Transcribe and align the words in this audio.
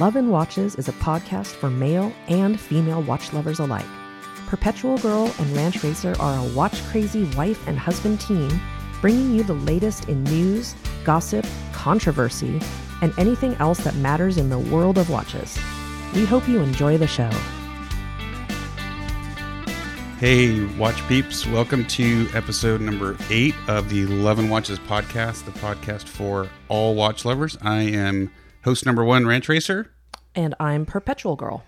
Love 0.00 0.16
and 0.16 0.30
Watches 0.30 0.76
is 0.76 0.88
a 0.88 0.92
podcast 0.92 1.48
for 1.48 1.68
male 1.68 2.10
and 2.26 2.58
female 2.58 3.02
watch 3.02 3.34
lovers 3.34 3.58
alike. 3.60 3.84
Perpetual 4.46 4.96
Girl 4.96 5.30
and 5.38 5.54
Ranch 5.54 5.84
Racer 5.84 6.16
are 6.18 6.38
a 6.38 6.52
watch 6.54 6.82
crazy 6.84 7.24
wife 7.36 7.68
and 7.68 7.78
husband 7.78 8.18
team 8.18 8.48
bringing 9.02 9.34
you 9.34 9.42
the 9.42 9.52
latest 9.52 10.08
in 10.08 10.24
news, 10.24 10.74
gossip, 11.04 11.44
controversy, 11.74 12.62
and 13.02 13.12
anything 13.18 13.52
else 13.56 13.80
that 13.80 13.94
matters 13.96 14.38
in 14.38 14.48
the 14.48 14.58
world 14.58 14.96
of 14.96 15.10
watches. 15.10 15.58
We 16.14 16.24
hope 16.24 16.48
you 16.48 16.60
enjoy 16.60 16.96
the 16.96 17.06
show. 17.06 17.28
Hey, 20.18 20.64
watch 20.76 21.06
peeps. 21.08 21.46
Welcome 21.46 21.86
to 21.88 22.26
episode 22.32 22.80
number 22.80 23.18
eight 23.28 23.54
of 23.68 23.90
the 23.90 24.06
Love 24.06 24.38
and 24.38 24.50
Watches 24.50 24.78
podcast, 24.78 25.44
the 25.44 25.52
podcast 25.52 26.04
for 26.04 26.48
all 26.68 26.94
watch 26.94 27.26
lovers. 27.26 27.58
I 27.60 27.82
am 27.82 28.30
host 28.64 28.86
number 28.86 29.04
one, 29.04 29.26
Ranch 29.26 29.48
Racer. 29.48 29.90
And 30.34 30.54
I'm 30.60 30.86
Perpetual 30.86 31.36
Girl. 31.36 31.64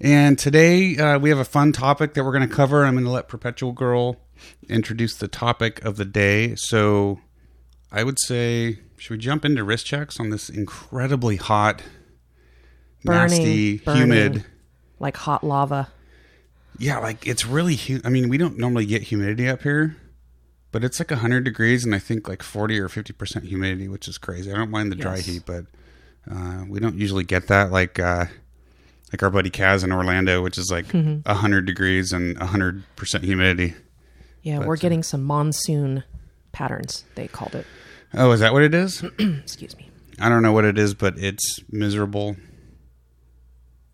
And 0.00 0.38
today 0.38 0.96
uh, 0.96 1.18
we 1.18 1.28
have 1.30 1.38
a 1.38 1.44
fun 1.44 1.72
topic 1.72 2.14
that 2.14 2.24
we're 2.24 2.32
going 2.32 2.48
to 2.48 2.54
cover. 2.54 2.84
I'm 2.84 2.94
going 2.94 3.04
to 3.04 3.10
let 3.10 3.28
Perpetual 3.28 3.72
Girl 3.72 4.16
introduce 4.68 5.14
the 5.16 5.28
topic 5.28 5.84
of 5.84 5.96
the 5.96 6.04
day. 6.04 6.54
So 6.56 7.20
I 7.90 8.02
would 8.02 8.18
say, 8.18 8.80
should 8.98 9.12
we 9.12 9.18
jump 9.18 9.44
into 9.44 9.62
wrist 9.62 9.86
checks 9.86 10.18
on 10.18 10.30
this 10.30 10.48
incredibly 10.48 11.36
hot, 11.36 11.82
Burning, 13.04 13.20
nasty, 13.38 13.78
burning. 13.78 14.00
humid? 14.00 14.44
Like 14.98 15.16
hot 15.16 15.44
lava. 15.44 15.88
Yeah, 16.78 16.98
like 16.98 17.26
it's 17.26 17.46
really. 17.46 17.76
Hu- 17.76 18.00
I 18.04 18.08
mean, 18.08 18.28
we 18.28 18.38
don't 18.38 18.58
normally 18.58 18.86
get 18.86 19.02
humidity 19.02 19.48
up 19.48 19.62
here, 19.62 19.96
but 20.72 20.82
it's 20.82 20.98
like 20.98 21.10
hundred 21.10 21.44
degrees, 21.44 21.84
and 21.84 21.94
I 21.94 21.98
think 21.98 22.28
like 22.28 22.42
forty 22.42 22.78
or 22.80 22.88
fifty 22.88 23.12
percent 23.12 23.44
humidity, 23.44 23.88
which 23.88 24.08
is 24.08 24.18
crazy. 24.18 24.50
I 24.50 24.56
don't 24.56 24.70
mind 24.70 24.90
the 24.90 24.96
dry 24.96 25.18
heat, 25.18 25.42
but 25.44 25.66
uh, 26.30 26.64
we 26.68 26.80
don't 26.80 26.96
usually 26.96 27.24
get 27.24 27.48
that. 27.48 27.70
Like, 27.72 27.98
uh, 27.98 28.26
like 29.12 29.22
our 29.22 29.30
buddy 29.30 29.50
Kaz 29.50 29.84
in 29.84 29.92
Orlando, 29.92 30.42
which 30.42 30.56
is 30.58 30.70
like 30.70 30.86
Mm-hmm. 30.88 31.30
hundred 31.30 31.66
degrees 31.66 32.12
and 32.12 32.36
hundred 32.38 32.82
percent 32.96 33.24
humidity. 33.24 33.74
Yeah, 34.42 34.58
But, 34.58 34.68
we're 34.68 34.74
uh, 34.74 34.76
getting 34.76 35.02
some 35.02 35.22
monsoon 35.22 36.04
patterns, 36.52 37.04
they 37.14 37.28
called 37.28 37.54
it. 37.54 37.66
Oh, 38.14 38.32
is 38.32 38.40
that 38.40 38.52
what 38.52 38.62
it 38.62 38.74
is? 38.74 39.02
Excuse 39.18 39.76
me. 39.76 39.88
I 40.20 40.28
don't 40.28 40.42
know 40.42 40.52
what 40.52 40.64
it 40.64 40.78
is, 40.78 40.94
but 40.94 41.16
it's 41.18 41.60
miserable. 41.70 42.36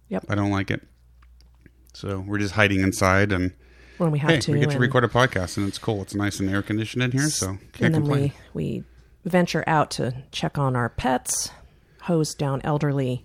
Yep. 0.08 0.24
I 0.28 0.34
don't 0.34 0.50
like 0.50 0.70
it. 0.70 0.82
So 1.94 2.20
we're 2.20 2.38
just 2.38 2.54
hiding 2.54 2.80
inside, 2.80 3.32
and 3.32 3.52
When 3.98 4.10
we 4.10 4.18
have 4.20 4.30
hey, 4.30 4.40
to. 4.40 4.52
we 4.52 4.60
get 4.60 4.70
to 4.70 4.78
record 4.78 5.04
a 5.04 5.08
podcast, 5.08 5.56
and 5.56 5.66
it's 5.68 5.78
cool. 5.78 6.02
It's 6.02 6.14
nice 6.14 6.40
and 6.40 6.48
air 6.48 6.62
conditioned 6.62 7.02
in 7.02 7.10
here, 7.12 7.28
so 7.28 7.46
can't 7.46 7.60
and 7.82 7.94
then 7.94 8.02
complain. 8.02 8.32
we, 8.54 8.84
we 9.22 9.30
venture 9.30 9.64
out 9.66 9.90
to 9.92 10.14
check 10.32 10.56
on 10.58 10.76
our 10.76 10.88
pets, 10.88 11.50
hose 12.08 12.34
down 12.34 12.60
elderly 12.64 13.24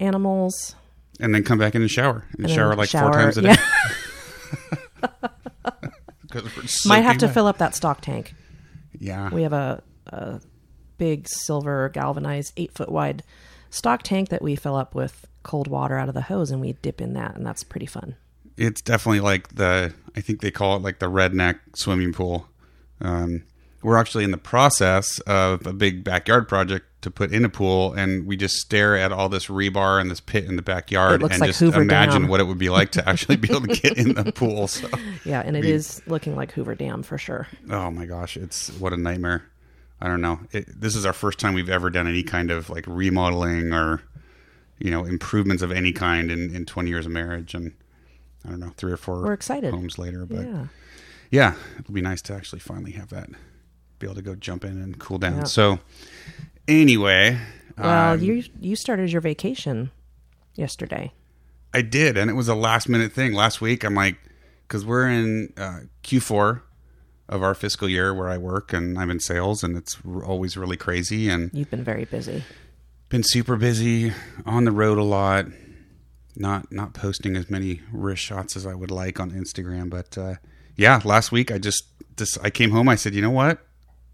animals. 0.00 0.74
and 1.20 1.34
then 1.34 1.42
come 1.44 1.58
back 1.58 1.74
in 1.74 1.82
and 1.82 1.90
shower 1.90 2.24
and, 2.36 2.46
and 2.46 2.50
shower 2.54 2.74
like 2.74 2.88
shower- 2.88 3.12
four 3.12 3.20
times 3.20 3.36
a 3.38 3.42
day. 3.42 3.48
Yeah. 5.02 5.08
Might 6.86 7.00
have 7.02 7.18
to 7.18 7.26
wet. 7.26 7.34
fill 7.34 7.46
up 7.46 7.58
that 7.58 7.74
stock 7.74 8.00
tank. 8.00 8.34
Yeah, 8.98 9.28
We 9.30 9.42
have 9.42 9.52
a, 9.52 9.82
a 10.06 10.40
big 10.98 11.28
silver 11.28 11.90
galvanized 11.90 12.52
eight 12.56 12.72
foot 12.72 12.90
wide 12.90 13.22
stock 13.70 14.02
tank 14.02 14.30
that 14.30 14.40
we 14.42 14.56
fill 14.56 14.74
up 14.76 14.94
with 14.94 15.26
cold 15.42 15.68
water 15.68 15.96
out 15.98 16.08
of 16.08 16.14
the 16.14 16.22
hose 16.22 16.50
and 16.50 16.60
we 16.60 16.72
dip 16.74 17.00
in 17.00 17.12
that, 17.14 17.36
and 17.36 17.44
that's 17.46 17.62
pretty 17.62 17.86
fun. 17.86 18.16
it's 18.56 18.80
definitely 18.80 19.20
like 19.20 19.54
the. 19.54 19.92
I 20.16 20.20
think 20.22 20.40
they 20.40 20.50
call 20.50 20.76
it 20.76 20.82
like 20.82 20.98
the 20.98 21.10
redneck 21.10 21.58
swimming 21.74 22.12
pool. 22.12 22.48
Um, 23.02 23.44
we're 23.82 23.98
actually 23.98 24.24
in 24.24 24.30
the 24.30 24.38
process 24.38 25.18
of 25.20 25.66
a 25.66 25.72
big 25.74 26.02
backyard 26.02 26.48
project 26.48 26.86
to 27.06 27.10
put 27.12 27.30
in 27.32 27.44
a 27.44 27.48
pool, 27.48 27.92
and 27.94 28.26
we 28.26 28.36
just 28.36 28.56
stare 28.56 28.96
at 28.96 29.12
all 29.12 29.28
this 29.28 29.46
rebar 29.46 30.00
and 30.00 30.10
this 30.10 30.18
pit 30.20 30.44
in 30.44 30.56
the 30.56 30.62
backyard, 30.62 31.22
and 31.22 31.30
like 31.40 31.48
just 31.48 31.60
Hoover 31.60 31.80
imagine 31.82 32.22
Dam. 32.22 32.28
what 32.30 32.40
it 32.40 32.44
would 32.48 32.58
be 32.58 32.68
like 32.68 32.90
to 32.92 33.08
actually 33.08 33.36
be 33.36 33.48
able 33.48 33.62
to 33.68 33.80
get 33.80 33.96
in 33.96 34.14
the 34.14 34.32
pool. 34.34 34.66
So, 34.66 34.88
Yeah, 35.24 35.40
and 35.44 35.56
it 35.56 35.64
is 35.64 36.02
looking 36.06 36.34
like 36.34 36.50
Hoover 36.52 36.74
Dam 36.74 37.02
for 37.04 37.16
sure. 37.16 37.46
oh 37.70 37.90
my 37.92 38.06
gosh, 38.06 38.36
it's 38.36 38.70
what 38.80 38.92
a 38.92 38.96
nightmare. 38.96 39.44
I 40.00 40.08
don't 40.08 40.20
know. 40.20 40.40
It, 40.52 40.66
this 40.80 40.94
is 40.96 41.06
our 41.06 41.12
first 41.12 41.38
time 41.38 41.54
we've 41.54 41.70
ever 41.70 41.88
done 41.90 42.06
any 42.08 42.22
kind 42.24 42.50
of 42.50 42.68
like 42.68 42.84
remodeling 42.88 43.72
or 43.72 44.02
you 44.78 44.90
know 44.90 45.04
improvements 45.04 45.62
of 45.62 45.70
any 45.72 45.92
kind 45.92 46.30
in, 46.30 46.54
in 46.54 46.66
20 46.66 46.90
years 46.90 47.06
of 47.06 47.12
marriage 47.12 47.54
and 47.54 47.72
i 48.44 48.50
don't 48.50 48.60
know 48.60 48.72
three 48.76 48.92
or 48.92 48.98
4 48.98 49.22
We're 49.22 49.32
excited. 49.32 49.72
homes 49.72 49.96
later 49.98 50.26
but 50.26 50.44
yeah. 50.44 50.66
Yeah. 51.30 51.54
it'll 51.80 51.94
be 51.94 52.02
nice 52.02 52.20
to 52.22 52.34
actually 52.34 52.58
finally 52.60 52.92
have 52.92 53.08
that 53.08 53.30
be 53.98 54.06
able 54.06 54.16
to 54.16 54.20
go 54.22 54.34
jump 54.34 54.66
in 54.66 54.72
and 54.72 54.98
cool 54.98 55.16
down 55.16 55.36
Yeah. 55.38 55.44
so 55.44 55.78
anyway 56.68 57.38
Well, 57.78 58.14
um, 58.14 58.20
you 58.22 58.44
you 58.60 58.76
started 58.76 59.10
your 59.12 59.20
vacation 59.20 59.90
yesterday. 60.54 61.12
i 61.74 61.82
did 61.82 62.16
and 62.16 62.30
it 62.30 62.34
was 62.34 62.48
a 62.48 62.54
last 62.54 62.88
minute 62.88 63.12
thing 63.12 63.32
last 63.32 63.60
week 63.60 63.84
i'm 63.84 63.94
like 63.94 64.16
because 64.66 64.84
we're 64.84 65.08
in 65.08 65.52
uh, 65.56 65.80
q4 66.02 66.62
of 67.28 67.42
our 67.42 67.54
fiscal 67.54 67.88
year 67.88 68.14
where 68.14 68.28
i 68.28 68.38
work 68.38 68.72
and 68.72 68.98
i'm 68.98 69.10
in 69.10 69.20
sales 69.20 69.62
and 69.62 69.76
it's 69.76 69.98
r- 70.08 70.24
always 70.24 70.56
really 70.56 70.76
crazy 70.76 71.28
and 71.28 71.50
You've 71.52 71.70
been 71.70 71.84
very 71.84 72.04
busy. 72.04 72.42
been 73.08 73.22
super 73.24 73.56
busy 73.56 74.12
on 74.44 74.64
the 74.64 74.72
road 74.72 74.98
a 74.98 75.02
lot 75.02 75.46
not 76.34 76.70
not 76.72 76.94
posting 76.94 77.36
as 77.36 77.50
many 77.50 77.80
wrist 77.92 78.22
shots 78.22 78.56
as 78.56 78.66
i 78.66 78.74
would 78.74 78.90
like 78.90 79.18
on 79.20 79.30
instagram 79.30 79.88
but 79.90 80.16
uh, 80.18 80.34
yeah 80.76 81.00
last 81.04 81.30
week 81.32 81.50
i 81.50 81.58
just 81.58 81.84
just 82.16 82.38
i 82.42 82.50
came 82.50 82.70
home 82.70 82.88
i 82.88 82.94
said 82.94 83.14
you 83.14 83.22
know 83.22 83.30
what 83.30 83.58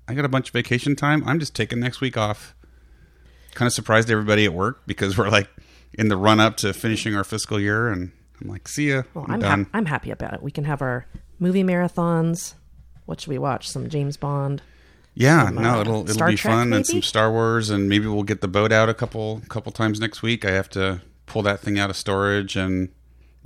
i 0.08 0.14
got 0.14 0.24
a 0.24 0.28
bunch 0.28 0.48
of 0.48 0.52
vacation 0.52 0.94
time 0.96 1.22
i'm 1.26 1.38
just 1.38 1.54
taking 1.54 1.80
next 1.80 2.00
week 2.00 2.16
off 2.16 2.54
kind 3.54 3.66
of 3.66 3.72
surprised 3.72 4.10
everybody 4.10 4.44
at 4.44 4.52
work 4.52 4.82
because 4.86 5.16
we're 5.18 5.28
like 5.28 5.48
in 5.94 6.08
the 6.08 6.16
run 6.16 6.40
up 6.40 6.56
to 6.56 6.72
finishing 6.72 7.14
our 7.14 7.24
fiscal 7.24 7.60
year 7.60 7.88
and 7.88 8.12
i'm 8.40 8.48
like 8.48 8.66
see 8.68 8.88
ya 8.90 9.02
Well, 9.14 9.24
i'm, 9.28 9.34
I'm 9.34 9.40
done 9.40 9.58
hap- 9.64 9.68
I'm 9.74 9.86
happy 9.86 10.10
about 10.10 10.34
it. 10.34 10.42
We 10.42 10.50
can 10.50 10.64
have 10.64 10.80
our 10.82 11.06
movie 11.38 11.62
marathons. 11.62 12.54
What 13.04 13.20
should 13.20 13.30
we 13.30 13.38
watch? 13.38 13.68
Some 13.68 13.88
James 13.88 14.16
Bond. 14.16 14.62
yeah 15.14 15.46
some, 15.46 15.56
no 15.56 15.78
uh, 15.78 15.80
it'll 15.82 16.02
it'll 16.02 16.14
Star 16.14 16.28
be 16.30 16.36
Trek, 16.36 16.54
fun 16.54 16.72
and 16.72 16.86
some 16.86 17.02
star 17.02 17.30
wars 17.30 17.68
and 17.68 17.88
maybe 17.88 18.06
we'll 18.06 18.22
get 18.22 18.40
the 18.40 18.48
boat 18.48 18.72
out 18.72 18.88
a 18.88 18.94
couple 18.94 19.42
couple 19.48 19.70
times 19.72 20.00
next 20.00 20.22
week 20.22 20.44
i 20.46 20.50
have 20.50 20.70
to 20.70 21.02
pull 21.26 21.42
that 21.42 21.60
thing 21.60 21.78
out 21.78 21.90
of 21.90 21.96
storage 21.96 22.56
and 22.56 22.88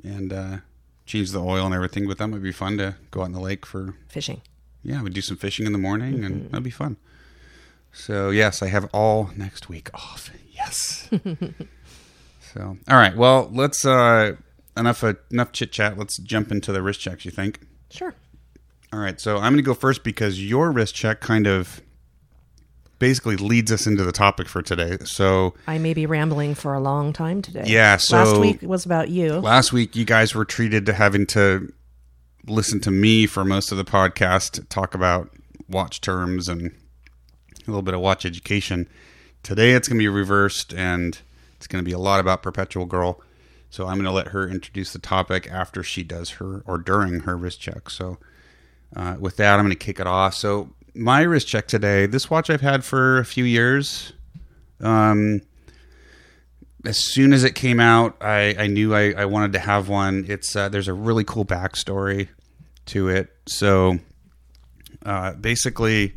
and 0.04 0.32
uh 0.32 0.56
change 1.06 1.32
the 1.32 1.42
oil 1.42 1.66
and 1.66 1.74
everything 1.74 2.06
but 2.06 2.18
that 2.18 2.28
might 2.28 2.42
be 2.42 2.52
fun 2.52 2.76
to 2.78 2.94
go 3.10 3.22
out 3.22 3.26
in 3.26 3.32
the 3.32 3.40
lake 3.40 3.66
for 3.66 3.94
Fishing. 4.08 4.40
Yeah 4.86 5.02
we'd 5.02 5.12
do 5.12 5.20
some 5.20 5.36
fishing 5.36 5.66
in 5.66 5.72
the 5.72 5.78
morning 5.78 6.14
Mm-hmm. 6.14 6.24
and 6.24 6.50
that'd 6.50 6.62
be 6.62 6.70
fun 6.70 6.96
so 7.92 8.30
yes 8.30 8.62
i 8.62 8.68
have 8.68 8.88
all 8.92 9.30
next 9.36 9.68
week 9.68 9.90
off 9.94 10.30
yes 10.52 11.08
so 12.52 12.76
all 12.88 12.96
right 12.96 13.16
well 13.16 13.48
let's 13.52 13.84
uh 13.84 14.32
enough 14.76 15.02
uh, 15.04 15.14
enough 15.30 15.52
chit 15.52 15.72
chat 15.72 15.98
let's 15.98 16.18
jump 16.18 16.50
into 16.50 16.72
the 16.72 16.82
wrist 16.82 17.00
checks 17.00 17.24
you 17.24 17.30
think 17.30 17.60
Sure. 17.90 18.14
all 18.92 18.98
right, 18.98 19.20
so 19.20 19.36
I'm 19.36 19.52
going 19.52 19.56
to 19.56 19.62
go 19.62 19.72
first 19.74 20.02
because 20.04 20.42
your 20.44 20.72
wrist 20.72 20.94
check 20.94 21.20
kind 21.20 21.46
of 21.46 21.80
basically 22.98 23.36
leads 23.36 23.70
us 23.70 23.86
into 23.86 24.04
the 24.04 24.10
topic 24.12 24.48
for 24.48 24.60
today. 24.60 24.96
So 25.04 25.54
I 25.68 25.78
may 25.78 25.94
be 25.94 26.04
rambling 26.06 26.54
for 26.56 26.74
a 26.74 26.80
long 26.80 27.12
time 27.12 27.42
today. 27.42 27.62
Yeah, 27.66 27.96
so- 27.98 28.16
last 28.16 28.40
week 28.40 28.62
was 28.62 28.84
about 28.84 29.08
you. 29.08 29.34
last 29.34 29.72
week 29.72 29.94
you 29.94 30.04
guys 30.04 30.34
were 30.34 30.44
treated 30.44 30.84
to 30.86 30.92
having 30.94 31.26
to 31.28 31.72
listen 32.46 32.80
to 32.80 32.90
me 32.90 33.26
for 33.26 33.44
most 33.44 33.72
of 33.72 33.78
the 33.78 33.84
podcast 33.84 34.68
talk 34.68 34.94
about 34.94 35.30
watch 35.68 36.00
terms 36.00 36.48
and 36.48 36.66
a 36.66 37.70
little 37.70 37.82
bit 37.82 37.94
of 37.94 38.00
watch 38.00 38.24
education. 38.24 38.88
Today 39.42 39.72
it's 39.72 39.88
going 39.88 39.98
to 39.98 40.02
be 40.02 40.08
reversed 40.08 40.72
and 40.72 41.18
it's 41.56 41.66
going 41.66 41.82
to 41.82 41.88
be 41.88 41.92
a 41.92 41.98
lot 41.98 42.20
about 42.20 42.42
Perpetual 42.42 42.86
Girl. 42.86 43.20
So 43.70 43.86
I'm 43.86 43.94
going 43.94 44.04
to 44.04 44.12
let 44.12 44.28
her 44.28 44.48
introduce 44.48 44.92
the 44.92 44.98
topic 44.98 45.48
after 45.50 45.82
she 45.82 46.02
does 46.02 46.30
her 46.30 46.62
or 46.66 46.78
during 46.78 47.20
her 47.20 47.36
wrist 47.36 47.60
check. 47.60 47.90
So 47.90 48.18
uh, 48.94 49.16
with 49.18 49.36
that, 49.38 49.58
I'm 49.58 49.64
going 49.64 49.70
to 49.70 49.76
kick 49.76 49.98
it 49.98 50.06
off. 50.06 50.34
So 50.34 50.70
my 50.94 51.22
wrist 51.22 51.48
check 51.48 51.66
today, 51.66 52.06
this 52.06 52.30
watch 52.30 52.48
I've 52.48 52.60
had 52.60 52.84
for 52.84 53.18
a 53.18 53.24
few 53.24 53.44
years. 53.44 54.12
Um, 54.80 55.42
as 56.84 56.98
soon 56.98 57.32
as 57.32 57.42
it 57.42 57.56
came 57.56 57.80
out, 57.80 58.16
I, 58.20 58.54
I 58.56 58.66
knew 58.68 58.94
I, 58.94 59.12
I 59.12 59.24
wanted 59.24 59.52
to 59.54 59.58
have 59.58 59.88
one. 59.88 60.24
It's 60.28 60.54
uh, 60.54 60.68
there's 60.68 60.86
a 60.86 60.94
really 60.94 61.24
cool 61.24 61.44
backstory 61.44 62.28
to 62.86 63.08
it. 63.08 63.30
So 63.46 63.98
uh, 65.04 65.34
basically, 65.34 66.14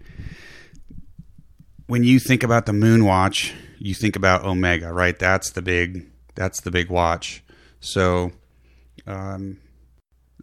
when 1.88 2.04
you 2.04 2.19
think 2.19 2.44
about 2.44 2.66
the 2.66 2.74
Moon 2.74 3.06
Watch, 3.06 3.54
you 3.77 3.94
think 3.94 4.16
about 4.16 4.45
Omega, 4.45 4.92
right? 4.94 5.18
That's 5.18 5.51
the 5.51 5.62
big 5.62 6.10
that's 6.36 6.62
the 6.62 6.71
big 6.71 6.89
watch. 6.89 7.44
So 7.80 8.31
um, 9.07 9.60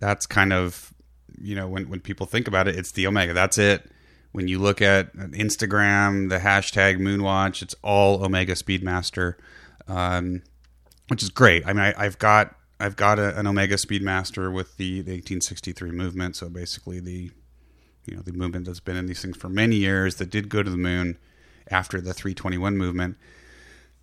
that's 0.00 0.26
kind 0.26 0.52
of 0.52 0.93
you 1.40 1.55
know 1.55 1.69
when 1.69 1.88
when 1.88 2.00
people 2.00 2.26
think 2.26 2.49
about 2.49 2.67
it, 2.69 2.76
it's 2.76 2.93
the 2.93 3.06
Omega. 3.06 3.32
That's 3.32 3.58
it. 3.58 3.90
When 4.32 4.49
you 4.49 4.58
look 4.58 4.82
at 4.82 5.14
Instagram, 5.17 6.28
the 6.28 6.38
hashtag 6.38 6.99
Moonwatch, 6.99 7.62
it's 7.62 7.75
all 7.82 8.23
Omega 8.23 8.52
Speedmaster, 8.52 9.34
um, 9.88 10.43
which 11.08 11.23
is 11.23 11.31
great. 11.31 11.67
I 11.67 11.73
mean, 11.73 11.84
I, 11.84 11.94
I've 11.96 12.19
got 12.19 12.55
I've 12.78 12.96
got 12.96 13.19
a, 13.19 13.38
an 13.38 13.46
Omega 13.46 13.76
Speedmaster 13.76 14.52
with 14.52 14.76
the, 14.76 15.00
the 15.00 15.12
1863 15.12 15.90
movement. 15.93 16.37
So 16.37 16.49
basically, 16.49 17.00
the 17.00 17.31
you 18.05 18.17
know 18.17 18.23
the 18.23 18.32
movement 18.32 18.67
that's 18.67 18.81
been 18.81 18.96
in 18.96 19.06
these 19.06 19.23
things 19.23 19.37
for 19.37 19.49
many 19.49 19.76
years 19.76 20.17
that 20.17 20.31
did 20.31 20.49
go 20.49 20.62
to 20.62 20.70
the 20.70 20.76
moon 20.76 21.19
after 21.70 22.00
the 22.00 22.14
321 22.14 22.76
movement. 22.76 23.17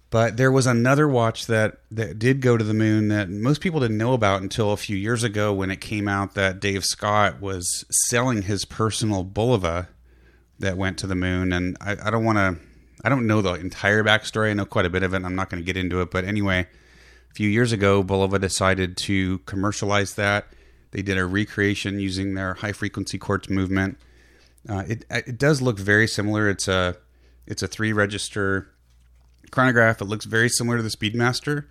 But 0.10 0.38
there 0.38 0.52
was 0.52 0.68
another 0.68 1.08
watch 1.08 1.48
that 1.48 1.80
that 1.90 2.20
did 2.20 2.40
go 2.40 2.56
to 2.56 2.64
the 2.64 2.74
moon 2.74 3.08
that 3.08 3.30
most 3.30 3.62
people 3.62 3.80
didn't 3.80 3.98
know 3.98 4.14
about 4.14 4.42
until 4.42 4.72
a 4.72 4.78
few 4.78 4.96
years 4.96 5.24
ago 5.24 5.52
when 5.54 5.72
it 5.72 5.81
came 5.81 6.08
out 6.08 6.36
that 6.36 6.60
Dave 6.60 6.86
Scott 6.86 7.42
was 7.42 7.84
selling 8.08 8.44
his 8.44 8.64
personal 8.64 9.25
Bulova 9.25 9.88
that 10.60 10.78
went 10.78 11.00
to 11.00 11.08
the 11.08 11.16
moon. 11.16 11.52
And 11.52 11.78
I, 11.81 11.98
I 12.04 12.12
don't 12.12 12.24
want 12.24 12.38
to, 12.38 12.64
I 13.04 13.10
don't 13.10 13.25
know 13.25 13.42
the 13.42 13.54
entire 13.54 14.04
backstory. 14.04 14.52
I 14.52 14.54
know 14.54 14.66
quite 14.66 14.86
a 14.86 14.90
bit 14.90 15.02
of 15.02 15.16
it. 15.16 15.24
I'm 15.24 15.36
not 15.36 15.50
going 15.50 15.62
to 15.62 15.66
get 15.66 15.78
into 15.78 16.02
it. 16.02 16.12
But 16.12 16.25
anyway, 16.25 16.68
a 17.33 17.35
few 17.35 17.50
years 17.50 17.71
ago, 17.71 18.03
Bulova 18.03 18.39
decided 18.39 18.95
to 18.95 19.39
commercialize 19.39 20.13
that. 20.13 20.45
They 20.91 21.01
did 21.01 21.18
a 21.18 21.25
recreation 21.25 22.00
using 22.00 22.35
their 22.35 22.53
high 22.53 22.74
frequency 22.74 23.18
quartz 23.18 23.50
movement. 23.50 23.97
Uh, 24.69 24.83
it 24.88 25.06
it 25.09 25.39
does 25.39 25.59
look 25.59 25.80
very 25.80 26.07
similar. 26.07 26.47
It's 26.47 26.68
a 26.68 26.95
it's 27.47 27.63
a 27.63 27.68
three 27.68 27.91
register 27.91 28.69
chronograph. 29.50 30.00
It 30.00 30.06
looks 30.06 30.25
very 30.25 30.47
similar 30.47 30.77
to 30.77 30.83
the 30.83 30.89
Speedmaster, 30.89 31.65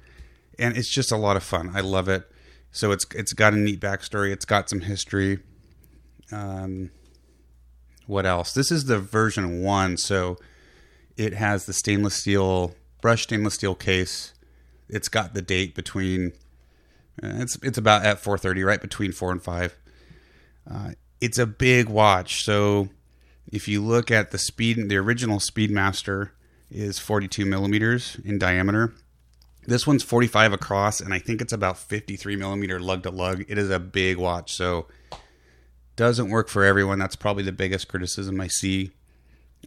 and 0.58 0.76
it's 0.76 0.92
just 0.92 1.12
a 1.12 1.16
lot 1.16 1.36
of 1.36 1.44
fun. 1.44 1.70
I 1.72 1.80
love 1.80 2.08
it. 2.08 2.28
So 2.72 2.90
it's 2.90 3.06
it's 3.14 3.32
got 3.32 3.54
a 3.54 3.56
neat 3.56 3.78
backstory. 3.78 4.32
It's 4.32 4.44
got 4.44 4.68
some 4.68 4.80
history. 4.80 5.38
Um, 6.32 6.90
what 8.08 8.26
else? 8.26 8.52
This 8.52 8.72
is 8.72 8.86
the 8.86 8.98
version 8.98 9.62
one, 9.62 9.96
so 9.96 10.38
it 11.16 11.34
has 11.34 11.66
the 11.66 11.72
stainless 11.72 12.16
steel 12.16 12.74
brushed 13.00 13.24
stainless 13.24 13.54
steel 13.54 13.76
case. 13.76 14.34
It's 14.92 15.08
got 15.08 15.34
the 15.34 15.42
date 15.42 15.74
between. 15.74 16.32
Uh, 17.22 17.40
it's 17.40 17.58
it's 17.62 17.78
about 17.78 18.04
at 18.04 18.22
4:30, 18.22 18.64
right 18.64 18.80
between 18.80 19.12
four 19.12 19.32
and 19.32 19.42
five. 19.42 19.76
Uh, 20.70 20.92
it's 21.20 21.38
a 21.38 21.46
big 21.46 21.88
watch, 21.88 22.44
so 22.44 22.90
if 23.50 23.66
you 23.66 23.82
look 23.82 24.10
at 24.10 24.30
the 24.30 24.38
speed, 24.38 24.88
the 24.88 24.96
original 24.96 25.38
Speedmaster 25.38 26.30
is 26.70 26.98
42 26.98 27.44
millimeters 27.44 28.16
in 28.24 28.38
diameter. 28.38 28.94
This 29.66 29.86
one's 29.86 30.02
45 30.02 30.52
across, 30.52 31.00
and 31.00 31.14
I 31.14 31.18
think 31.18 31.40
it's 31.40 31.52
about 31.52 31.78
53 31.78 32.36
millimeter 32.36 32.80
lug 32.80 33.02
to 33.04 33.10
lug. 33.10 33.44
It 33.48 33.58
is 33.58 33.70
a 33.70 33.78
big 33.78 34.16
watch, 34.18 34.52
so 34.52 34.88
doesn't 35.96 36.30
work 36.30 36.48
for 36.48 36.64
everyone. 36.64 36.98
That's 36.98 37.16
probably 37.16 37.44
the 37.44 37.52
biggest 37.52 37.88
criticism 37.88 38.40
I 38.40 38.48
see 38.48 38.92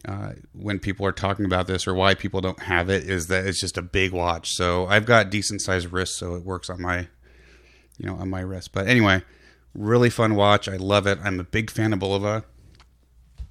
uh, 0.04 0.32
when 0.52 0.78
people 0.78 1.06
are 1.06 1.12
talking 1.12 1.44
about 1.44 1.66
this, 1.66 1.86
or 1.86 1.94
why 1.94 2.14
people 2.14 2.40
don't 2.40 2.62
have 2.62 2.90
it, 2.90 3.08
is 3.08 3.28
that 3.28 3.46
it's 3.46 3.60
just 3.60 3.78
a 3.78 3.82
big 3.82 4.12
watch. 4.12 4.50
So 4.50 4.86
I've 4.86 5.06
got 5.06 5.30
decent 5.30 5.62
sized 5.62 5.92
wrists, 5.92 6.18
so 6.18 6.34
it 6.34 6.44
works 6.44 6.68
on 6.68 6.82
my, 6.82 7.08
you 7.98 8.06
know, 8.06 8.16
on 8.16 8.28
my 8.28 8.40
wrist. 8.40 8.72
But 8.72 8.86
anyway, 8.86 9.22
really 9.74 10.10
fun 10.10 10.34
watch. 10.34 10.68
I 10.68 10.76
love 10.76 11.06
it. 11.06 11.18
I'm 11.22 11.40
a 11.40 11.44
big 11.44 11.70
fan 11.70 11.92
of 11.92 12.00
Bulova. 12.00 12.44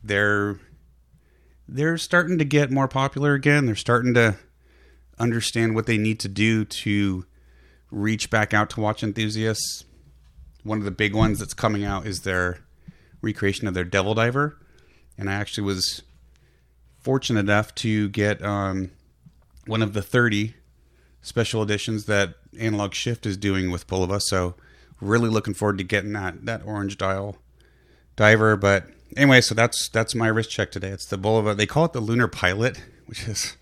They're 0.04 0.60
they're 1.68 1.98
starting 1.98 2.38
to 2.38 2.46
get 2.46 2.70
more 2.72 2.88
popular 2.88 3.34
again. 3.34 3.66
They're 3.66 3.76
starting 3.76 4.14
to 4.14 4.36
understand 5.18 5.74
what 5.74 5.88
they 5.88 5.98
need 5.98 6.20
to 6.20 6.28
do 6.28 6.64
to 6.66 7.26
reach 7.90 8.30
back 8.30 8.54
out 8.54 8.70
to 8.72 8.82
watch 8.82 9.04
enthusiasts. 9.04 9.86
One 10.64 10.78
of 10.78 10.86
the 10.86 10.92
big 10.92 11.16
ones 11.16 11.40
that's 11.40 11.54
coming 11.54 11.84
out 11.84 12.06
is 12.06 12.22
their 12.22 12.60
recreation 13.22 13.68
of 13.68 13.74
their 13.74 13.84
Devil 13.84 14.14
Diver, 14.14 14.60
and 15.18 15.30
I 15.30 15.34
actually 15.34 15.64
was 15.64 16.04
fortunate 17.06 17.42
enough 17.42 17.74
to 17.76 18.10
get 18.10 18.44
um, 18.44 18.90
one 19.68 19.84
of 19.84 19.94
the 19.94 20.02
30 20.02 20.56
special 21.22 21.62
editions 21.62 22.06
that 22.06 22.34
Analog 22.60 22.96
Shift 22.96 23.28
is 23.28 23.38
doing 23.38 23.70
with 23.70 23.86
Bulova. 23.86 24.20
So 24.20 24.56
really 25.00 25.30
looking 25.30 25.54
forward 25.54 25.78
to 25.78 25.84
getting 25.84 26.14
that 26.14 26.46
that 26.48 26.64
orange 26.66 26.98
dial 26.98 27.38
diver. 28.16 28.56
But 28.58 28.88
anyway, 29.16 29.42
so 29.42 29.54
that's 29.54 29.88
that's 29.90 30.16
my 30.16 30.28
wrist 30.28 30.50
check 30.50 30.72
today. 30.72 30.90
It's 30.90 31.06
the 31.06 31.18
Bulova. 31.18 31.56
They 31.56 31.68
call 31.68 31.86
it 31.86 31.94
the 31.94 32.00
Lunar 32.02 32.28
Pilot, 32.28 32.82
which 33.06 33.28
is 33.28 33.56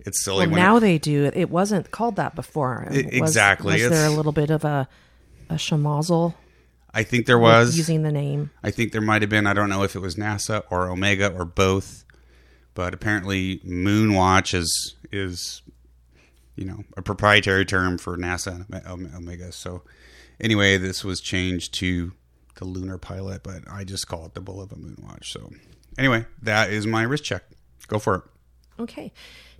it's 0.00 0.24
silly. 0.24 0.48
Well, 0.48 0.56
now 0.56 0.76
it- 0.78 0.80
they 0.80 0.98
do 0.98 1.24
it. 1.24 1.36
It 1.36 1.48
wasn't 1.48 1.92
called 1.92 2.16
that 2.16 2.34
before. 2.34 2.88
I- 2.90 2.94
exactly. 2.94 3.80
Was, 3.80 3.90
there 3.90 4.06
a 4.06 4.10
little 4.10 4.32
bit 4.32 4.50
of 4.50 4.64
a 4.64 4.88
a 5.48 5.54
schmozzle 5.54 6.34
I 6.92 7.02
think 7.04 7.26
there 7.26 7.38
was 7.38 7.76
using 7.76 8.02
the 8.02 8.10
name? 8.12 8.50
I 8.64 8.70
think 8.72 8.90
there 8.92 9.00
might 9.00 9.22
have 9.22 9.30
been. 9.30 9.46
I 9.46 9.52
don't 9.52 9.68
know 9.68 9.84
if 9.84 9.94
it 9.94 10.00
was 10.00 10.16
NASA 10.16 10.64
or 10.70 10.88
Omega 10.88 11.32
or 11.32 11.44
both, 11.44 12.04
but 12.74 12.94
apparently 12.94 13.58
Moonwatch 13.58 14.54
is 14.54 14.96
is 15.12 15.62
you 16.56 16.64
know 16.64 16.84
a 16.96 17.02
proprietary 17.02 17.64
term 17.64 17.98
for 17.98 18.16
NASA 18.16 18.64
Omega. 18.86 19.52
So 19.52 19.82
anyway, 20.40 20.76
this 20.76 21.04
was 21.04 21.20
changed 21.20 21.74
to 21.74 22.12
the 22.56 22.64
Lunar 22.64 22.98
Pilot, 22.98 23.42
but 23.42 23.62
I 23.70 23.84
just 23.84 24.06
call 24.06 24.26
it 24.26 24.34
the 24.34 24.42
Bulova 24.42 24.76
Moonwatch. 24.78 25.24
So 25.24 25.50
anyway, 25.98 26.26
that 26.42 26.70
is 26.70 26.86
my 26.86 27.02
wrist 27.02 27.24
check. 27.24 27.44
Go 27.88 27.98
for 27.98 28.14
it. 28.16 28.22
Okay. 28.80 29.12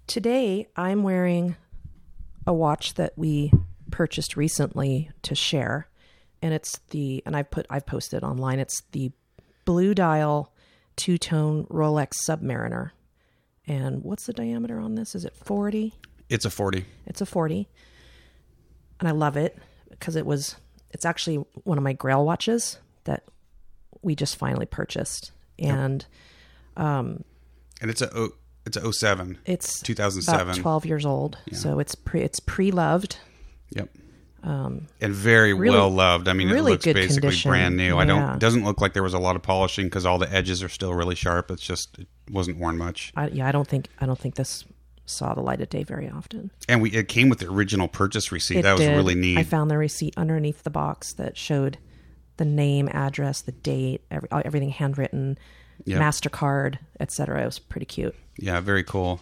Today 0.07 0.69
I'm 0.77 1.03
wearing 1.03 1.57
a 2.47 2.53
watch 2.53 2.95
that 2.95 3.12
we 3.17 3.53
purchased 3.91 4.37
recently 4.37 5.11
to 5.23 5.35
share. 5.35 5.89
And 6.43 6.55
it's 6.55 6.79
the 6.91 7.23
and 7.27 7.37
I've 7.37 7.51
put 7.51 7.67
I've 7.69 7.87
posted 7.87 8.23
online. 8.23 8.61
It's 8.61 8.83
the 8.93 9.12
blue 9.65 9.95
dial 9.95 10.53
two 10.97 11.19
tone 11.19 11.65
Rolex 11.67 12.12
Submariner. 12.29 12.91
And 13.67 14.03
what's 14.03 14.27
the 14.27 14.33
diameter 14.33 14.79
on 14.81 14.95
this? 14.95 15.15
Is 15.15 15.25
it 15.25 15.35
40? 15.37 15.95
It's 16.29 16.45
a 16.45 16.51
forty. 16.51 16.85
It's 17.07 17.21
a 17.21 17.27
40. 17.27 17.69
And 19.01 19.09
I 19.09 19.12
love 19.12 19.37
it 19.37 19.59
because 19.91 20.15
it 20.17 20.25
was 20.27 20.57
it's 20.91 21.05
actually 21.05 21.37
one 21.65 21.77
of 21.79 21.85
my 21.85 21.93
grail 21.93 22.25
watches 22.25 22.79
that 23.05 23.25
we 24.03 24.15
just 24.15 24.37
finally 24.37 24.67
purchased. 24.67 25.33
And 25.59 26.07
um 26.77 27.25
and 27.81 27.91
it's 27.91 28.01
a 28.03 28.17
o- 28.17 28.35
it's 28.67 28.77
a 28.77 28.93
07. 28.93 29.39
it's 29.47 29.81
2007. 29.81 30.41
about 30.51 30.57
12 30.57 30.87
years 30.87 31.05
old. 31.07 31.39
So 31.53 31.79
it's 31.81 31.95
pre 31.97 32.21
it's 32.21 32.39
pre-loved. 32.41 33.17
Yep. 33.71 33.89
And 34.42 34.88
very 35.02 35.52
Um, 35.52 35.58
really- 35.58 35.76
well 35.76 35.90
loved. 35.90 36.28
I 36.28 36.32
mean, 36.32 36.48
really 36.48 36.72
it 36.72 36.75
looks 36.75 36.84
basically 36.84 37.20
condition. 37.20 37.50
brand 37.50 37.76
new. 37.76 37.98
I 37.98 38.04
don't. 38.04 38.34
It 38.34 38.38
doesn't 38.40 38.64
look 38.64 38.81
like 38.81 38.92
there 38.94 39.02
was 39.02 39.14
a 39.14 39.19
lot 39.19 39.37
of 39.37 39.42
polishing 39.42 39.87
because 39.87 40.06
all 40.06 40.19
the 40.19 40.32
edges 40.32 40.62
are 40.62 40.69
still 40.69 40.94
really 40.94 41.14
sharp. 41.14 41.50
It's 41.50 41.62
just 41.62 41.98
it 41.98 42.08
wasn't 42.31 42.58
worn 42.58 42.78
much. 42.78 43.12
I, 43.16 43.28
yeah, 43.28 43.46
I 43.48 43.52
don't 43.52 43.69
think 43.69 43.88
I 44.00 44.06
don't 44.06 44.19
think 44.19 44.34
this 44.37 44.64
saw 45.06 45.34
the 45.34 45.40
light 45.40 45.60
of 45.60 45.69
day 45.69 45.82
very 45.82 46.08
often. 46.08 46.50
And 46.69 46.81
we 46.81 46.90
it 46.92 47.08
came 47.08 47.28
with 47.28 47.40
the 47.40 47.48
original 47.50 47.88
purchase 47.88 48.31
receipt. 48.32 48.58
It 48.58 48.62
that 48.62 48.72
was 48.72 48.81
did. 48.82 48.96
really 48.96 49.14
neat. 49.16 49.38
I 49.38 49.42
found 49.42 49.70
the 49.70 49.76
receipt 49.78 50.14
underneath 50.16 50.62
the 50.62 50.70
box 50.70 51.12
that 51.14 51.37
showed 51.37 51.78
the 52.37 52.44
name, 52.44 52.88
address, 52.92 53.42
the 53.42 53.52
date, 53.52 54.02
every, 54.10 54.28
everything 54.32 54.70
handwritten, 54.70 55.37
Yep. 55.84 56.00
Mastercard, 56.00 56.78
etc. 57.00 57.42
It 57.42 57.44
was 57.46 57.58
pretty 57.58 57.87
cute. 57.87 58.14
yeah, 58.38 58.60
very 58.60 58.84
cool. 58.84 59.20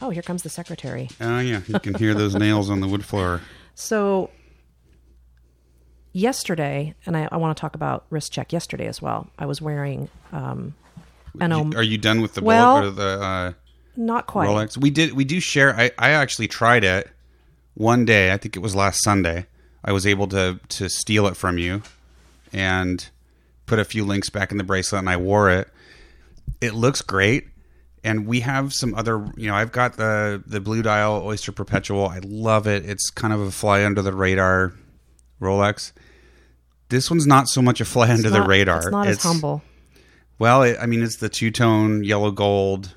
Oh, 0.00 0.10
here 0.10 0.22
comes 0.22 0.42
the 0.42 0.48
secretary. 0.50 1.08
Oh 1.20 1.40
yeah, 1.40 1.60
you 1.66 1.78
can 1.80 1.94
hear 1.94 2.14
those 2.14 2.34
nails 2.46 2.68
on 2.70 2.80
the 2.80 2.88
wood 2.88 3.04
floor. 3.04 3.40
So 3.74 4.30
yesterday, 6.12 6.94
and 7.06 7.16
I, 7.16 7.28
I 7.32 7.36
want 7.36 7.56
to 7.56 7.60
talk 7.60 7.74
about 7.74 8.04
wrist 8.10 8.32
check 8.32 8.52
yesterday 8.52 8.86
as 8.86 9.00
well. 9.02 9.28
I 9.38 9.46
was 9.46 9.60
wearing 9.60 10.08
um, 10.32 10.74
an 11.40 11.52
Om- 11.52 11.74
Are 11.76 11.82
you 11.82 11.98
done 11.98 12.20
with 12.20 12.34
the 12.34 12.42
Well- 12.42 12.80
bullet 12.80 12.88
or 12.88 12.90
the 12.92 13.20
uh, 13.22 13.52
not 13.96 14.26
quite. 14.26 14.48
Rolex? 14.48 14.76
We 14.76 14.90
did. 14.90 15.12
We 15.14 15.24
do 15.24 15.40
share. 15.40 15.74
I 15.74 15.90
I 15.98 16.10
actually 16.10 16.48
tried 16.48 16.84
it 16.84 17.08
one 17.74 18.04
day. 18.04 18.32
I 18.32 18.36
think 18.36 18.56
it 18.56 18.60
was 18.60 18.74
last 18.74 19.02
Sunday. 19.02 19.46
I 19.84 19.92
was 19.92 20.06
able 20.06 20.26
to 20.28 20.60
to 20.70 20.88
steal 20.88 21.26
it 21.26 21.36
from 21.36 21.58
you 21.58 21.82
and 22.52 23.08
put 23.66 23.78
a 23.78 23.84
few 23.84 24.04
links 24.04 24.28
back 24.30 24.50
in 24.52 24.58
the 24.58 24.64
bracelet, 24.64 24.98
and 25.00 25.08
I 25.08 25.16
wore 25.16 25.48
it. 25.50 25.68
It 26.60 26.74
looks 26.74 27.00
great. 27.02 27.48
And 28.06 28.26
we 28.26 28.40
have 28.40 28.72
some 28.72 28.94
other, 28.94 29.26
you 29.36 29.48
know, 29.48 29.54
I've 29.56 29.72
got 29.72 29.96
the 29.96 30.40
the 30.46 30.60
Blue 30.60 30.80
Dial 30.80 31.22
Oyster 31.24 31.50
Perpetual. 31.50 32.06
I 32.06 32.20
love 32.22 32.66
it. 32.68 32.88
It's 32.88 33.10
kind 33.10 33.32
of 33.32 33.40
a 33.40 33.50
fly 33.50 33.84
under 33.84 34.00
the 34.00 34.12
radar 34.12 34.72
Rolex. 35.40 35.92
This 36.88 37.10
one's 37.10 37.26
not 37.26 37.48
so 37.48 37.60
much 37.60 37.80
a 37.80 37.84
fly 37.84 38.08
under 38.10 38.28
It's 38.28 38.36
the 38.36 38.42
radar. 38.42 38.78
It's 38.78 38.90
not 38.90 39.08
as 39.08 39.22
humble, 39.22 39.62
Well, 40.38 40.62
it, 40.62 40.76
I 40.80 40.86
mean, 40.86 41.02
it's 41.02 41.16
the 41.16 41.28
two 41.28 41.50
tone 41.50 42.04
yellow 42.04 42.30
gold. 42.30 42.94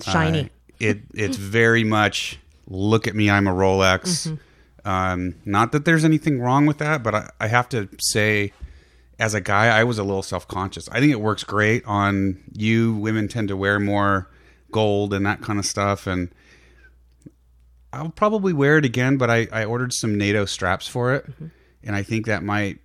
shiny. 0.00 0.42
Uh, 0.44 0.48
it 0.78 0.98
it's 1.14 1.36
very 1.36 1.82
much 1.82 2.38
look 2.68 3.08
at 3.08 3.16
me, 3.16 3.28
I'm 3.28 3.48
a 3.48 3.52
Rolex. 3.52 4.38
Um, 4.84 5.34
not 5.44 5.72
that 5.72 5.84
there's 5.84 6.04
anything 6.04 6.40
wrong 6.40 6.64
with 6.66 6.78
that, 6.78 7.02
but 7.02 7.14
I, 7.14 7.30
I 7.40 7.48
have 7.48 7.68
to 7.70 7.88
say, 7.98 8.52
as 9.18 9.34
a 9.34 9.40
guy, 9.40 9.66
I 9.66 9.84
was 9.84 9.98
a 9.98 10.04
little 10.04 10.22
self 10.22 10.46
conscious. 10.46 10.88
I 10.90 11.00
think 11.00 11.12
it 11.12 11.20
works 11.20 11.44
great 11.44 11.84
on 11.84 12.42
you. 12.52 12.94
Women 12.94 13.28
tend 13.28 13.48
to 13.48 13.56
wear 13.56 13.80
more 13.80 14.30
gold 14.70 15.12
and 15.14 15.26
that 15.26 15.40
kind 15.40 15.58
of 15.58 15.66
stuff, 15.66 16.06
and 16.06 16.30
I'll 17.92 18.10
probably 18.10 18.52
wear 18.52 18.78
it 18.78 18.84
again. 18.84 19.16
But 19.16 19.30
I, 19.30 19.48
I 19.52 19.64
ordered 19.64 19.92
some 19.92 20.16
NATO 20.16 20.44
straps 20.44 20.86
for 20.86 21.14
it, 21.14 21.26
and 21.82 21.96
I 21.96 22.02
think 22.02 22.26
that 22.26 22.42
might 22.42 22.78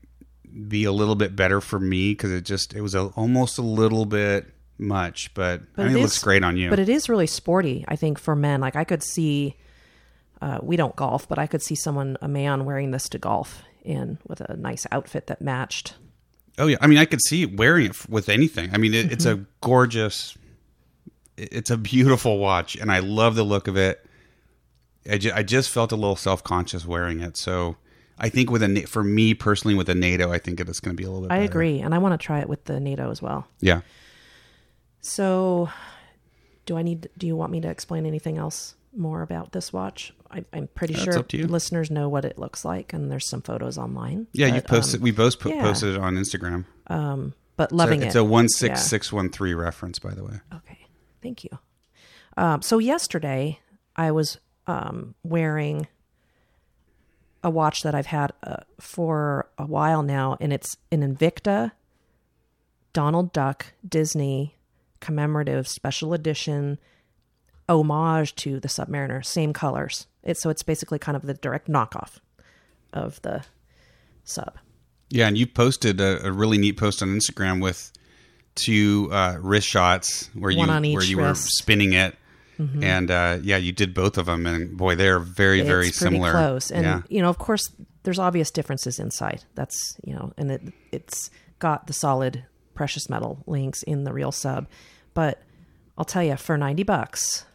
be 0.67 0.83
a 0.83 0.91
little 0.91 1.15
bit 1.15 1.35
better 1.35 1.61
for 1.61 1.79
me 1.79 2.11
because 2.11 2.31
it 2.31 2.45
just 2.45 2.73
it 2.73 2.81
was 2.81 2.95
a, 2.95 3.05
almost 3.15 3.57
a 3.57 3.63
little 3.63 4.05
bit 4.05 4.47
much, 4.77 5.33
but, 5.33 5.61
I 5.77 5.83
it 5.83 5.87
mean, 5.87 5.97
it 5.97 6.01
looks 6.01 6.17
is- 6.17 6.23
great 6.23 6.43
on 6.43 6.57
you. 6.57 6.69
But 6.69 6.79
it 6.79 6.89
is 6.89 7.07
really 7.09 7.27
sporty, 7.27 7.85
I 7.87 7.95
think, 7.95 8.19
for 8.19 8.35
men. 8.35 8.59
Like 8.59 8.75
I 8.75 8.83
could 8.83 9.03
see, 9.03 9.55
uh, 10.41 10.59
we 10.61 10.75
don't 10.77 10.95
golf, 10.95 11.27
but 11.29 11.37
I 11.37 11.47
could 11.47 11.61
see 11.61 11.75
someone, 11.75 12.17
a 12.21 12.27
man, 12.27 12.65
wearing 12.65 12.91
this 12.91 13.07
to 13.09 13.19
golf 13.19 13.61
in 13.83 14.17
with 14.27 14.41
a 14.41 14.57
nice 14.57 14.85
outfit 14.91 15.27
that 15.27 15.41
matched. 15.41 15.95
Oh 16.57 16.67
yeah, 16.67 16.77
I 16.81 16.87
mean, 16.87 16.97
I 16.99 17.05
could 17.05 17.21
see 17.21 17.45
wearing 17.45 17.87
it 17.87 18.09
with 18.09 18.29
anything. 18.29 18.69
I 18.73 18.77
mean, 18.77 18.93
it, 18.93 19.11
it's 19.11 19.25
Mm-hmm. 19.25 19.43
a 19.43 19.45
gorgeous, 19.61 20.37
it's 21.37 21.71
a 21.71 21.77
beautiful 21.77 22.37
watch, 22.37 22.75
and 22.75 22.91
I 22.91 22.99
love 22.99 23.35
the 23.35 23.43
look 23.43 23.67
of 23.67 23.75
it. 23.77 24.05
I, 25.09 25.17
ju- 25.17 25.31
I 25.33 25.43
just 25.43 25.69
felt 25.71 25.91
a 25.91 25.95
little 25.95 26.15
self 26.15 26.43
conscious 26.43 26.85
wearing 26.85 27.19
it. 27.21 27.35
So 27.37 27.75
I 28.19 28.29
think 28.29 28.51
with 28.51 28.61
a 28.63 28.81
for 28.83 29.03
me 29.03 29.33
personally 29.33 29.73
with 29.75 29.89
a 29.89 29.95
NATO, 29.95 30.31
I 30.31 30.37
think 30.37 30.59
it 30.59 30.69
is 30.69 30.79
going 30.79 30.95
to 30.95 31.01
be 31.01 31.05
a 31.05 31.09
little 31.09 31.27
bit. 31.27 31.31
I 31.33 31.39
better. 31.39 31.51
agree, 31.51 31.79
and 31.79 31.93
I 31.95 31.97
want 31.97 32.19
to 32.19 32.23
try 32.23 32.39
it 32.39 32.47
with 32.47 32.65
the 32.65 32.79
NATO 32.79 33.09
as 33.09 33.21
well. 33.21 33.47
Yeah. 33.59 33.81
So, 35.01 35.69
do 36.65 36.77
I 36.77 36.81
need? 36.83 37.09
Do 37.17 37.27
you 37.27 37.35
want 37.35 37.51
me 37.51 37.59
to 37.61 37.67
explain 37.67 38.05
anything 38.05 38.37
else 38.37 38.75
more 38.95 39.21
about 39.21 39.51
this 39.51 39.71
watch? 39.71 40.13
I, 40.31 40.45
I'm 40.51 40.67
pretty 40.67 40.93
That's 40.93 41.03
sure 41.03 41.47
listeners 41.47 41.91
know 41.91 42.09
what 42.09 42.25
it 42.25 42.39
looks 42.39 42.65
like, 42.65 42.93
and 42.93 43.11
there's 43.11 43.27
some 43.27 43.41
photos 43.41 43.77
online. 43.77 44.27
Yeah, 44.33 44.47
you 44.47 44.61
posted. 44.61 44.99
um, 44.99 45.03
we 45.03 45.11
both 45.11 45.39
put, 45.39 45.53
yeah. 45.53 45.61
posted 45.61 45.95
it 45.95 46.01
on 46.01 46.15
Instagram. 46.15 46.65
Um, 46.87 47.33
but 47.55 47.69
So 47.69 47.75
loving 47.75 47.99
it's 47.99 48.05
it. 48.05 48.07
It's 48.07 48.15
a 48.15 48.23
one 48.23 48.49
six 48.49 48.81
six 48.81 49.13
one 49.13 49.29
three 49.29 49.53
reference, 49.53 49.99
by 49.99 50.13
the 50.13 50.23
way. 50.23 50.39
Okay, 50.53 50.87
thank 51.21 51.43
you. 51.43 51.51
Um, 52.35 52.61
so 52.61 52.79
yesterday 52.79 53.59
I 53.95 54.11
was 54.11 54.39
um, 54.65 55.13
wearing 55.23 55.87
a 57.43 57.49
watch 57.49 57.83
that 57.83 57.93
I've 57.93 58.07
had 58.07 58.31
uh, 58.41 58.57
for 58.79 59.49
a 59.57 59.65
while 59.65 60.01
now, 60.01 60.37
and 60.39 60.51
it's 60.51 60.77
an 60.91 61.01
Invicta 61.01 61.71
Donald 62.93 63.33
Duck 63.33 63.73
Disney 63.87 64.55
commemorative 64.99 65.67
special 65.67 66.13
edition 66.13 66.79
homage 67.79 68.35
to 68.35 68.59
the 68.59 68.67
Submariner, 68.67 69.25
same 69.25 69.53
colors. 69.53 70.07
It's 70.23 70.41
so 70.41 70.49
it's 70.49 70.63
basically 70.63 70.99
kind 70.99 71.15
of 71.15 71.23
the 71.23 71.33
direct 71.33 71.67
knockoff 71.67 72.19
of 72.91 73.21
the 73.21 73.43
sub. 74.23 74.57
Yeah, 75.09 75.27
and 75.27 75.37
you 75.37 75.45
posted 75.45 76.01
a, 76.01 76.27
a 76.27 76.31
really 76.31 76.57
neat 76.57 76.77
post 76.77 77.01
on 77.01 77.09
Instagram 77.09 77.61
with 77.61 77.91
two 78.55 79.09
uh, 79.11 79.37
wrist 79.39 79.67
shots 79.67 80.29
where 80.33 80.51
you 80.51 80.65
where 80.65 80.81
you 80.81 80.91
wrist. 80.91 81.11
Mm-hmm. 81.11 81.21
were 81.21 81.35
spinning 81.35 81.93
it, 81.93 82.15
and 82.81 83.11
uh, 83.11 83.39
yeah, 83.41 83.57
you 83.57 83.71
did 83.71 83.93
both 83.93 84.17
of 84.17 84.27
them, 84.27 84.45
and 84.45 84.77
boy, 84.77 84.95
they're 84.95 85.19
very 85.19 85.61
very 85.61 85.87
it's 85.87 85.99
pretty 85.99 86.15
similar. 86.15 86.31
close 86.31 86.71
and 86.71 86.85
yeah, 86.85 87.01
you 87.09 87.21
know 87.21 87.29
of 87.29 87.37
course 87.37 87.69
there's 88.03 88.19
obvious 88.19 88.51
differences 88.51 88.99
inside 88.99 89.43
that's 89.55 89.97
you 90.03 90.13
know 90.13 90.33
and 90.37 90.51
it 90.51 90.61
it's 90.91 91.29
got 91.59 91.87
the 91.87 91.93
solid 91.93 92.45
precious 92.75 93.09
metal 93.09 93.43
links 93.47 93.83
in 93.83 94.03
the 94.03 94.13
real 94.13 94.31
sub 94.31 94.67
but 95.13 95.41
i'll 95.97 96.05
tell 96.05 96.23
you 96.23 96.35
for 96.35 96.57
90 96.57 96.83
bucks 96.83 97.45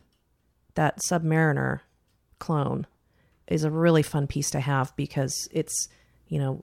that 0.78 1.00
submariner 1.10 1.80
clone 2.38 2.86
is 3.48 3.64
a 3.64 3.70
really 3.70 4.02
fun 4.02 4.28
piece 4.28 4.48
to 4.50 4.60
have 4.60 4.94
because 4.94 5.48
it's 5.50 5.88
you 6.28 6.38
know 6.38 6.60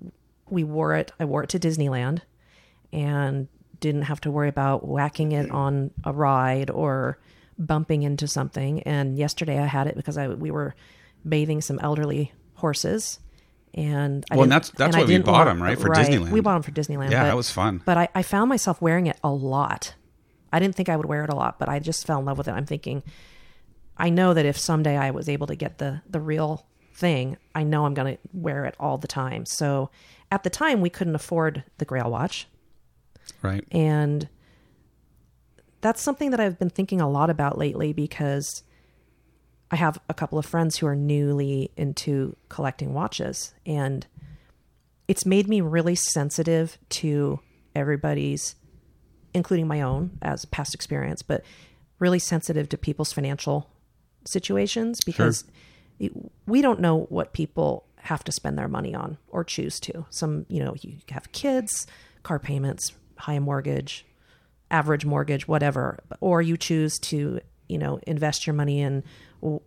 we 0.50 0.64
wore 0.64 0.96
it 0.96 1.12
i 1.20 1.26
wore 1.26 1.44
it 1.44 1.50
to 1.50 1.60
disneyland 1.60 2.22
and 2.94 3.50
didn't 3.82 4.04
have 4.04 4.22
to 4.22 4.32
worry 4.32 4.48
about 4.48 4.88
whacking 4.88 5.34
it 5.34 5.52
on 5.52 5.92
a 6.06 6.14
ride 6.14 6.70
or 6.70 7.20
bumping 7.60 8.04
into 8.04 8.26
something. 8.28 8.82
And 8.84 9.18
yesterday 9.18 9.60
I 9.60 9.66
had 9.66 9.88
it 9.88 9.96
because 9.98 10.18
I 10.18 10.30
we 10.30 10.50
were 10.50 10.74
bathing 11.28 11.60
some 11.62 11.78
elderly 11.80 12.32
horses, 12.56 13.20
and 13.74 14.24
I 14.32 14.36
Well, 14.36 14.44
and 14.44 14.52
that's- 14.52 14.72
that's 14.78 14.96
and 14.96 15.04
why 15.04 15.08
we 15.14 15.18
bought 15.20 15.48
want- 15.48 15.50
'em, 15.50 15.62
right, 15.64 15.78
for 15.78 15.90
right. 15.90 16.08
Disneyland. 16.08 16.32
We 16.32 16.40
bought 16.40 16.54
them 16.54 16.64
for 16.64 16.72
Disneyland. 16.72 17.12
Yeah, 17.12 17.24
but, 17.24 17.28
that 17.28 17.36
was 17.36 17.52
fun. 17.52 17.82
But 17.86 17.98
I, 17.98 18.08
I 18.16 18.24
found 18.24 18.48
myself 18.48 18.82
wearing 18.82 19.08
it 19.08 19.18
a 19.24 19.30
lot. 19.30 19.94
I 20.54 20.60
didn't 20.60 20.76
think 20.76 20.88
I 20.88 20.96
would 20.96 21.06
wear 21.06 21.24
it 21.26 21.30
a 21.30 21.36
lot, 21.36 21.60
but 21.60 21.68
I 21.68 21.80
just 21.80 22.08
fell 22.08 22.20
in 22.20 22.26
love 22.26 22.38
with 22.38 22.48
it. 22.48 22.52
I'm 22.52 22.66
thinking, 22.66 23.04
I 23.98 24.10
know 24.10 24.34
that 24.34 24.46
if 24.46 24.58
someday 24.58 24.98
I 24.98 25.12
was 25.12 25.30
able 25.30 25.48
to 25.48 25.56
get 25.56 25.78
the 25.78 26.02
the 26.10 26.20
real 26.20 26.66
thing, 26.94 27.38
I 27.54 27.64
know 27.64 27.86
I'm 27.86 27.94
going 27.94 28.16
to 28.16 28.22
wear 28.34 28.66
it 28.66 28.76
all 28.80 28.98
the 28.98 29.08
time. 29.08 29.46
So 29.46 29.90
at 30.32 30.44
the 30.44 30.50
time, 30.50 30.82
we 30.82 30.90
couldn't 30.90 31.16
afford 31.16 31.64
the 31.78 31.86
Grail 31.86 32.10
watch. 32.10 32.48
right. 33.42 33.66
And 33.72 34.30
that's 35.82 36.02
something 36.02 36.32
that 36.32 36.40
I've 36.40 36.58
been 36.58 36.70
thinking 36.70 37.00
a 37.00 37.10
lot 37.10 37.30
about 37.30 37.58
lately 37.58 37.94
because 37.94 38.64
I 39.70 39.76
have 39.76 40.00
a 40.10 40.14
couple 40.14 40.40
of 40.40 40.46
friends 40.46 40.78
who 40.78 40.88
are 40.88 40.96
newly 40.96 41.72
into 41.76 42.36
collecting 42.50 42.94
watches. 42.94 43.54
And 43.66 44.08
it's 45.08 45.26
made 45.26 45.48
me 45.48 45.62
really 45.62 45.96
sensitive 45.96 46.78
to 46.90 47.40
everybody's, 47.76 48.56
including 49.34 49.68
my 49.68 49.82
own 49.82 50.18
as 50.22 50.46
past 50.46 50.74
experience, 50.74 51.22
but 51.22 51.44
really 52.00 52.20
sensitive 52.20 52.70
to 52.70 52.78
people's 52.78 53.14
financial 53.14 53.70
situations 54.26 55.00
because 55.06 55.44
it- 56.00 56.12
we 56.46 56.62
don't 56.62 56.80
know 56.80 57.04
what 57.10 57.34
people 57.34 57.86
have 57.98 58.24
to 58.24 58.32
spend 58.32 58.58
their 58.58 58.68
money 58.68 58.94
on 58.94 59.18
or 59.30 59.44
choose 59.44 59.80
to. 59.80 60.06
Some, 60.10 60.46
you 60.50 60.64
know, 60.64 60.76
you 60.82 60.98
have 61.10 61.32
kids, 61.32 61.88
car 62.24 62.38
payments, 62.40 62.92
high 63.18 63.40
mortgage, 63.40 64.06
average 64.70 65.06
mortgage, 65.06 65.48
whatever, 65.48 66.00
or 66.20 66.42
you 66.42 66.58
choose 66.58 67.00
to, 67.00 67.40
you 67.70 67.78
know, 67.78 68.00
invest 68.06 68.46
your 68.46 68.54
money 68.54 68.82
in 68.82 69.04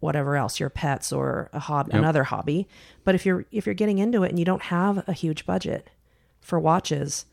whatever 0.00 0.36
else, 0.36 0.58
your 0.58 0.70
pets 0.70 1.12
or 1.12 1.48
a 1.52 1.58
hobby, 1.60 1.92
another 1.98 2.24
hobby. 2.24 2.66
But 3.04 3.14
if 3.14 3.24
you're 3.24 3.44
if 3.52 3.64
you're 3.66 3.74
getting 3.74 3.98
into 3.98 4.22
it 4.24 4.30
and 4.30 4.38
you 4.38 4.44
don't 4.44 4.62
have 4.62 5.08
a 5.08 5.12
huge 5.12 5.46
budget 5.46 5.88
for 6.40 6.58
watches, 6.60 7.26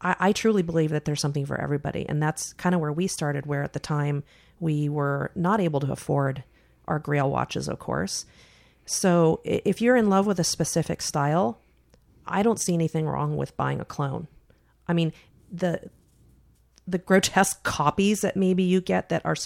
I, 0.00 0.16
I 0.18 0.32
truly 0.32 0.62
believe 0.62 0.90
that 0.90 1.04
there's 1.04 1.20
something 1.20 1.46
for 1.46 1.60
everybody, 1.60 2.08
and 2.08 2.22
that's 2.22 2.52
kind 2.54 2.74
of 2.74 2.80
where 2.80 2.92
we 2.92 3.06
started. 3.06 3.46
Where 3.46 3.62
at 3.62 3.72
the 3.72 3.80
time 3.80 4.24
we 4.60 4.88
were 4.88 5.30
not 5.34 5.60
able 5.60 5.80
to 5.80 5.92
afford 5.92 6.44
our 6.86 6.98
Grail 6.98 7.30
watches, 7.30 7.68
of 7.68 7.78
course. 7.78 8.24
So 8.84 9.40
if 9.44 9.82
you're 9.82 9.96
in 9.96 10.08
love 10.08 10.26
with 10.26 10.40
a 10.40 10.44
specific 10.44 11.02
style, 11.02 11.58
I 12.26 12.42
don't 12.42 12.60
see 12.60 12.74
anything 12.74 13.06
wrong 13.06 13.36
with 13.36 13.56
buying 13.56 13.80
a 13.80 13.84
clone. 13.84 14.28
I 14.86 14.94
mean, 14.94 15.12
the 15.52 15.90
the 16.86 16.98
grotesque 16.98 17.62
copies 17.64 18.22
that 18.22 18.36
maybe 18.36 18.62
you 18.62 18.80
get 18.80 19.10
that 19.10 19.24
are 19.24 19.36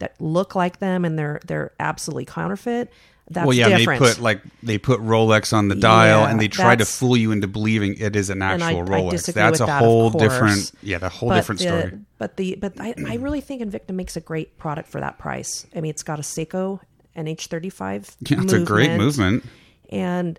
that 0.00 0.20
look 0.20 0.54
like 0.54 0.78
them 0.78 1.04
and 1.04 1.18
they're 1.18 1.40
they're 1.46 1.72
absolutely 1.78 2.24
counterfeit. 2.24 2.92
That's 3.30 3.46
well, 3.46 3.54
yeah, 3.56 3.68
different. 3.76 4.00
they 4.00 4.08
put 4.08 4.18
like 4.20 4.40
they 4.62 4.78
put 4.78 5.00
Rolex 5.00 5.52
on 5.52 5.68
the 5.68 5.74
dial, 5.74 6.22
Yeah, 6.22 6.30
and 6.30 6.40
they 6.40 6.48
try 6.48 6.74
to 6.76 6.84
fool 6.86 7.16
you 7.16 7.30
into 7.30 7.46
believing 7.46 7.94
it 7.98 8.16
is 8.16 8.30
an 8.30 8.40
And 8.42 8.62
I- 8.62 8.72
actual 8.72 8.82
I 8.94 8.98
Rolex. 9.00 9.10
disagree 9.10 9.42
That's 9.42 9.60
a 9.60 9.66
that, 9.66 9.82
whole 9.82 10.08
different, 10.10 10.72
yeah, 10.82 10.96
the 10.98 11.10
whole 11.10 11.28
But 11.28 11.34
different 11.36 11.60
the- 11.60 11.66
story. 11.66 11.98
But 12.16 12.36
the 12.38 12.56
but 12.58 12.80
I, 12.80 12.94
I 13.06 13.14
really 13.16 13.40
think 13.42 13.60
Invicta 13.62 13.90
makes 13.94 14.16
a 14.16 14.20
great 14.20 14.56
product 14.58 14.88
for 14.88 15.00
that 15.00 15.18
price. 15.18 15.66
I 15.76 15.80
mean, 15.82 15.90
it's 15.90 16.02
got 16.02 16.18
a 16.18 16.22
Seiko 16.22 16.80
NH35. 17.16 18.16
Yeah, 18.30 18.42
it's 18.42 18.52
a 18.52 18.60
great 18.64 18.92
movement. 18.96 19.44
and 19.90 20.38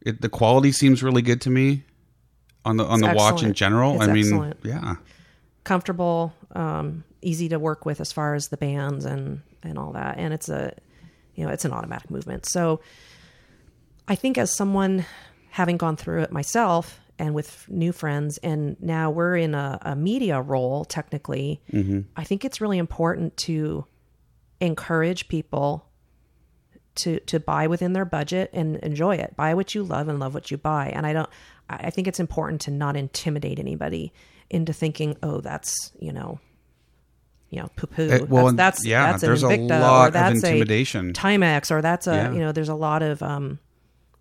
It, 0.00 0.20
the 0.22 0.28
quality 0.28 0.72
seems 0.72 1.02
really 1.02 1.22
good 1.22 1.40
to 1.42 1.50
me 1.50 1.82
on 2.64 2.78
the 2.78 2.84
on 2.84 3.00
the 3.00 3.08
It's 3.10 3.16
watch 3.16 3.42
in 3.42 3.52
general. 3.52 3.96
It's 3.96 4.04
I 4.08 4.12
mean, 4.12 4.24
excellent. 4.24 4.56
yeah, 4.64 4.94
comfortable, 5.64 6.32
um, 6.54 7.04
easy 7.22 7.48
to 7.50 7.58
work 7.58 7.84
with 7.84 8.00
as 8.00 8.10
far 8.12 8.34
as 8.34 8.48
the 8.48 8.56
bands 8.56 9.04
and 9.04 9.42
and 9.62 9.78
all 9.78 9.92
that. 9.92 10.16
And 10.18 10.32
it's 10.32 10.48
a 10.48 10.72
you 11.36 11.44
know 11.44 11.52
it's 11.52 11.64
an 11.64 11.72
automatic 11.72 12.10
movement. 12.10 12.46
So 12.46 12.80
I 14.08 14.14
think 14.14 14.38
as 14.38 14.54
someone 14.54 15.04
having 15.50 15.76
gone 15.76 15.96
through 15.96 16.22
it 16.22 16.32
myself 16.32 17.00
and 17.18 17.34
with 17.34 17.66
new 17.68 17.92
friends, 17.92 18.38
and 18.38 18.76
now 18.80 19.10
we're 19.10 19.36
in 19.36 19.54
a, 19.54 19.78
a 19.82 19.96
media 19.96 20.40
role 20.40 20.84
technically, 20.84 21.62
mm-hmm. 21.72 22.00
I 22.16 22.24
think 22.24 22.44
it's 22.44 22.60
really 22.60 22.78
important 22.78 23.36
to 23.38 23.86
encourage 24.60 25.28
people 25.28 25.86
to 26.96 27.20
to 27.20 27.38
buy 27.38 27.66
within 27.66 27.92
their 27.92 28.04
budget 28.04 28.50
and 28.52 28.76
enjoy 28.76 29.16
it. 29.16 29.36
Buy 29.36 29.54
what 29.54 29.74
you 29.74 29.82
love 29.82 30.08
and 30.08 30.18
love 30.18 30.34
what 30.34 30.50
you 30.50 30.56
buy. 30.56 30.88
And 30.88 31.06
I 31.06 31.12
don't. 31.12 31.30
I 31.68 31.90
think 31.90 32.06
it's 32.06 32.20
important 32.20 32.60
to 32.62 32.70
not 32.70 32.96
intimidate 32.96 33.58
anybody 33.58 34.12
into 34.50 34.72
thinking, 34.72 35.16
oh, 35.22 35.40
that's 35.40 35.92
you 35.98 36.12
know, 36.12 36.40
you 37.50 37.60
know, 37.60 37.68
poo 37.76 37.86
poo. 37.86 38.10
Uh, 38.10 38.26
well, 38.28 38.48
and- 38.48 38.58
that's, 38.58 38.78
that's 38.78 38.86
yeah, 38.86 39.12
that's 39.12 39.22
an 39.22 39.28
there's 39.28 39.42
a 39.42 39.46
Invicta, 39.46 39.80
lot 39.80 40.04
or 40.04 40.06
of 40.08 40.12
that's 40.12 40.34
intimidation. 40.42 41.10
A 41.10 41.12
Timex, 41.12 41.70
or 41.70 41.80
that's 41.82 42.06
a 42.06 42.14
Yeah. 42.14 42.32
you 42.32 42.38
know, 42.40 42.52
there's 42.52 42.68
a 42.68 42.74
lot 42.74 43.02
of 43.02 43.22
um, 43.22 43.58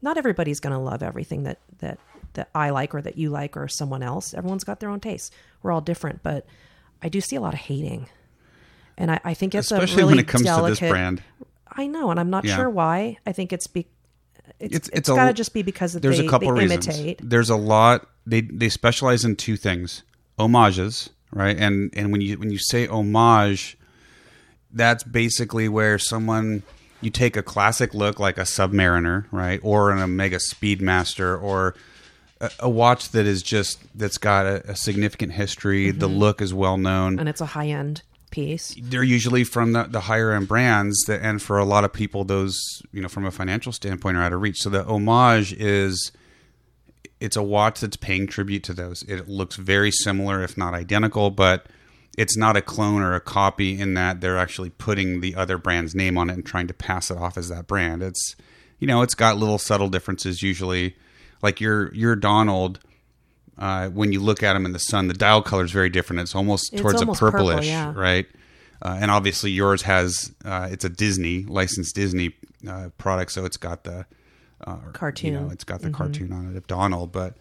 not 0.01 0.17
everybody's 0.17 0.59
going 0.59 0.73
to 0.73 0.79
love 0.79 1.01
everything 1.03 1.43
that 1.43 1.59
that 1.79 1.99
that 2.33 2.49
I 2.53 2.69
like 2.71 2.93
or 2.93 3.01
that 3.01 3.17
you 3.17 3.29
like 3.29 3.55
or 3.57 3.67
someone 3.67 4.03
else. 4.03 4.33
Everyone's 4.33 4.63
got 4.63 4.79
their 4.79 4.89
own 4.89 4.99
taste. 4.99 5.33
We're 5.63 5.71
all 5.71 5.81
different, 5.81 6.21
but 6.21 6.45
I 7.01 7.09
do 7.09 7.21
see 7.21 7.35
a 7.35 7.41
lot 7.41 7.53
of 7.53 7.59
hating, 7.61 8.07
and 8.97 9.09
I, 9.11 9.19
I 9.23 9.33
think 9.33 9.55
it's 9.55 9.71
especially 9.71 9.93
a 9.93 9.97
really 10.05 10.11
when 10.15 10.19
it 10.19 10.27
comes 10.27 10.43
delicate, 10.43 10.77
to 10.77 10.81
this 10.85 10.89
brand. 10.91 11.23
I 11.71 11.87
know, 11.87 12.11
and 12.11 12.19
I'm 12.19 12.29
not 12.29 12.45
Yeah. 12.45 12.55
sure 12.57 12.69
why. 12.69 13.17
I 13.25 13.31
think 13.31 13.51
it's 13.53 13.67
be 13.67 13.87
it's 14.59 14.75
It's- 14.75 14.75
it's, 14.75 14.89
it's 14.89 15.09
a- 15.09 15.15
got 15.15 15.25
to 15.25 15.33
just 15.33 15.53
be 15.53 15.63
because 15.63 15.93
There's 15.93 16.19
they, 16.19 16.25
a 16.27 16.29
couple 16.29 16.53
they 16.53 16.61
reasons. 16.67 16.87
imitate. 16.87 17.19
There's 17.23 17.49
a 17.49 17.55
lot. 17.55 18.07
They 18.27 18.41
they 18.41 18.69
specialize 18.69 19.25
in 19.25 19.35
two 19.35 19.55
things: 19.57 20.03
homages, 20.37 21.09
right? 21.31 21.57
And 21.57 21.91
and 21.95 22.11
when 22.11 22.21
you 22.21 22.37
when 22.37 22.49
you 22.51 22.57
say 22.59 22.87
homage, 22.87 23.77
that's 24.71 25.03
basically 25.03 25.67
where 25.69 25.97
someone 25.99 26.63
you 27.01 27.09
take 27.09 27.37
a 27.37 27.43
classic 27.43 27.93
look 27.93 28.19
like 28.19 28.37
a 28.37 28.41
Submariner, 28.41 29.25
right, 29.31 29.59
or 29.63 29.91
an 29.91 29.99
Omega 29.99 30.37
Speedmaster, 30.37 31.39
or 31.41 31.75
a, 32.41 32.49
a 32.61 32.69
watch 32.69 33.09
that 33.09 33.25
is 33.25 33.43
just 33.43 33.79
that's 33.97 34.17
got 34.17 34.45
a, 34.45 34.71
a 34.71 34.75
significant 34.75 35.33
history. 35.33 35.91
The 35.91 36.07
Mm-hmm. 36.07 36.17
look 36.17 36.41
is 36.41 36.53
well 36.53 36.77
known. 36.77 37.19
and 37.19 37.29
it's 37.29 37.41
a 37.41 37.45
high 37.47 37.67
end 37.67 38.01
piece. 38.31 38.75
they're 38.81 39.03
usually 39.03 39.45
from 39.45 39.71
the, 39.71 39.83
the 39.83 40.01
higher 40.01 40.33
end 40.33 40.45
brands 40.47 41.01
that, 41.07 41.21
and 41.21 41.41
for 41.41 41.57
a 41.57 41.63
lot 41.63 41.85
of 41.85 41.93
people 41.93 42.25
those 42.25 42.81
you 42.91 43.01
know 43.01 43.07
from 43.07 43.25
a 43.25 43.31
financial 43.31 43.71
standpoint 43.71 44.17
are 44.17 44.23
out 44.23 44.33
of 44.33 44.41
reach 44.41 44.57
so 44.57 44.69
the 44.69 44.83
homage 44.83 45.53
is 45.53 46.11
it's 47.19 47.35
a 47.35 47.43
watch 47.43 47.79
that's 47.79 47.97
paying 47.97 48.27
tribute 48.27 48.63
to 48.63 48.73
those 48.73 49.03
it 49.03 49.27
looks 49.27 49.55
very 49.55 49.91
similar 49.91 50.43
if 50.43 50.57
not 50.57 50.73
identical 50.73 51.29
but 51.29 51.67
it's 52.17 52.37
not 52.37 52.55
a 52.55 52.61
clone 52.61 53.01
or 53.01 53.13
a 53.13 53.19
copy 53.19 53.79
in 53.79 53.93
that 53.95 54.21
they're 54.21 54.37
actually 54.37 54.69
putting 54.69 55.21
the 55.21 55.35
other 55.35 55.57
brand's 55.57 55.93
name 55.93 56.17
on 56.17 56.29
it 56.29 56.33
and 56.33 56.45
trying 56.45 56.67
to 56.67 56.73
pass 56.73 57.11
it 57.11 57.17
off 57.17 57.37
as 57.37 57.49
that 57.49 57.67
brand. 57.67 58.01
It's 58.01 58.35
you 58.79 58.87
know, 58.87 59.01
it's 59.01 59.15
got 59.15 59.37
little 59.37 59.57
subtle 59.57 59.89
differences 59.89 60.41
usually. 60.41 60.95
Like 61.41 61.59
your 61.59 61.93
your 61.93 62.15
Donald, 62.15 62.79
uh, 63.57 63.89
when 63.89 64.11
you 64.11 64.21
look 64.21 64.43
at 64.43 64.55
him 64.55 64.65
in 64.65 64.71
the 64.71 64.79
sun, 64.79 65.07
the 65.07 65.13
dial 65.13 65.41
color 65.41 65.63
is 65.63 65.71
very 65.71 65.89
different. 65.89 66.21
It's 66.21 66.35
almost 66.35 66.73
It's 66.73 66.81
towards 66.81 67.01
almost 67.01 67.21
a 67.21 67.25
purple, 67.25 67.47
purplish, 67.47 67.67
yeah. 67.67 67.93
right? 67.95 68.27
Uh, 68.81 68.97
and 68.99 69.11
obviously 69.11 69.51
yours 69.51 69.81
has 69.83 70.33
uh, 70.43 70.69
it's 70.71 70.85
a 70.85 70.89
Disney 70.89 71.43
licensed 71.43 71.95
Disney 71.95 72.33
uh, 72.67 72.89
product, 72.97 73.31
so 73.31 73.45
it's 73.45 73.57
got 73.57 73.83
the 73.83 74.05
uh, 74.65 74.77
Cartoon. 74.93 75.33
You 75.33 75.39
know, 75.39 75.49
it's 75.51 75.63
got 75.63 75.81
the 75.81 75.89
cartoon 75.91 76.31
on 76.33 76.51
it 76.51 76.57
of 76.57 76.65
Donald, 76.67 77.11
but 77.11 77.35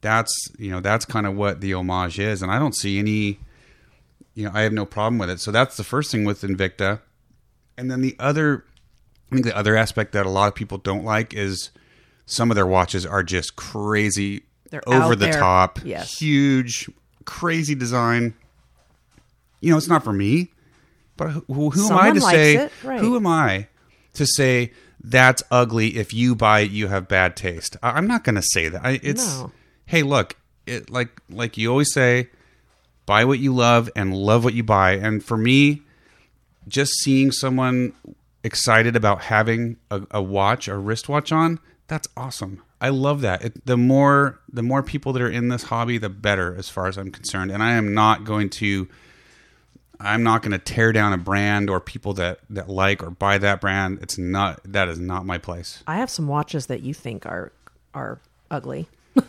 that's 0.00 0.32
you 0.58 0.70
know 0.70 0.80
that's 0.80 1.04
kind 1.04 1.26
of 1.26 1.36
what 1.36 1.60
the 1.60 1.74
homage 1.74 2.18
is, 2.18 2.42
and 2.42 2.50
I 2.50 2.58
don't 2.58 2.74
see 2.76 2.98
any. 2.98 3.38
You 4.34 4.46
know, 4.46 4.50
I 4.54 4.62
have 4.62 4.72
no 4.72 4.86
problem 4.86 5.18
with 5.18 5.28
it. 5.30 5.40
So 5.40 5.50
that's 5.50 5.76
the 5.76 5.84
first 5.84 6.10
thing 6.10 6.24
with 6.24 6.40
Invicta, 6.42 7.00
and 7.76 7.90
then 7.90 8.00
the 8.00 8.16
other, 8.18 8.64
I 9.30 9.34
think 9.34 9.44
the 9.44 9.54
other 9.56 9.76
aspect 9.76 10.12
that 10.12 10.24
a 10.24 10.30
lot 10.30 10.48
of 10.48 10.54
people 10.54 10.78
don't 10.78 11.04
like 11.04 11.34
is 11.34 11.70
some 12.24 12.50
of 12.50 12.54
their 12.54 12.66
watches 12.66 13.04
are 13.04 13.22
just 13.22 13.56
crazy, 13.56 14.44
They're 14.70 14.88
over 14.88 15.14
the 15.14 15.26
there. 15.26 15.38
top, 15.38 15.80
Yes. 15.84 16.16
huge, 16.18 16.88
crazy 17.26 17.74
design. 17.74 18.32
You 19.60 19.70
know, 19.72 19.76
it's 19.76 19.88
not 19.88 20.02
for 20.02 20.14
me, 20.14 20.50
but 21.18 21.28
who, 21.28 21.70
who 21.70 21.86
am 21.90 21.98
I 21.98 22.10
to 22.12 22.20
say? 22.22 22.70
right. 22.82 23.00
Who 23.00 23.16
am 23.16 23.26
I 23.26 23.68
to 24.14 24.24
say 24.26 24.72
that's 25.04 25.42
ugly? 25.50 25.96
If 25.96 26.12
you 26.14 26.34
buy 26.34 26.60
it, 26.60 26.70
you 26.70 26.88
have 26.88 27.08
bad 27.08 27.36
taste. 27.36 27.76
I, 27.82 27.90
I'm 27.92 28.06
not 28.06 28.24
going 28.24 28.36
to 28.36 28.42
say 28.42 28.68
that. 28.68 28.84
I, 28.84 29.00
it's 29.02 29.38
No. 29.38 29.52
hey, 29.86 30.02
look, 30.02 30.36
it 30.66 30.90
like 30.90 31.20
like 31.28 31.56
you 31.58 31.70
always 31.70 31.92
say, 31.92 32.30
buy 33.06 33.24
what 33.24 33.38
you 33.38 33.54
love 33.54 33.90
and 33.96 34.16
love 34.16 34.44
what 34.44 34.54
you 34.54 34.62
buy. 34.62 34.92
And 34.92 35.24
for 35.24 35.36
me, 35.36 35.82
just 36.68 36.92
seeing 37.02 37.32
someone 37.32 37.92
excited 38.44 38.96
about 38.96 39.22
having 39.22 39.76
a, 39.90 40.02
a 40.12 40.22
watch, 40.22 40.68
a 40.68 40.76
wristwatch 40.76 41.32
on, 41.32 41.58
that's 41.88 42.08
awesome. 42.16 42.62
I 42.80 42.88
love 42.88 43.20
that. 43.20 43.44
It, 43.44 43.66
the 43.66 43.76
more 43.76 44.40
the 44.52 44.62
more 44.62 44.82
people 44.82 45.12
that 45.12 45.22
are 45.22 45.30
in 45.30 45.48
this 45.48 45.64
hobby, 45.64 45.98
the 45.98 46.08
better, 46.08 46.54
as 46.56 46.68
far 46.68 46.86
as 46.86 46.96
I'm 46.96 47.10
concerned. 47.12 47.50
And 47.50 47.62
I 47.62 47.72
am 47.72 47.94
not 47.94 48.24
going 48.24 48.50
to. 48.50 48.88
I'm 50.02 50.22
not 50.22 50.42
going 50.42 50.52
to 50.52 50.58
tear 50.58 50.92
down 50.92 51.12
a 51.12 51.18
brand 51.18 51.70
or 51.70 51.78
people 51.80 52.12
that 52.14 52.40
that 52.50 52.68
like 52.68 53.02
or 53.02 53.10
buy 53.10 53.38
that 53.38 53.60
brand. 53.60 54.00
It's 54.02 54.18
not 54.18 54.60
that 54.64 54.88
is 54.88 54.98
not 54.98 55.24
my 55.24 55.38
place. 55.38 55.82
I 55.86 55.96
have 55.98 56.10
some 56.10 56.26
watches 56.28 56.66
that 56.66 56.82
you 56.82 56.92
think 56.94 57.24
are 57.26 57.52
are 57.94 58.18
ugly. 58.50 58.88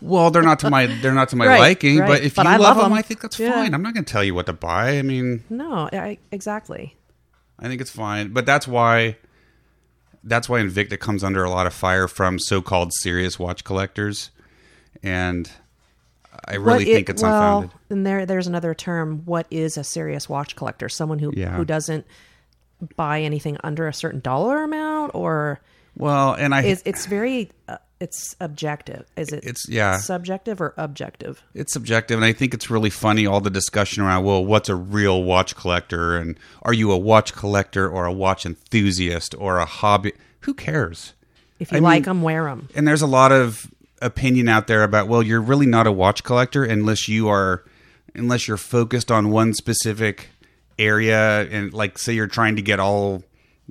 Well, 0.00 0.32
they're 0.32 0.42
not 0.42 0.58
to 0.60 0.70
my 0.70 0.86
they're 0.86 1.14
not 1.14 1.28
to 1.28 1.36
my 1.36 1.46
Right, 1.46 1.60
liking, 1.60 1.98
right. 1.98 2.08
but 2.08 2.22
if 2.22 2.34
But 2.34 2.44
you 2.46 2.50
I 2.52 2.56
love 2.56 2.76
love 2.76 2.76
them, 2.78 2.84
them. 2.86 2.92
I 2.94 3.02
think 3.02 3.20
that's 3.20 3.38
Yeah. 3.38 3.52
fine. 3.52 3.72
I'm 3.72 3.82
not 3.82 3.94
going 3.94 4.04
to 4.04 4.12
tell 4.12 4.24
you 4.24 4.34
what 4.34 4.46
to 4.46 4.52
buy. 4.52 4.98
I 4.98 5.02
mean, 5.02 5.44
No, 5.48 5.88
I, 5.92 6.18
exactly. 6.32 6.96
I 7.58 7.68
think 7.68 7.80
it's 7.80 7.90
fine, 7.90 8.32
but 8.32 8.44
that's 8.46 8.66
why 8.66 9.16
that's 10.24 10.48
why 10.48 10.60
Invicta 10.60 10.98
comes 10.98 11.22
under 11.22 11.44
a 11.44 11.50
lot 11.50 11.68
of 11.68 11.72
fire 11.72 12.08
from 12.08 12.40
so-called 12.40 12.92
serious 12.94 13.38
watch 13.38 13.62
collectors, 13.62 14.30
and 15.04 15.48
I 16.46 16.54
really 16.56 16.90
it- 16.90 16.94
think 16.94 17.08
it's 17.10 17.22
well, 17.22 17.58
unfounded. 17.58 17.70
And 17.90 18.06
there, 18.06 18.26
there's 18.26 18.46
another 18.46 18.74
term. 18.74 19.22
What 19.24 19.46
is 19.50 19.76
a 19.76 19.84
serious 19.84 20.28
watch 20.28 20.56
collector? 20.56 20.88
Someone 20.88 21.18
who 21.18 21.32
Yeah. 21.36 21.56
who 21.56 21.64
doesn't 21.64 22.06
buy 22.96 23.22
anything 23.22 23.56
under 23.64 23.86
a 23.88 23.92
certain 23.92 24.20
dollar 24.20 24.62
amount, 24.62 25.14
or 25.14 25.60
Well, 25.96 26.34
and 26.34 26.54
I 26.54 26.62
is 26.62 26.82
it's 26.84 27.06
very 27.06 27.50
uh, 27.68 27.78
it's 28.00 28.36
objective. 28.40 29.06
Is 29.16 29.32
it? 29.32 29.38
It's- 29.38 29.66
yeah. 29.68 29.96
subjective 29.96 30.60
or 30.60 30.74
objective. 30.76 31.42
it's 31.54 31.72
subjective, 31.72 32.18
and 32.18 32.24
I 32.24 32.32
think 32.34 32.52
it's 32.52 32.68
really 32.68 32.90
funny 32.90 33.26
all 33.26 33.40
the 33.40 33.48
discussion 33.50 34.02
around 34.02 34.24
well, 34.24 34.44
what's 34.44 34.68
a 34.68 34.74
real 34.76 35.22
watch 35.22 35.56
collector, 35.56 36.16
and 36.16 36.38
are 36.62 36.74
you 36.74 36.92
a 36.92 36.98
watch 36.98 37.32
collector 37.32 37.88
or 37.88 38.04
a 38.04 38.12
watch 38.12 38.44
enthusiast 38.44 39.34
or 39.38 39.58
a 39.58 39.64
hobby? 39.64 40.12
Who 40.40 40.52
cares? 40.52 41.14
If 41.58 41.72
you 41.72 41.78
I 41.78 41.80
like 41.80 41.94
mean- 42.00 42.02
them, 42.04 42.22
wear 42.22 42.44
them. 42.44 42.68
and 42.74 42.86
there's 42.86 43.00
a 43.02 43.06
lot 43.06 43.32
of 43.32 43.66
opinion 44.02 44.48
out 44.48 44.66
there 44.66 44.82
about 44.82 45.08
well 45.08 45.22
you're 45.22 45.40
really 45.40 45.66
not 45.66 45.86
a 45.86 45.92
watch 45.92 46.22
collector 46.22 46.62
unless 46.64 47.08
you 47.08 47.28
are 47.28 47.64
unless 48.14 48.46
you're 48.48 48.56
focused 48.56 49.10
on 49.10 49.30
one 49.30 49.54
specific 49.54 50.28
area 50.78 51.46
and 51.50 51.72
like 51.72 51.98
say 51.98 52.12
you're 52.12 52.26
trying 52.26 52.56
to 52.56 52.62
get 52.62 52.78
all 52.78 53.22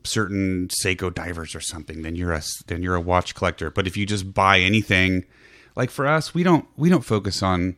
certain 0.04 0.68
Seiko 0.68 1.14
divers 1.14 1.56
or 1.56 1.62
something 1.62 2.02
then 2.02 2.16
you're 2.16 2.34
a 2.34 2.42
then 2.68 2.82
you're 2.82 2.96
a 2.96 3.02
watch 3.02 3.36
collector. 3.36 3.70
But 3.70 3.88
if 3.88 3.96
you 3.96 4.06
just 4.06 4.34
buy 4.34 4.60
anything 4.60 5.26
like 5.76 5.90
for 5.90 6.08
us 6.08 6.34
we 6.34 6.44
don't 6.44 6.66
we 6.76 6.90
don't 6.90 7.06
focus 7.06 7.44
on 7.44 7.78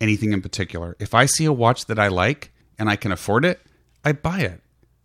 anything 0.00 0.32
in 0.32 0.42
particular. 0.42 0.96
If 0.98 1.14
I 1.14 1.26
see 1.26 1.44
a 1.44 1.52
watch 1.52 1.86
that 1.86 1.98
I 1.98 2.08
like 2.08 2.52
and 2.78 2.88
I 2.90 2.96
can 2.96 3.12
afford 3.12 3.44
it 3.44 3.60
I 4.04 4.12
buy 4.12 4.40
it 4.40 4.60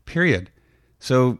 period. 0.06 0.49
So 0.99 1.39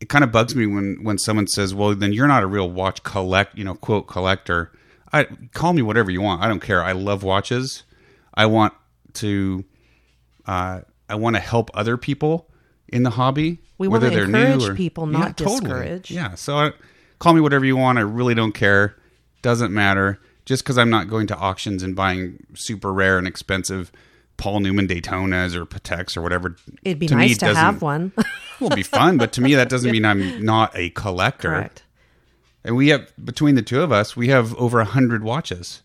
it 0.00 0.08
kind 0.08 0.22
of 0.24 0.30
bugs 0.32 0.54
me 0.54 0.66
when 0.66 0.98
when 1.02 1.18
someone 1.18 1.46
says, 1.46 1.74
"Well, 1.74 1.94
then 1.94 2.12
you're 2.12 2.28
not 2.28 2.42
a 2.42 2.46
real 2.46 2.70
watch 2.70 3.02
collect, 3.02 3.56
you 3.58 3.64
know, 3.64 3.74
quote 3.74 4.06
collector." 4.08 4.72
I 5.12 5.24
call 5.54 5.72
me 5.72 5.82
whatever 5.82 6.10
you 6.10 6.20
want. 6.20 6.42
I 6.42 6.48
don't 6.48 6.60
care. 6.60 6.82
I 6.84 6.92
love 6.92 7.22
watches. 7.22 7.82
I 8.34 8.46
want 8.46 8.74
to 9.14 9.64
uh, 10.46 10.80
I 11.08 11.14
want 11.14 11.36
to 11.36 11.40
help 11.40 11.70
other 11.74 11.96
people 11.96 12.50
in 12.88 13.02
the 13.02 13.10
hobby. 13.10 13.58
We 13.78 13.88
whether 13.88 14.06
wanna 14.06 14.16
they're 14.16 14.26
new 14.26 14.38
encourage 14.38 14.68
or- 14.70 14.74
people, 14.74 15.10
Yeah, 15.10 15.18
not 15.18 15.36
totally. 15.36 15.60
discourage. 15.60 16.10
Yeah. 16.10 16.34
So 16.34 16.56
I, 16.56 16.72
call 17.18 17.32
me 17.32 17.40
whatever 17.40 17.64
you 17.64 17.76
want. 17.76 17.98
I 17.98 18.02
really 18.02 18.34
don't 18.34 18.52
care. 18.52 18.96
Doesn't 19.42 19.72
matter. 19.72 20.20
Just 20.46 20.64
because 20.64 20.78
I'm 20.78 20.90
not 20.90 21.08
going 21.08 21.26
to 21.28 21.36
auctions 21.36 21.82
and 21.82 21.94
buying 21.94 22.44
super 22.54 22.92
rare 22.92 23.18
and 23.18 23.26
expensive 23.26 23.92
Paul 24.38 24.60
Newman 24.60 24.88
Daytonas 24.88 25.54
or 25.54 25.66
Pateks 25.66 26.16
or 26.16 26.22
whatever. 26.22 26.56
It'd 26.82 26.98
be 26.98 27.08
to 27.08 27.14
nice 27.16 27.36
to 27.38 27.54
have 27.54 27.82
one. 27.82 28.12
Will 28.60 28.70
be 28.70 28.82
fun, 28.82 29.18
but 29.18 29.32
to 29.34 29.40
me 29.42 29.54
that 29.56 29.68
doesn't 29.68 29.90
mean 29.92 30.04
I'm 30.06 30.42
not 30.42 30.74
a 30.74 30.90
collector. 30.90 31.50
Correct. 31.50 31.82
And 32.64 32.76
we 32.76 32.88
have 32.88 33.12
between 33.22 33.54
the 33.54 33.62
two 33.62 33.82
of 33.82 33.92
us, 33.92 34.16
we 34.16 34.28
have 34.28 34.54
over 34.56 34.80
a 34.80 34.84
hundred 34.84 35.22
watches. 35.22 35.82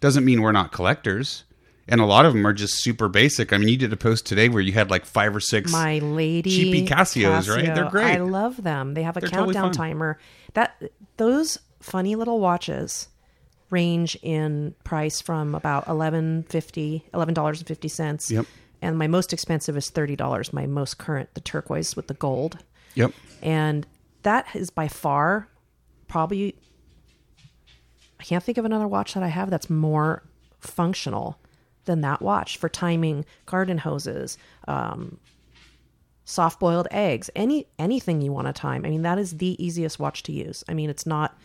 Doesn't 0.00 0.24
mean 0.24 0.40
we're 0.42 0.52
not 0.52 0.72
collectors. 0.72 1.44
And 1.90 2.02
a 2.02 2.04
lot 2.04 2.26
of 2.26 2.34
them 2.34 2.46
are 2.46 2.52
just 2.52 2.82
super 2.82 3.08
basic. 3.08 3.50
I 3.50 3.56
mean, 3.56 3.68
you 3.68 3.78
did 3.78 3.92
a 3.94 3.96
post 3.96 4.26
today 4.26 4.50
where 4.50 4.60
you 4.60 4.72
had 4.72 4.90
like 4.90 5.06
five 5.06 5.34
or 5.34 5.40
six. 5.40 5.72
My 5.72 5.98
lady 6.00 6.50
cheapy 6.50 6.86
Casios, 6.86 7.48
right? 7.48 7.74
They're 7.74 7.88
great. 7.88 8.14
I 8.14 8.18
love 8.18 8.62
them. 8.62 8.92
They 8.92 9.04
have 9.04 9.16
a 9.16 9.20
They're 9.20 9.30
countdown 9.30 9.68
fun. 9.68 9.72
timer. 9.72 10.18
That 10.52 10.82
those 11.16 11.58
funny 11.80 12.14
little 12.14 12.40
watches 12.40 13.08
range 13.70 14.16
in 14.22 14.74
price 14.84 15.20
from 15.20 15.54
about 15.54 15.86
eleven 15.88 16.44
fifty, 16.44 17.04
eleven 17.12 17.34
dollars 17.34 17.58
and 17.60 17.68
fifty 17.68 17.88
cents. 17.88 18.30
Yep. 18.30 18.46
And 18.80 18.96
my 18.96 19.06
most 19.08 19.32
expensive 19.32 19.76
is 19.76 19.90
thirty 19.90 20.16
dollars. 20.16 20.52
My 20.52 20.66
most 20.66 20.98
current, 20.98 21.34
the 21.34 21.40
turquoise 21.40 21.96
with 21.96 22.06
the 22.06 22.14
gold, 22.14 22.58
Yep. 22.94 23.12
and 23.42 23.86
that 24.22 24.46
is 24.54 24.70
by 24.70 24.88
far 24.88 25.48
probably. 26.06 26.54
I 28.20 28.24
can't 28.24 28.42
think 28.42 28.58
of 28.58 28.64
another 28.64 28.88
watch 28.88 29.14
that 29.14 29.22
I 29.22 29.28
have 29.28 29.48
that's 29.50 29.70
more 29.70 30.24
functional 30.60 31.38
than 31.84 32.00
that 32.00 32.20
watch 32.20 32.56
for 32.56 32.68
timing 32.68 33.24
garden 33.46 33.78
hoses, 33.78 34.36
um, 34.66 35.18
soft 36.24 36.58
boiled 36.58 36.88
eggs, 36.90 37.30
any 37.36 37.66
anything 37.78 38.20
you 38.20 38.32
want 38.32 38.46
to 38.48 38.52
time. 38.52 38.84
I 38.84 38.90
mean, 38.90 39.02
that 39.02 39.18
is 39.18 39.38
the 39.38 39.62
easiest 39.64 39.98
watch 39.98 40.22
to 40.24 40.32
use. 40.32 40.64
I 40.68 40.74
mean, 40.74 40.90
it's 40.90 41.06
not 41.06 41.38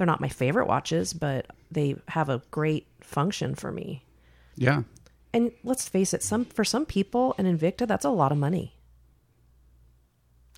they're 0.00 0.06
not 0.06 0.20
my 0.20 0.28
favorite 0.30 0.66
watches, 0.66 1.12
but 1.12 1.46
they 1.70 1.94
have 2.08 2.30
a 2.30 2.40
great 2.50 2.86
function 3.02 3.54
for 3.54 3.70
me. 3.70 4.02
Yeah. 4.56 4.82
And 5.34 5.52
let's 5.62 5.86
face 5.88 6.14
it, 6.14 6.22
some 6.22 6.46
for 6.46 6.64
some 6.64 6.86
people, 6.86 7.34
an 7.36 7.44
Invicta 7.44 7.86
that's 7.86 8.06
a 8.06 8.10
lot 8.10 8.32
of 8.32 8.38
money. 8.38 8.74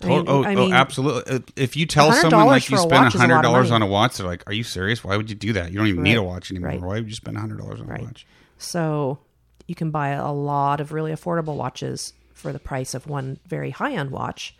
I 0.01 0.07
mean- 0.07 0.25
oh, 0.27 0.43
I 0.43 0.55
oh, 0.55 0.71
absolutely. 0.71 1.35
Uh, 1.35 1.39
If 1.55 1.75
you 1.77 1.85
tell 1.85 2.11
someone 2.13 2.47
like 2.47 2.69
you 2.69 2.77
spend 2.77 3.13
a 3.13 3.17
hundred 3.17 3.41
dollars 3.41 3.69
on 3.71 3.81
a 3.81 3.87
watch, 3.87 4.17
they're 4.17 4.25
like, 4.27 4.43
"Are 4.47 4.53
you 4.53 4.63
serious? 4.63 5.03
Why 5.03 5.15
would 5.17 5.29
you 5.29 5.35
do 5.35 5.53
that? 5.53 5.71
You 5.71 5.77
don't 5.77 5.87
even 5.87 6.03
need 6.03 6.17
a 6.17 6.23
watch 6.23 6.49
anymore. 6.51 6.69
Right. 6.71 6.81
Why 6.81 6.95
would 6.95 7.07
you 7.09 7.15
spend 7.15 7.37
hundred 7.37 7.59
dollars 7.59 7.79
on 7.79 7.87
Right. 7.87 8.01
a 8.01 8.05
watch?" 8.05 8.25
So 8.57 9.19
you 9.67 9.75
can 9.75 9.91
buy 9.91 10.09
a 10.09 10.31
lot 10.31 10.79
of 10.81 10.91
really 10.91 11.11
affordable 11.11 11.55
watches 11.55 12.13
for 12.33 12.51
the 12.51 12.59
price 12.59 12.93
of 12.93 13.07
one 13.07 13.39
very 13.47 13.69
high 13.69 13.93
end 13.93 14.11
watch. 14.11 14.55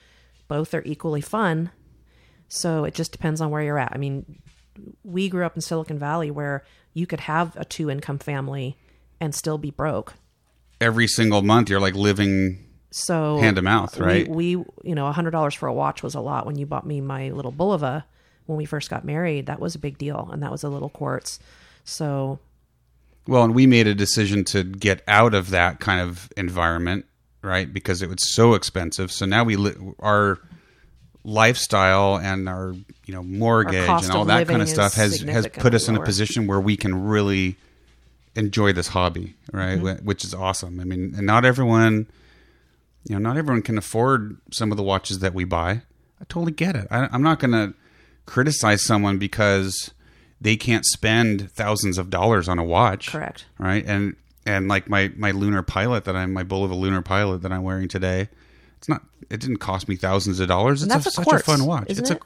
Both 0.48 0.74
are 0.74 0.84
equally 0.86 1.22
fun. 1.22 1.72
So 2.48 2.84
it 2.86 2.94
just 2.94 3.12
depends 3.12 3.42
on 3.42 3.50
where 3.50 3.64
you're 3.64 3.80
at. 3.80 3.92
I 3.94 3.98
mean, 3.98 4.40
we 5.04 5.30
grew 5.30 5.46
up 5.46 5.56
in 5.56 5.62
Silicon 5.62 6.00
Valley 6.00 6.32
where 6.32 6.64
you 6.94 7.06
could 7.08 7.22
have 7.22 7.56
a 7.58 7.66
two 7.66 7.90
income 7.90 8.20
family 8.20 8.78
and 9.20 9.34
still 9.34 9.58
be 9.58 9.72
broke. 9.72 10.14
Every 10.82 11.08
single 11.08 11.42
month, 11.42 11.70
you're 11.70 11.80
like 11.80 11.96
living 11.96 12.66
So 12.92 13.40
Hand 13.40 13.56
to 13.56 13.62
mouth, 13.62 13.98
we- 13.98 14.06
right? 14.06 14.28
We, 14.28 14.50
you 14.84 14.96
know, 14.96 15.08
a 15.08 15.12
hundred 15.12 15.32
dollars 15.32 15.54
for 15.54 15.68
a 15.68 15.74
watch 15.74 16.04
was 16.04 16.14
a 16.16 16.20
lot. 16.20 16.46
When 16.46 16.58
you 16.58 16.66
bought 16.66 16.86
me 16.86 17.02
my 17.02 17.30
little 17.30 17.52
Bulova 17.52 18.04
when 18.46 18.58
we 18.58 18.66
first 18.66 18.90
got 18.90 19.06
married, 19.06 19.46
that 19.46 19.60
was 19.60 19.74
a 19.76 19.80
big 19.80 19.98
deal, 19.98 20.30
and 20.32 20.44
that 20.44 20.52
was 20.52 20.64
a 20.64 20.70
little 20.70 20.90
quartz. 20.90 21.40
So 21.86 22.40
Well, 23.28 23.44
and 23.46 23.56
we 23.56 23.66
made 23.66 23.88
a 23.88 23.96
decision 23.96 24.44
to 24.46 24.64
get 24.66 25.02
out 25.08 25.34
of 25.34 25.50
that 25.52 25.80
kind 25.80 26.02
of 26.02 26.30
environment, 26.36 27.06
right? 27.42 27.72
Because 27.74 28.02
it 28.02 28.10
was 28.10 28.36
so 28.36 28.54
expensive. 28.54 29.12
So 29.14 29.26
now 29.26 29.46
we 29.46 29.56
li- 29.56 29.94
our 30.00 30.40
lifestyle 31.24 32.18
and 32.18 32.50
our 32.50 32.74
you 33.06 33.14
know 33.14 33.24
mortgage 33.24 33.76
and 33.76 34.12
all 34.12 34.26
that 34.26 34.48
kind 34.48 34.62
of 34.62 34.68
stuff 34.68 34.94
has 34.96 35.22
has 35.22 35.48
put 35.48 35.74
us 35.74 35.88
in 35.88 35.96
a 35.96 36.04
position 36.04 36.48
where 36.48 36.60
we 36.60 36.76
can 36.76 37.06
really 37.06 37.56
enjoy 38.36 38.74
this 38.74 38.88
hobby, 38.90 39.36
right? 39.52 39.80
Mm-hmm. 39.80 40.06
Which 40.06 40.24
is 40.24 40.34
awesome. 40.34 40.80
I 40.80 40.84
mean, 40.84 41.14
and 41.16 41.26
not 41.26 41.46
everyone, 41.46 42.08
you 43.08 43.16
know, 43.16 43.20
not 43.20 43.38
everyone 43.38 43.62
can 43.62 43.78
afford 43.78 44.38
some 44.52 44.72
of 44.72 44.78
the 44.78 44.84
watches 44.84 45.20
that 45.20 45.34
we 45.34 45.44
buy. 45.44 45.82
I 46.20 46.26
totally 46.30 46.52
get 46.52 46.76
it. 46.76 46.88
I, 46.90 47.08
I'm 47.12 47.22
not 47.22 47.40
going 47.40 47.52
to 47.52 47.74
criticize 48.26 48.84
someone 48.84 49.18
because 49.18 49.92
they 50.42 50.56
can't 50.56 50.86
spend 50.86 51.52
thousands 51.52 51.98
of 51.98 52.10
dollars 52.10 52.50
on 52.50 52.60
a 52.60 52.64
watch, 52.64 53.10
Correct. 53.10 53.46
right? 53.58 53.84
And 53.86 54.16
and 54.46 54.68
like 54.68 54.90
my 54.90 55.12
my 55.16 55.32
lunar 55.32 55.64
pilot 55.64 56.06
that 56.06 56.16
I'm 56.16 56.34
my 56.34 56.44
Bulova 56.44 56.78
lunar 56.78 57.02
pilot 57.02 57.42
that 57.44 57.52
I'm 57.52 57.64
wearing 57.64 57.88
today, 57.88 58.30
it's 58.78 58.90
not. 58.90 59.04
It 59.30 59.40
didn't 59.40 59.58
cost 59.58 59.88
me 59.88 59.96
thousands 59.96 60.40
of 60.40 60.48
dollars. 60.48 60.84
It's 60.84 60.92
that's 60.94 61.06
a, 61.06 61.10
a 61.10 61.12
such 61.12 61.26
quartz, 61.26 61.42
a 61.42 61.46
fun 61.46 61.66
watch. 61.66 61.86
it's 61.90 62.10
it? 62.10 62.20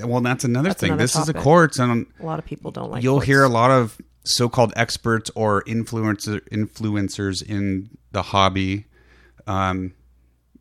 a 0.00 0.06
well, 0.06 0.20
that's 0.20 0.44
another 0.44 0.72
thing. 0.72 0.90
another 0.90 1.02
this 1.04 1.16
is 1.16 1.28
a 1.28 1.32
topic. 1.32 1.42
quartz, 1.42 1.78
and 1.78 2.06
A 2.20 2.26
lot 2.26 2.38
of 2.38 2.44
people 2.44 2.70
don't 2.70 2.90
like. 2.90 3.02
you'll 3.02 3.16
quartz. 3.16 3.26
hear 3.26 3.42
a 3.44 3.48
lot 3.48 3.70
of 3.70 3.98
so-called 4.24 4.72
experts 4.76 5.30
or 5.34 5.62
influencer 5.64 6.40
influencers 6.50 7.42
in 7.42 7.88
the 8.12 8.22
hobby 8.22 8.86
um, 9.46 9.94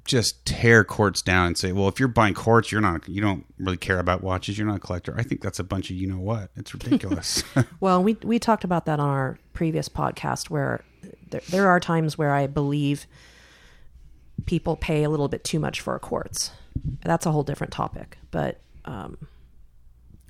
just 0.05 0.45
tear 0.45 0.83
quartz 0.83 1.21
down 1.23 1.47
and 1.47 1.57
say, 1.57 1.71
"Well, 1.71 1.87
if 1.87 1.99
you're 1.99 2.07
buying 2.07 2.35
quartz, 2.35 2.71
you're 2.71 2.79
not 2.81 3.09
you 3.09 3.21
don't 3.21 3.45
really 3.57 3.77
care 3.77 3.97
about 3.99 4.21
watches. 4.21 4.57
You're 4.57 4.67
not 4.67 4.77
a 4.77 4.79
collector." 4.79 5.15
I 5.17 5.23
think 5.23 5.41
that's 5.41 5.57
a 5.59 5.63
bunch 5.63 5.89
of 5.89 5.95
you 5.95 6.07
know 6.07 6.19
what. 6.19 6.51
It's 6.55 6.73
ridiculous. 6.73 7.43
Well, 7.79 8.03
we 8.03 8.15
we 8.23 8.37
talked 8.39 8.63
about 8.63 8.85
that 8.85 8.99
on 8.99 9.09
our 9.09 9.37
previous 9.53 9.89
podcast, 9.89 10.49
where 10.49 10.83
there, 11.29 11.41
there 11.49 11.67
are 11.67 11.79
times 11.79 12.17
where 12.17 12.33
I 12.33 12.45
believe 12.47 13.07
people 14.45 14.75
pay 14.75 15.03
a 15.03 15.09
little 15.09 15.27
bit 15.27 15.43
too 15.43 15.59
much 15.59 15.81
for 15.81 15.95
a 15.95 15.99
quartz. 15.99 16.51
That's 17.03 17.25
a 17.25 17.31
whole 17.31 17.43
different 17.43 17.73
topic, 17.73 18.17
but 18.31 18.59
um, 18.85 19.17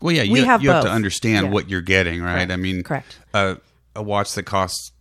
well, 0.02 0.14
yeah, 0.16 0.24
you, 0.24 0.34
We 0.34 0.42
have 0.42 0.62
you 0.64 0.70
have 0.72 0.84
to 0.84 0.92
understand 0.92 1.48
Yeah. 1.48 1.52
what 1.52 1.70
you're 1.70 1.82
getting, 1.82 2.22
right? 2.22 2.36
Correct. 2.36 2.52
I 2.52 2.56
mean, 2.58 2.84
Correct. 2.84 3.18
A, 3.34 3.58
a 3.96 4.04
watch 4.04 4.34
that 4.34 4.44
costs 4.44 4.92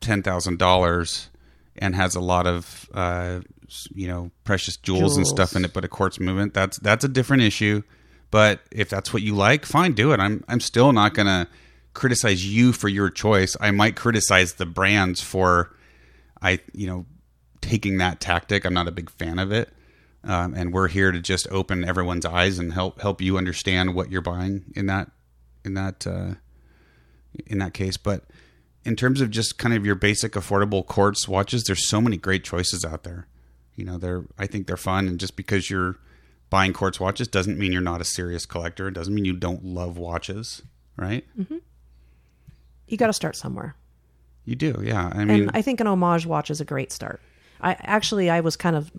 ten 0.00 0.22
thousand 0.22 0.58
dollars 0.58 1.28
and 1.76 1.94
has 1.94 2.14
a 2.14 2.20
lot 2.20 2.46
of 2.46 2.88
uh, 2.94 3.40
you 3.94 4.06
know 4.06 4.30
precious 4.44 4.76
jewels, 4.76 5.16
and 5.16 5.26
stuff 5.26 5.56
in 5.56 5.64
it, 5.64 5.72
but 5.72 5.84
a 5.84 5.88
quartz 5.88 6.20
movement 6.20 6.54
that's 6.54 6.78
that's 6.78 7.04
a 7.04 7.08
different 7.08 7.42
issue. 7.42 7.82
But 8.30 8.60
if 8.70 8.88
that's 8.88 9.12
what 9.12 9.22
you 9.22 9.34
like, 9.34 9.66
fine, 9.66 9.92
do 9.92 10.12
it. 10.12 10.20
I'm 10.20 10.44
I'm 10.48 10.60
still 10.60 10.92
not 10.92 11.14
gonna 11.14 11.48
criticize 11.94 12.46
you 12.46 12.72
for 12.72 12.88
your 12.88 13.10
choice. 13.10 13.56
I 13.60 13.70
might 13.70 13.96
criticize 13.96 14.54
the 14.54 14.66
brands 14.66 15.20
for 15.20 15.74
I 16.40 16.60
you 16.72 16.86
know 16.86 17.06
taking 17.62 17.96
that 17.98 18.20
tactic. 18.20 18.66
I'm 18.66 18.74
not 18.74 18.88
a 18.88 18.92
big 18.92 19.08
fan 19.08 19.38
of 19.38 19.50
it. 19.50 19.70
Um, 20.24 20.54
and 20.54 20.72
we're 20.72 20.88
here 20.88 21.10
to 21.10 21.20
just 21.20 21.48
open 21.50 21.84
everyone's 21.84 22.26
eyes 22.26 22.58
and 22.58 22.72
help 22.72 23.00
help 23.00 23.20
you 23.20 23.38
understand 23.38 23.94
what 23.94 24.10
you're 24.10 24.20
buying 24.20 24.64
in 24.76 24.86
that 24.86 25.10
in 25.64 25.74
that 25.74 26.06
uh, 26.06 26.34
in 27.46 27.58
that 27.58 27.74
case. 27.74 27.96
But 27.96 28.24
in 28.84 28.94
terms 28.94 29.20
of 29.20 29.30
just 29.30 29.58
kind 29.58 29.74
of 29.74 29.84
your 29.84 29.94
basic 29.94 30.32
affordable 30.32 30.86
quartz 30.86 31.26
watches, 31.26 31.64
there's 31.64 31.88
so 31.88 32.00
many 32.00 32.16
great 32.16 32.44
choices 32.44 32.84
out 32.84 33.02
there. 33.02 33.26
You 33.74 33.84
know, 33.84 33.98
they're 33.98 34.24
I 34.38 34.46
think 34.46 34.66
they're 34.66 34.76
fun, 34.76 35.08
and 35.08 35.18
just 35.18 35.34
because 35.34 35.70
you're 35.70 35.96
buying 36.50 36.72
quartz 36.72 37.00
watches 37.00 37.26
doesn't 37.26 37.58
mean 37.58 37.72
you're 37.72 37.80
not 37.80 38.00
a 38.00 38.04
serious 38.04 38.46
collector. 38.46 38.86
It 38.86 38.94
doesn't 38.94 39.14
mean 39.14 39.24
you 39.24 39.32
don't 39.32 39.64
love 39.64 39.96
watches, 39.96 40.62
right? 40.96 41.24
you 42.86 42.96
got 42.96 43.06
to 43.06 43.12
start 43.12 43.34
somewhere. 43.34 43.74
You 44.44 44.54
do, 44.54 44.80
yeah. 44.84 45.10
I 45.12 45.24
mean, 45.24 45.42
and 45.42 45.50
I 45.54 45.62
think 45.62 45.80
an 45.80 45.86
homage 45.86 46.26
watch 46.26 46.50
is 46.50 46.60
a 46.60 46.64
great 46.64 46.92
start. 46.92 47.20
I 47.62 47.76
actually 47.80 48.28
I 48.28 48.40
was 48.40 48.56
kind 48.56 48.76
of 48.76 48.90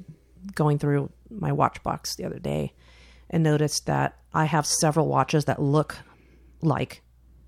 going 0.55 0.79
through 0.79 1.11
my 1.29 1.51
watch 1.51 1.81
box 1.83 2.15
the 2.15 2.25
other 2.25 2.39
day 2.39 2.73
and 3.29 3.43
noticed 3.43 3.85
that 3.87 4.17
I 4.33 4.45
have 4.45 4.65
several 4.65 5.07
watches 5.07 5.45
that 5.45 5.61
look 5.61 5.97
like 6.61 7.01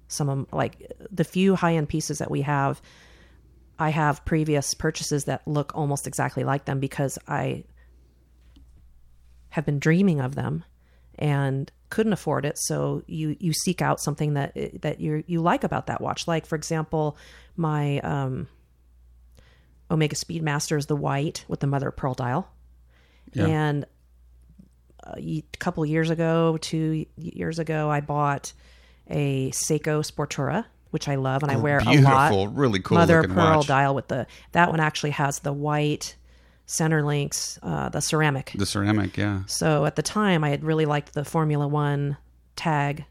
some 0.08 0.30
of 0.30 0.54
like 0.54 0.92
the 1.12 1.24
few 1.24 1.56
high 1.56 1.76
end 1.76 1.90
pieces 1.90 2.20
that 2.20 2.32
we 2.32 2.42
have. 2.42 2.82
I 3.78 3.90
have 3.90 4.24
previous 4.24 4.74
purchases 4.74 5.26
that 5.26 5.46
look 5.48 5.72
almost 5.76 6.08
exactly 6.08 6.44
like 6.44 6.66
them 6.66 6.80
because 6.80 7.20
I 7.28 7.66
have 9.50 9.66
been 9.66 9.80
dreaming 9.80 10.22
of 10.22 10.36
them 10.36 10.64
and 11.18 11.72
couldn't 11.90 12.14
afford 12.14 12.46
it 12.46 12.58
so 12.58 13.04
you 13.08 13.38
you 13.40 13.54
seek 13.54 13.82
out 13.82 14.02
something 14.02 14.34
that 14.34 14.54
that 14.82 15.00
you 15.00 15.24
you 15.28 15.42
like 15.42 15.64
about 15.64 15.88
that 15.88 16.02
watch 16.02 16.28
like 16.28 16.46
for 16.46 16.56
example 16.56 17.18
my 17.56 18.00
um 18.00 18.48
Omega 19.92 20.16
Speedmaster 20.16 20.78
is 20.78 20.86
the 20.88 20.96
white 20.96 21.46
with 21.48 21.60
the 21.60 21.68
mother 21.68 21.90
of 21.90 21.96
pearl 21.96 22.14
dial 22.14 22.48
Yeah. 23.34 23.46
and 23.48 23.86
a 25.08 25.44
couple 25.60 25.86
years 25.86 26.10
ago 26.10 26.58
two 26.60 27.06
years 27.18 27.60
ago 27.60 27.90
I 27.92 28.02
bought 28.02 28.54
a 29.10 29.52
Seiko 29.52 30.02
Sportura 30.10 30.66
which 30.92 31.08
I 31.08 31.16
love 31.16 31.44
and 31.44 31.52
I 31.52 31.58
wear 31.58 31.78
a 31.80 31.84
lot 32.02 32.30
beautiful, 32.30 32.48
really 32.48 32.80
cool 32.80 32.98
mother 32.98 33.20
of 33.20 33.30
pearl 33.30 33.58
watch. 33.58 33.68
dial 33.68 33.94
with 33.94 34.08
the 34.08 34.26
that 34.54 34.72
one 34.72 34.80
actually 34.80 35.12
has 35.12 35.40
the 35.40 35.54
white 35.54 36.16
center 36.66 37.04
links 37.06 37.60
uh, 37.62 37.90
the 37.90 38.00
ceramic 38.02 38.54
The 38.56 38.66
ceramic, 38.66 39.16
yeah. 39.18 39.42
so 39.46 39.86
at 39.86 39.96
the 39.96 40.02
time, 40.02 40.44
I 40.44 40.50
had 40.50 40.64
really 40.64 40.86
liked 40.86 41.14
the 41.14 41.24
Formula 41.24 41.68
One 41.68 42.18
tag 42.56 43.06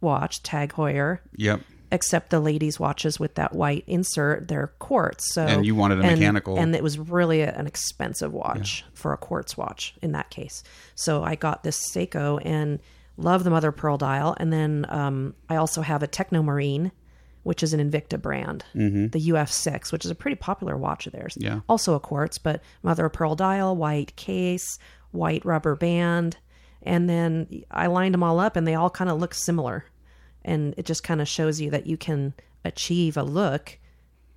watch, 0.00 0.42
Tag 0.44 0.72
Heuer, 0.74 1.18
Yep. 1.36 1.60
Except 1.90 2.30
the 2.30 2.40
ladies' 2.40 2.78
watches 2.78 3.18
with 3.18 3.34
that 3.36 3.54
white 3.54 3.84
insert, 3.86 4.48
they're 4.48 4.68
quartz. 4.78 5.32
So 5.34 5.46
And 5.46 5.64
you 5.66 5.74
wanted 5.74 6.00
a 6.00 6.02
and- 6.02 6.18
mechanical. 6.20 6.58
and 6.58 6.74
it 6.74 6.82
was 6.82 6.98
really 6.98 7.40
a- 7.42 7.54
an 7.54 7.66
expensive 7.66 8.32
watch 8.32 8.84
for 8.92 9.12
a 9.12 9.16
quartz 9.16 9.56
watch 9.56 9.94
in 10.02 10.12
that 10.12 10.30
case. 10.30 10.62
So 10.94 11.22
I 11.24 11.34
got 11.34 11.62
this 11.62 11.80
Seiko 11.92 12.40
and 12.44 12.78
love 13.16 13.44
the 13.44 13.50
mother 13.50 13.72
pearl 13.72 13.96
dial, 13.98 14.36
and 14.38 14.52
then 14.52 14.86
um, 14.88 15.34
I 15.48 15.56
also 15.56 15.82
have 15.82 16.02
a 16.02 16.06
Techno 16.06 16.42
Marine. 16.42 16.92
Which 17.44 17.62
is 17.62 17.72
an 17.72 17.80
Invicta 17.80 18.20
brand, 18.20 18.62
the 18.74 19.08
UF6, 19.30 19.90
which 19.90 20.04
is 20.04 20.10
a 20.10 20.14
pretty 20.14 20.34
popular 20.34 20.76
watch 20.76 21.06
of 21.06 21.14
theirs. 21.14 21.32
Mm-hmm. 21.34 21.44
Yeah. 21.46 21.60
Also 21.66 21.94
a 21.94 22.00
quartz, 22.00 22.36
but 22.36 22.60
mother 22.82 23.08
pearl 23.08 23.36
dial, 23.36 23.74
white 23.74 24.14
case, 24.16 24.78
white 25.12 25.42
rubber 25.46 25.74
band, 25.74 26.36
and 26.82 27.08
then 27.08 27.62
I 27.70 27.86
lined 27.86 28.12
them 28.12 28.22
all 28.22 28.38
up, 28.38 28.56
and 28.56 28.66
they 28.66 28.74
all 28.74 28.90
kind 28.90 29.08
of 29.08 29.18
look 29.18 29.32
similar, 29.32 29.86
and 30.48 30.74
it 30.78 30.86
just 30.86 31.04
kind 31.04 31.20
of 31.20 31.28
shows 31.28 31.60
you 31.60 31.70
that 31.70 31.86
you 31.86 31.96
can 31.96 32.32
achieve 32.64 33.16
a 33.16 33.22
look 33.22 33.78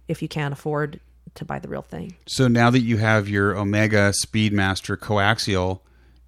if 0.08 0.22
you 0.22 0.28
can't 0.28 0.52
afford 0.52 1.00
to 1.36 1.46
buy 1.46 1.58
the 1.58 1.70
real 1.70 1.82
thing. 1.82 2.16
So 2.28 2.50
now 2.50 2.70
that 2.70 2.82
you 2.82 2.98
have 2.98 3.30
your 3.30 3.56
Omega 3.56 4.12
Speedmaster 4.26 4.98
coaxial, 4.98 5.80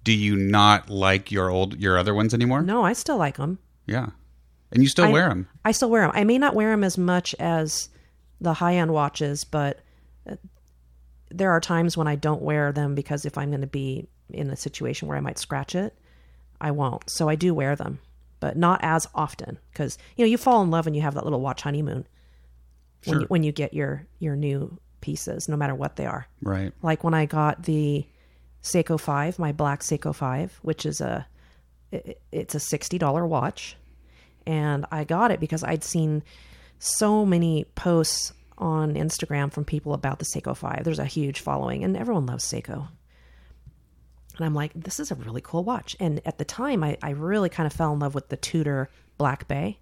do 0.02 0.12
you 0.12 0.36
not 0.36 0.88
like 0.88 1.30
your 1.30 1.50
old 1.50 1.78
your 1.78 1.98
other 1.98 2.14
ones 2.14 2.32
anymore? 2.32 2.62
No, 2.62 2.82
I 2.82 2.94
still 2.94 3.18
like 3.18 3.36
them. 3.36 3.58
Yeah. 3.86 4.08
And 4.72 4.82
you 4.82 4.88
still 4.88 5.06
I, 5.06 5.12
wear 5.12 5.28
them. 5.28 5.48
I 5.64 5.72
still 5.72 5.90
wear 5.90 6.02
them. 6.02 6.12
I 6.14 6.24
may 6.24 6.38
not 6.38 6.54
wear 6.54 6.70
them 6.70 6.82
as 6.82 6.96
much 6.96 7.34
as 7.38 7.90
the 8.40 8.54
high 8.54 8.76
end 8.76 8.92
watches, 8.92 9.44
but 9.44 9.80
uh, 10.28 10.36
there 11.30 11.50
are 11.50 11.60
times 11.60 11.96
when 11.96 12.08
I 12.08 12.16
don't 12.16 12.42
wear 12.42 12.72
them 12.72 12.94
because 12.94 13.26
if 13.26 13.36
I'm 13.36 13.50
going 13.50 13.60
to 13.60 13.66
be 13.66 14.08
in 14.30 14.50
a 14.50 14.56
situation 14.56 15.08
where 15.08 15.18
I 15.18 15.20
might 15.20 15.38
scratch 15.38 15.74
it, 15.74 15.94
I 16.60 16.70
won't. 16.70 17.10
So 17.10 17.28
I 17.28 17.34
do 17.34 17.52
wear 17.52 17.76
them, 17.76 18.00
but 18.44 18.56
not 18.58 18.78
as 18.82 19.08
often 19.14 19.58
because 19.72 19.96
you 20.16 20.24
know 20.24 20.28
you 20.28 20.36
fall 20.36 20.60
in 20.62 20.70
love 20.70 20.86
and 20.86 20.94
you 20.94 21.00
have 21.00 21.14
that 21.14 21.24
little 21.24 21.40
watch 21.40 21.62
honeymoon 21.62 22.06
when 23.06 23.14
Sure. 23.14 23.20
you, 23.22 23.26
when 23.28 23.42
you 23.42 23.52
get 23.52 23.72
your 23.72 24.06
your 24.18 24.36
new 24.36 24.76
pieces, 25.00 25.48
no 25.48 25.56
matter 25.56 25.74
what 25.74 25.96
they 25.96 26.04
are. 26.04 26.26
Right. 26.42 26.72
like 26.82 27.02
when 27.04 27.14
I 27.14 27.24
got 27.24 27.62
the 27.62 28.06
Seiko 28.62 29.00
5, 29.00 29.38
my 29.38 29.52
black 29.52 29.80
Seiko 29.80 30.14
5, 30.14 30.58
which 30.62 30.84
is 30.84 31.00
a 31.00 31.26
it, 31.90 32.20
it's 32.32 32.54
a 32.54 32.58
$60 32.58 33.26
watch. 33.28 33.76
And 34.46 34.84
I 34.90 35.04
got 35.04 35.30
it 35.30 35.40
because 35.40 35.64
I'd 35.64 35.84
seen 35.84 36.22
so 36.78 37.24
many 37.24 37.64
posts 37.74 38.32
on 38.58 38.94
Instagram 38.94 39.50
from 39.52 39.64
people 39.64 39.94
about 39.94 40.18
the 40.18 40.24
Seiko 40.26 40.54
5. 40.56 40.82
There's 40.84 40.98
a 40.98 41.04
huge 41.06 41.40
following 41.40 41.82
and 41.84 41.96
everyone 41.96 42.26
loves 42.26 42.44
Seiko. 42.44 42.88
And 44.36 44.44
I'm 44.44 44.54
like, 44.54 44.72
this 44.74 44.98
is 45.00 45.10
a 45.10 45.14
really 45.14 45.40
cool 45.40 45.64
watch. 45.64 45.96
And 46.00 46.20
at 46.26 46.38
the 46.38 46.44
time, 46.44 46.82
I, 46.82 46.96
I 47.02 47.10
really 47.10 47.48
kind 47.48 47.66
of 47.66 47.72
fell 47.72 47.92
in 47.92 47.98
love 48.00 48.14
with 48.14 48.28
the 48.28 48.36
Tudor 48.36 48.90
Black 49.16 49.46
Bay, 49.46 49.78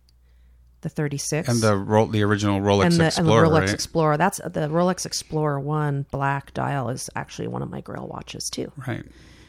the 0.82 0.88
36 0.88 1.48
And 1.48 1.60
the 1.60 1.76
ro- 1.76 2.06
the 2.06 2.22
original 2.22 2.60
Rolex 2.60 2.84
and 2.84 2.92
the, 2.94 3.06
Explorer, 3.06 3.44
and 3.44 3.52
the 3.52 3.56
Rolex 3.56 3.60
right? 3.60 3.74
Explorer. 3.74 4.16
That's 4.16 4.38
the 4.38 4.68
Rolex 4.68 5.06
Explorer 5.06 5.58
One 5.60 6.06
black 6.10 6.52
dial 6.54 6.88
is 6.90 7.08
actually 7.16 7.48
one 7.48 7.62
of 7.62 7.70
my 7.70 7.80
Grail 7.80 8.06
watches 8.06 8.50
too. 8.50 8.70
right. 8.86 9.04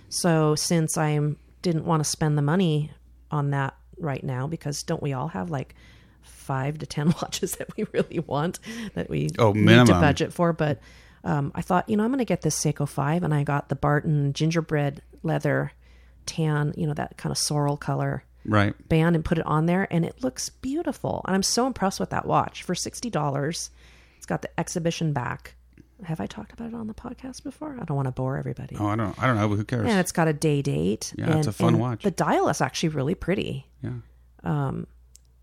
So 0.10 0.54
since 0.56 0.98
I 0.98 1.20
didn't 1.64 1.86
want 1.86 2.04
to 2.04 2.10
spend 2.10 2.38
the 2.38 2.42
money 2.44 2.92
on 3.32 3.50
that 3.50 3.76
right 3.98 4.24
now, 4.24 4.46
because 4.48 4.84
don't 4.84 5.02
we 5.02 5.12
all 5.14 5.30
have 5.30 5.50
like 5.50 5.74
five 6.22 6.78
to 6.80 6.86
ten 6.86 7.08
watches 7.22 7.54
that 7.54 7.76
we 7.76 7.86
really 7.94 8.20
want 8.20 8.60
that 8.94 9.10
we 9.10 9.30
Oh, 9.40 9.54
need 9.54 9.88
to 9.88 9.94
budget 9.94 10.32
for? 10.32 10.54
But 10.54 10.80
um, 11.24 11.52
I 11.56 11.62
thought, 11.62 11.88
you 11.90 11.96
know, 11.98 12.04
I'm 12.04 12.10
going 12.10 12.20
to 12.20 12.26
get 12.26 12.42
this 12.42 12.60
Seiko 12.60 12.88
Five, 12.88 13.24
and 13.24 13.34
I 13.34 13.44
got 13.44 13.70
the 13.70 13.76
Barton 13.76 14.34
gingerbread 14.34 15.02
leather 15.24 15.72
tan, 16.26 16.74
you 16.78 16.88
know, 16.88 16.94
that 16.94 17.18
kind 17.18 17.32
of 17.32 17.38
sorrel 17.38 17.78
color 17.78 18.24
Right. 18.46 18.74
band 18.90 19.16
and 19.16 19.24
put 19.24 19.38
it 19.38 19.46
on 19.46 19.68
there 19.68 19.88
and 19.90 20.04
it 20.04 20.22
looks 20.22 20.50
beautiful 20.50 21.22
and 21.26 21.34
i'm 21.34 21.44
so 21.44 21.66
impressed 21.66 21.98
with 22.02 22.10
that 22.10 22.26
watch 22.26 22.62
for 22.64 22.74
$60 22.74 23.70
it's 24.18 24.26
got 24.26 24.42
the 24.42 24.50
exhibition 24.60 25.14
back 25.14 25.56
have 26.04 26.20
i 26.20 26.26
talked 26.26 26.52
about 26.52 26.68
it 26.68 26.74
on 26.74 26.88
the 26.88 26.94
podcast 26.94 27.42
before 27.44 27.78
i 27.80 27.86
don't 27.86 27.96
want 27.96 28.08
to 28.08 28.12
bore 28.12 28.36
everybody 28.38 28.76
Oh, 28.78 28.88
I 28.88 28.98
don't 28.98 29.18
I 29.18 29.28
don't 29.28 29.38
know, 29.38 29.48
but 29.48 29.56
who 29.56 29.64
cares? 29.64 29.88
and 29.90 29.98
it's 29.98 30.12
got 30.12 30.28
a 30.28 30.34
day 30.34 30.62
date 30.62 31.14
Yeah, 31.18 31.28
and, 31.30 31.36
it's 31.40 31.48
a 31.48 31.54
fun 31.54 31.80
watch. 31.80 32.04
the 32.04 32.12
dial 32.12 32.50
is 32.50 32.60
actually 32.60 32.90
really 32.90 33.16
pretty 33.16 33.66
yeah. 33.82 33.92
Um, 34.44 34.88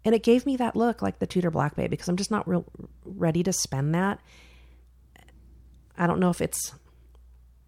and 0.05 0.14
it 0.14 0.23
gave 0.23 0.45
me 0.45 0.57
that 0.59 0.77
look 0.77 1.01
like 1.01 1.21
the 1.21 1.27
Tudor 1.27 1.51
Black 1.51 1.77
Bay 1.77 1.87
because 1.87 2.07
I'm 2.09 2.16
just 2.16 2.31
not 2.31 2.47
real 2.47 2.66
ready 3.07 3.43
to 3.45 3.53
spend 3.55 3.95
that. 3.95 4.21
I 5.98 6.07
don't 6.07 6.20
know 6.20 6.31
if 6.31 6.40
it's 6.40 6.74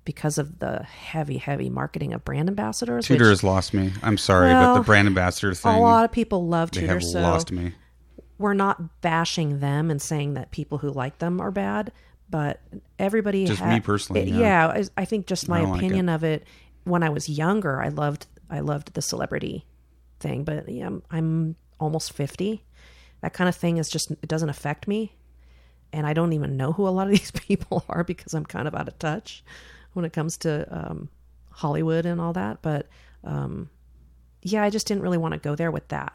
because 0.04 0.38
of 0.38 0.58
the 0.58 0.82
heavy, 0.82 1.38
heavy 1.38 1.70
marketing 1.70 2.12
of 2.12 2.24
brand 2.24 2.48
ambassadors. 2.48 3.06
Tudor 3.06 3.24
which 3.24 3.28
has 3.30 3.44
lost 3.44 3.72
me. 3.74 3.92
I'm 4.02 4.18
sorry, 4.18 4.52
but 4.52 4.74
the 4.74 4.80
brand 4.82 5.06
ambassador 5.06 5.54
thing, 5.54 5.74
a 5.74 5.80
lot 5.80 6.04
of 6.04 6.12
people 6.12 6.46
love 6.48 6.70
they 6.72 6.80
Tudor, 6.80 6.92
have 6.94 7.04
so 7.04 7.20
lost 7.20 7.52
me. 7.52 7.74
we're 8.38 8.54
not 8.54 9.00
bashing 9.00 9.60
them 9.60 9.90
and 9.90 10.02
saying 10.02 10.34
that 10.34 10.50
people 10.50 10.78
who 10.78 10.90
like 10.90 11.18
them 11.18 11.40
are 11.40 11.50
bad, 11.52 11.92
but 12.28 12.60
everybody. 12.98 13.44
Just 13.46 13.60
ha- 13.60 13.70
me 13.70 13.80
personally, 13.80 14.22
it- 14.22 14.28
yeah. 14.28 14.66
I- 14.68 15.02
I 15.02 15.04
think 15.04 15.26
just 15.26 15.48
my 15.48 15.60
don't 15.60 15.70
like 15.70 15.78
opinion 15.80 16.08
of 16.08 16.24
it. 16.24 16.44
When 16.84 17.02
I 17.04 17.10
was 17.10 17.28
younger, 17.28 17.80
I 17.80 17.88
loved 17.88 18.26
I 18.50 18.58
loved 18.60 18.94
the 18.94 19.02
celebrity 19.02 19.66
thing, 20.18 20.42
but 20.44 20.68
yeah, 20.68 20.86
I'm, 20.86 21.02
I'm 21.12 21.56
almost 21.78 22.12
fifty. 22.12 22.64
That 23.20 23.32
kind 23.34 23.48
of 23.48 23.54
thing 23.54 23.76
is 23.76 23.88
just 23.88 24.10
it 24.10 24.26
doesn't 24.26 24.48
affect 24.48 24.88
me, 24.88 25.14
and 25.92 26.06
I 26.06 26.12
don't 26.12 26.32
even 26.32 26.56
know 26.56 26.72
who 26.72 26.86
a 26.86 26.90
lot 26.90 27.06
of 27.06 27.12
these 27.18 27.30
people 27.30 27.84
are 27.88 28.04
because 28.04 28.34
I'm 28.34 28.44
kind 28.46 28.66
of 28.68 28.74
out 28.74 28.88
of 28.88 28.98
touch 28.98 29.44
when 29.92 30.04
it 30.04 30.12
comes 30.12 30.36
to 30.38 30.66
um, 30.70 31.08
Hollywood 31.50 32.06
and 32.06 32.20
all 32.20 32.32
that. 32.32 32.62
But 32.62 32.86
um, 33.24 33.68
yeah, 34.42 34.62
I 34.62 34.70
just 34.70 34.86
didn't 34.86 35.02
really 35.02 35.18
want 35.18 35.34
to 35.34 35.40
go 35.40 35.54
there 35.54 35.70
with 35.70 35.88
that. 35.88 36.12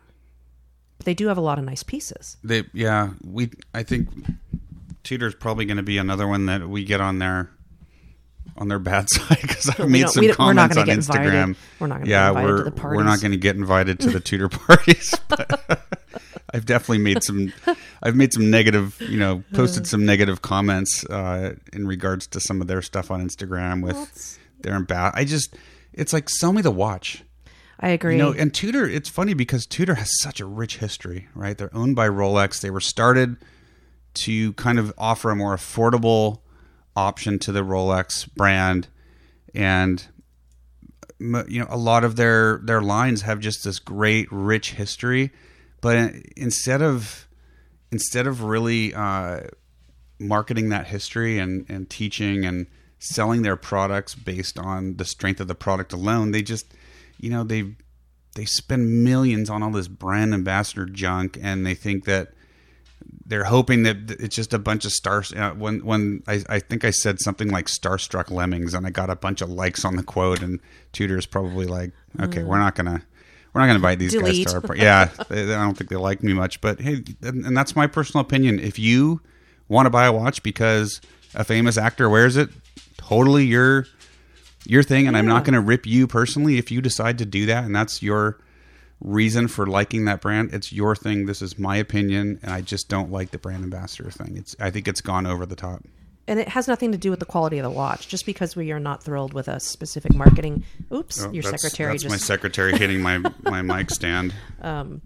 But 0.97 1.05
they 1.05 1.13
do 1.13 1.27
have 1.27 1.37
a 1.37 1.41
lot 1.41 1.59
of 1.59 1.65
nice 1.65 1.83
pieces. 1.83 2.37
They, 2.43 2.63
yeah, 2.73 3.11
we. 3.23 3.51
I 3.73 3.83
think 3.83 4.09
Tudor's 5.03 5.35
probably 5.35 5.65
going 5.65 5.77
to 5.77 5.83
be 5.83 5.97
another 5.99 6.27
one 6.27 6.47
that 6.47 6.67
we 6.67 6.83
get 6.83 7.01
on 7.01 7.19
their 7.19 7.51
on 8.57 8.67
their 8.67 8.79
bad 8.79 9.07
side 9.11 9.37
because 9.41 9.69
I 9.79 9.85
made 9.85 10.09
some 10.09 10.21
we 10.21 10.27
don't- 10.27 10.39
we're 10.39 10.53
not 10.53 10.71
comments 10.71 10.77
on 10.77 10.85
get 10.87 10.97
invited. 10.97 11.31
Instagram. 11.33 11.55
We're 11.79 11.87
not 11.87 11.95
gonna 11.95 12.05
get 12.05 12.11
yeah, 12.11 12.27
invited 12.29 12.49
we're 12.49 12.63
to 12.63 12.69
the 12.71 12.81
we're 12.87 13.03
not 13.03 13.21
going 13.21 13.31
to 13.31 13.37
get 13.37 13.55
invited 13.55 13.99
to 13.99 14.09
the 14.09 14.19
Tudor 14.27 14.49
parties. 14.49 15.13
But 15.29 15.81
I've 16.57 16.65
definitely 16.65 16.97
made 16.97 17.23
some. 17.23 17.53
I've 18.03 18.15
made 18.15 18.33
some 18.33 18.49
negative, 18.49 18.99
you 18.99 19.17
know, 19.19 19.43
posted 19.53 19.85
some 19.85 20.05
negative 20.05 20.41
comments 20.41 21.05
uh, 21.05 21.53
in 21.71 21.87
regards 21.87 22.25
to 22.27 22.39
some 22.39 22.61
of 22.61 22.67
their 22.67 22.81
stuff 22.81 23.11
on 23.11 23.25
Instagram 23.25 23.83
with 23.83 24.39
their 24.59 24.79
bad. 24.81 25.13
I 25.15 25.23
just, 25.23 25.55
it's 25.93 26.13
like 26.13 26.29
sell 26.29 26.53
me 26.53 26.63
the 26.63 26.71
watch. 26.71 27.23
I 27.79 27.89
agree. 27.89 28.13
You 28.13 28.23
know, 28.23 28.33
and 28.33 28.51
Tudor, 28.51 28.85
it's 28.89 29.07
funny 29.07 29.35
because 29.35 29.67
Tudor 29.67 29.95
has 29.95 30.09
such 30.21 30.39
a 30.39 30.45
rich 30.45 30.77
history, 30.77 31.27
right? 31.35 31.55
They're 31.55 31.75
owned 31.75 31.95
by 31.95 32.09
Rolex. 32.09 32.59
They 32.59 32.71
were 32.71 32.79
started 32.79 33.37
to 34.15 34.53
kind 34.53 34.79
of 34.79 34.91
offer 34.97 35.29
a 35.29 35.35
more 35.35 35.55
affordable 35.55 36.39
option 36.95 37.37
to 37.39 37.51
the 37.51 37.61
Rolex 37.61 38.33
brand, 38.33 38.87
and 39.53 40.07
you 41.19 41.59
know, 41.59 41.67
a 41.69 41.77
lot 41.77 42.03
of 42.03 42.15
their 42.15 42.59
their 42.63 42.81
lines 42.81 43.21
have 43.21 43.39
just 43.39 43.63
this 43.63 43.77
great, 43.77 44.27
rich 44.31 44.73
history. 44.73 45.31
But 45.81 46.13
instead 46.35 46.81
of 46.81 47.27
instead 47.91 48.27
of 48.27 48.43
really 48.43 48.93
uh, 48.93 49.41
marketing 50.19 50.69
that 50.69 50.87
history 50.87 51.39
and 51.39 51.65
and 51.69 51.89
teaching 51.89 52.45
and 52.45 52.67
selling 52.99 53.43
their 53.43 53.55
products 53.55 54.15
based 54.15 54.57
on 54.57 54.97
the 54.97 55.05
strength 55.05 55.39
of 55.39 55.47
the 55.47 55.55
product 55.55 55.93
alone, 55.93 56.31
they 56.31 56.41
just 56.41 56.73
you 57.19 57.29
know 57.29 57.43
they 57.43 57.75
they 58.35 58.45
spend 58.45 59.03
millions 59.03 59.49
on 59.49 59.63
all 59.63 59.71
this 59.71 59.87
brand 59.87 60.33
ambassador 60.33 60.85
junk 60.85 61.37
and 61.41 61.65
they 61.65 61.73
think 61.73 62.05
that 62.05 62.29
they're 63.25 63.43
hoping 63.43 63.83
that 63.83 64.11
it's 64.19 64.35
just 64.35 64.53
a 64.53 64.59
bunch 64.59 64.85
of 64.85 64.91
stars. 64.91 65.33
Uh, 65.33 65.51
when 65.51 65.83
when 65.85 66.23
I, 66.27 66.43
I 66.49 66.59
think 66.59 66.85
I 66.85 66.91
said 66.91 67.19
something 67.19 67.49
like 67.49 67.65
"starstruck 67.65 68.31
lemmings" 68.31 68.73
and 68.73 68.87
I 68.87 68.89
got 68.89 69.09
a 69.09 69.15
bunch 69.15 69.41
of 69.41 69.49
likes 69.49 69.85
on 69.85 69.95
the 69.95 70.03
quote, 70.03 70.41
and 70.41 70.59
Tudor's 70.93 71.25
probably 71.25 71.65
like, 71.65 71.91
"Okay, 72.19 72.43
we're 72.43 72.59
not 72.59 72.75
gonna 72.75 73.03
we're 73.53 73.61
not 73.61 73.67
gonna 73.67 73.75
invite 73.75 73.99
these 73.99 74.13
Delete. 74.13 74.45
guys 74.45 74.53
to 74.53 74.55
our 74.55 74.61
par-" 74.61 74.75
yeah." 74.75 75.09
they, 75.29 75.43
I 75.53 75.63
don't 75.63 75.77
think 75.77 75.89
they 75.89 75.95
like 75.95 76.23
me 76.23 76.33
much, 76.33 76.61
but 76.61 76.79
hey, 76.79 77.03
and, 77.21 77.45
and 77.45 77.57
that's 77.57 77.75
my 77.75 77.87
personal 77.87 78.21
opinion. 78.21 78.59
If 78.59 78.79
you 78.79 79.21
want 79.67 79.85
to 79.85 79.89
buy 79.89 80.05
a 80.05 80.13
watch 80.13 80.43
because 80.43 81.01
a 81.35 81.43
famous 81.43 81.77
actor 81.77 82.09
wears 82.09 82.37
it, 82.37 82.49
totally 82.97 83.45
your 83.45 83.85
your 84.65 84.83
thing, 84.83 85.07
and 85.07 85.17
I'm 85.17 85.27
not 85.27 85.45
going 85.45 85.53
to 85.53 85.61
rip 85.61 85.85
you 85.85 86.07
personally 86.07 86.57
if 86.57 86.71
you 86.71 86.81
decide 86.81 87.17
to 87.19 87.25
do 87.25 87.45
that, 87.45 87.63
and 87.63 87.75
that's 87.75 88.03
your 88.03 88.37
reason 88.99 89.47
for 89.47 89.65
liking 89.65 90.05
that 90.05 90.21
brand. 90.21 90.53
It's 90.53 90.73
your 90.73 90.95
thing. 90.95 91.25
This 91.25 91.41
is 91.41 91.57
my 91.57 91.77
opinion, 91.77 92.39
and 92.41 92.51
I 92.51 92.61
just 92.61 92.89
don't 92.89 93.11
like 93.11 93.31
the 93.31 93.37
brand 93.37 93.63
ambassador 93.63 94.11
thing. 94.11 94.37
It's 94.37 94.55
I 94.59 94.71
think 94.71 94.87
it's 94.87 95.01
gone 95.01 95.25
over 95.25 95.45
the 95.45 95.55
top. 95.55 95.83
And 96.27 96.39
it 96.39 96.47
has 96.49 96.67
nothing 96.67 96.91
to 96.91 96.97
do 96.97 97.09
with 97.09 97.19
the 97.19 97.25
quality 97.25 97.57
of 97.57 97.63
the 97.63 97.69
watch. 97.69 98.07
Just 98.07 98.25
because 98.25 98.55
we 98.55 98.71
are 98.71 98.79
not 98.79 99.03
thrilled 99.03 99.33
with 99.33 99.47
a 99.47 99.59
specific 99.59 100.13
marketing. 100.13 100.63
Oops, 100.93 101.17
your 101.19 101.27
Oh, 101.29 101.31
That's- 101.41 101.61
secretary 101.61 101.93
That's 101.93 102.03
just. 102.03 102.13
my 102.13 102.17
secretary 102.17 102.77
hitting 102.77 103.01
my 103.01 103.19
my 103.43 103.61
mic 103.61 103.89
stand. 103.91 104.33
Um, 104.61 105.01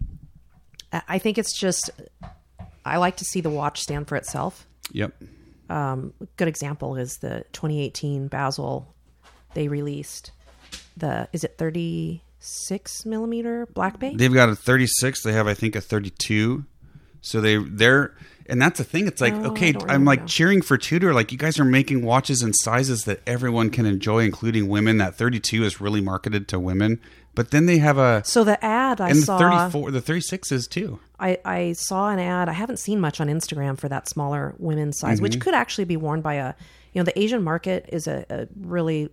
I 1.08 1.18
think 1.18 1.38
it's 1.38 1.58
just. 1.58 1.90
I 2.84 2.96
like 2.98 3.16
to 3.18 3.24
see 3.24 3.40
the 3.40 3.48
watch 3.50 3.80
stand 3.80 4.08
for 4.08 4.16
itself. 4.16 4.66
Yep. 4.90 5.14
Um, 5.70 6.12
good 6.36 6.48
example 6.48 6.96
is 6.96 7.16
the 7.18 7.44
2018 7.52 8.26
Basel. 8.28 8.92
They 9.54 9.68
released 9.68 10.32
the 10.96 11.28
is 11.32 11.44
it 11.44 11.56
36 11.58 13.06
millimeter 13.06 13.66
Black 13.66 13.98
Bay? 13.98 14.14
They've 14.14 14.32
got 14.32 14.48
a 14.48 14.56
36. 14.56 15.22
They 15.22 15.32
have 15.32 15.46
I 15.46 15.54
think 15.54 15.76
a 15.76 15.80
32. 15.80 16.64
So 17.22 17.40
they 17.40 17.56
they're 17.56 18.14
and 18.46 18.60
that's 18.60 18.76
the 18.78 18.84
thing. 18.84 19.06
It's 19.06 19.20
like 19.20 19.32
Oh, 19.32 19.52
okay, 19.52 19.72
I'm 19.88 20.04
like 20.04 20.20
now. 20.20 20.26
cheering 20.26 20.60
for 20.60 20.76
Tudor. 20.76 21.14
Like 21.14 21.32
you 21.32 21.38
guys 21.38 21.58
are 21.58 21.64
making 21.64 22.04
watches 22.04 22.42
in 22.42 22.52
sizes 22.52 23.04
that 23.04 23.20
everyone 23.26 23.70
can 23.70 23.86
enjoy, 23.86 24.24
including 24.24 24.68
women. 24.68 24.98
That 24.98 25.14
32 25.14 25.64
is 25.64 25.80
really 25.80 26.00
marketed 26.00 26.48
to 26.48 26.58
women, 26.58 27.00
but 27.34 27.52
then 27.52 27.66
they 27.66 27.78
have 27.78 27.96
a 27.98 28.22
So 28.24 28.42
the 28.44 28.62
ad 28.62 29.00
I 29.00 29.08
and 29.10 29.18
the 29.18 29.26
saw, 29.26 29.38
34, 29.70 29.92
the 29.92 30.00
36 30.00 30.52
is 30.52 30.66
too. 30.66 30.98
I, 31.20 31.38
I 31.44 31.72
saw 31.74 32.10
an 32.10 32.18
ad. 32.18 32.48
I 32.48 32.52
haven't 32.52 32.80
seen 32.80 32.98
much 32.98 33.20
on 33.20 33.28
Instagram 33.28 33.78
for 33.78 33.88
that 33.88 34.08
smaller 34.08 34.54
women's 34.58 34.98
size, 34.98 35.20
which 35.20 35.34
Mm-hmm. 35.34 35.40
could 35.40 35.54
actually 35.54 35.84
be 35.84 35.96
worn 35.96 36.20
by 36.20 36.34
a, 36.34 36.54
you 36.92 37.00
know, 37.00 37.04
the 37.04 37.16
Asian 37.18 37.44
market 37.44 37.88
is 37.92 38.08
a, 38.08 38.26
a 38.28 38.48
really 38.60 39.08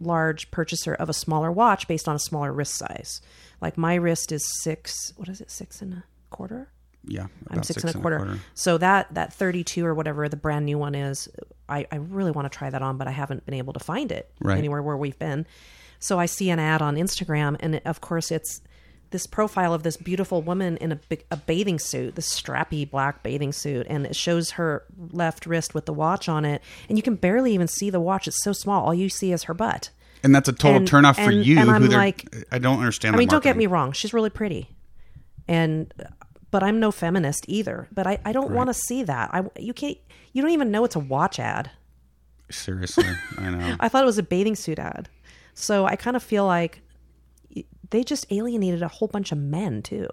large 0.00 0.50
purchaser 0.50 0.94
of 0.94 1.08
a 1.08 1.12
smaller 1.12 1.52
watch 1.52 1.86
based 1.86 2.08
on 2.08 2.16
a 2.16 2.18
smaller 2.18 2.50
wrist 2.52 2.76
size. 2.78 3.20
Like 3.60 3.76
my 3.76 3.94
wrist 3.96 4.32
is 4.32 4.42
six. 4.62 5.12
What 5.16 5.28
is 5.28 5.42
it? 5.42 5.50
Six 5.50 5.82
and 5.82 5.92
a 5.92 6.04
quarter. 6.30 6.70
Yeah, 7.08 7.22
I'm 7.48 7.54
about 7.54 7.66
six, 7.66 7.82
and, 7.82 7.94
a 7.94 7.98
quarter. 7.98 8.38
So 8.54 8.78
that 8.78 9.12
that 9.14 9.32
32 9.32 9.84
or 9.84 9.94
whatever 9.94 10.28
the 10.28 10.36
brand 10.36 10.66
new 10.66 10.78
one 10.78 10.94
is, 10.94 11.28
I, 11.68 11.86
I 11.90 11.96
really 11.96 12.30
want 12.30 12.50
to 12.50 12.56
try 12.56 12.70
that 12.70 12.82
on, 12.82 12.96
but 12.98 13.08
I 13.08 13.12
haven't 13.12 13.44
been 13.46 13.54
able 13.54 13.72
to 13.72 13.80
find 13.80 14.12
it 14.12 14.30
Right. 14.40 14.58
anywhere 14.58 14.82
where 14.82 14.96
we've 14.96 15.18
been. 15.18 15.46
So 16.00 16.18
I 16.20 16.26
see 16.26 16.50
an 16.50 16.58
ad 16.58 16.80
on 16.82 16.96
Instagram, 16.96 17.56
and 17.60 17.74
it, 17.76 17.82
of 17.86 18.00
course 18.00 18.30
it's 18.30 18.60
this 19.10 19.26
profile 19.26 19.72
of 19.72 19.82
this 19.84 19.96
beautiful 19.96 20.42
woman 20.42 20.76
in 20.76 20.92
a, 20.92 20.98
a 21.30 21.36
bathing 21.38 21.78
suit, 21.78 22.14
this 22.14 22.28
strappy 22.30 22.88
black 22.88 23.22
bathing 23.22 23.52
suit, 23.52 23.86
and 23.88 24.04
it 24.04 24.14
shows 24.14 24.50
her 24.52 24.84
left 25.12 25.46
wrist 25.46 25.72
with 25.74 25.86
the 25.86 25.94
watch 25.94 26.28
on 26.28 26.44
it, 26.44 26.62
and 26.90 26.98
you 26.98 27.02
can 27.02 27.14
barely 27.14 27.54
even 27.54 27.66
see 27.66 27.88
the 27.88 28.00
watch. 28.00 28.28
It's 28.28 28.42
so 28.44 28.52
small, 28.52 28.84
all 28.84 28.92
you 28.94 29.08
see 29.08 29.32
is 29.32 29.44
her 29.44 29.54
butt. 29.54 29.88
And 30.22 30.34
that's 30.34 30.48
a 30.48 30.52
total 30.52 30.76
And- 30.78 30.88
turnoff 30.88 31.14
for 31.14 31.30
and- 31.30 31.46
you. 31.46 31.58
and 31.58 31.70
I'm 31.70 31.82
who 31.84 31.88
like- 31.88 32.26
I 32.52 32.58
don't 32.58 32.78
understand. 32.80 33.16
I 33.16 33.18
mean, 33.18 33.28
don't 33.28 33.42
get 33.42 33.56
me 33.56 33.66
wrong, 33.66 33.92
she's 33.92 34.12
really 34.12 34.30
pretty, 34.30 34.68
and 35.48 35.92
but 36.50 36.62
I'm 36.62 36.80
no 36.80 36.90
feminist 36.90 37.44
either. 37.48 37.88
But 37.92 38.06
I, 38.06 38.18
I 38.24 38.32
don't 38.32 38.50
want 38.52 38.68
to 38.68 38.74
see 38.74 39.02
that. 39.04 39.30
I 39.32 39.44
you 39.58 39.72
can't 39.72 39.98
you 40.32 40.42
don't 40.42 40.50
even 40.52 40.70
know 40.70 40.84
it's 40.84 40.96
a 40.96 41.00
watch 41.00 41.38
ad. 41.38 41.70
Seriously, 42.50 43.04
I 43.38 43.50
know. 43.50 43.76
I 43.80 43.88
thought 43.88 44.02
it 44.02 44.06
was 44.06 44.18
a 44.18 44.22
bathing 44.22 44.54
suit 44.56 44.78
ad. 44.78 45.08
So 45.54 45.84
I 45.86 45.96
kind 45.96 46.16
of 46.16 46.22
feel 46.22 46.46
like 46.46 46.80
they 47.90 48.04
just 48.04 48.26
alienated 48.30 48.82
a 48.82 48.88
whole 48.88 49.08
bunch 49.08 49.32
of 49.32 49.38
men 49.38 49.82
too. 49.82 50.08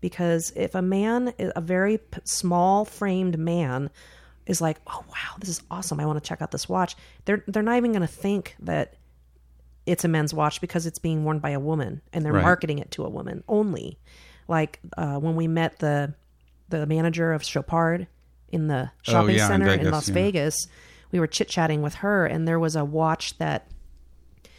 Because 0.00 0.52
if 0.56 0.74
a 0.74 0.82
man, 0.82 1.32
a 1.38 1.60
very 1.60 2.00
small 2.24 2.84
framed 2.84 3.38
man, 3.38 3.90
is 4.46 4.60
like, 4.60 4.78
"Oh 4.86 5.04
wow, 5.08 5.36
this 5.38 5.48
is 5.48 5.62
awesome! 5.70 6.00
I 6.00 6.06
want 6.06 6.22
to 6.22 6.26
check 6.28 6.40
out 6.42 6.50
this 6.50 6.68
watch," 6.68 6.96
they're 7.24 7.44
they're 7.46 7.62
not 7.62 7.76
even 7.76 7.92
going 7.92 8.00
to 8.02 8.06
think 8.06 8.56
that 8.60 8.94
it's 9.86 10.04
a 10.04 10.08
men's 10.08 10.32
watch 10.32 10.60
because 10.60 10.86
it's 10.86 10.98
being 10.98 11.24
worn 11.24 11.38
by 11.38 11.50
a 11.50 11.60
woman, 11.60 12.00
and 12.12 12.24
they're 12.24 12.32
Right. 12.32 12.42
marketing 12.42 12.78
it 12.78 12.90
to 12.92 13.04
a 13.04 13.08
woman 13.08 13.42
only. 13.48 13.98
Like 14.50 14.80
uh, 14.98 15.16
when 15.18 15.36
we 15.36 15.46
met 15.48 15.78
the 15.78 16.12
the 16.68 16.84
manager 16.86 17.32
of 17.32 17.42
Chopard 17.42 18.06
in 18.48 18.66
the 18.66 18.90
shopping 19.02 19.30
Oh, 19.36 19.38
yeah, 19.38 19.46
center 19.48 19.66
in, 19.70 19.78
Vegas, 19.78 19.92
Las 19.92 20.08
yeah. 20.08 20.14
Vegas, 20.14 20.56
we 21.12 21.20
were 21.20 21.26
chit 21.26 21.48
chatting 21.48 21.82
with 21.82 21.94
her, 21.96 22.26
and 22.26 22.46
there 22.46 22.58
was 22.58 22.74
a 22.76 22.84
watch 22.84 23.38
that 23.38 23.66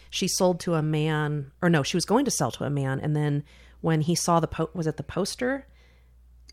she 0.09 0.27
sold 0.27 0.59
to 0.61 0.75
a 0.75 0.81
man, 0.81 1.51
or 1.61 1.69
no, 1.69 1.83
she 1.83 1.95
was 1.97 2.05
going 2.05 2.25
to 2.25 2.31
sell 2.31 2.51
to 2.51 2.63
a 2.63 2.69
man, 2.69 2.99
and 2.99 3.15
then 3.15 3.43
when 3.81 4.01
he 4.01 4.15
saw 4.15 4.39
the 4.39 4.47
po- 4.47 4.69
was 4.73 4.87
it 4.87 4.97
the 4.97 5.03
poster 5.03 5.65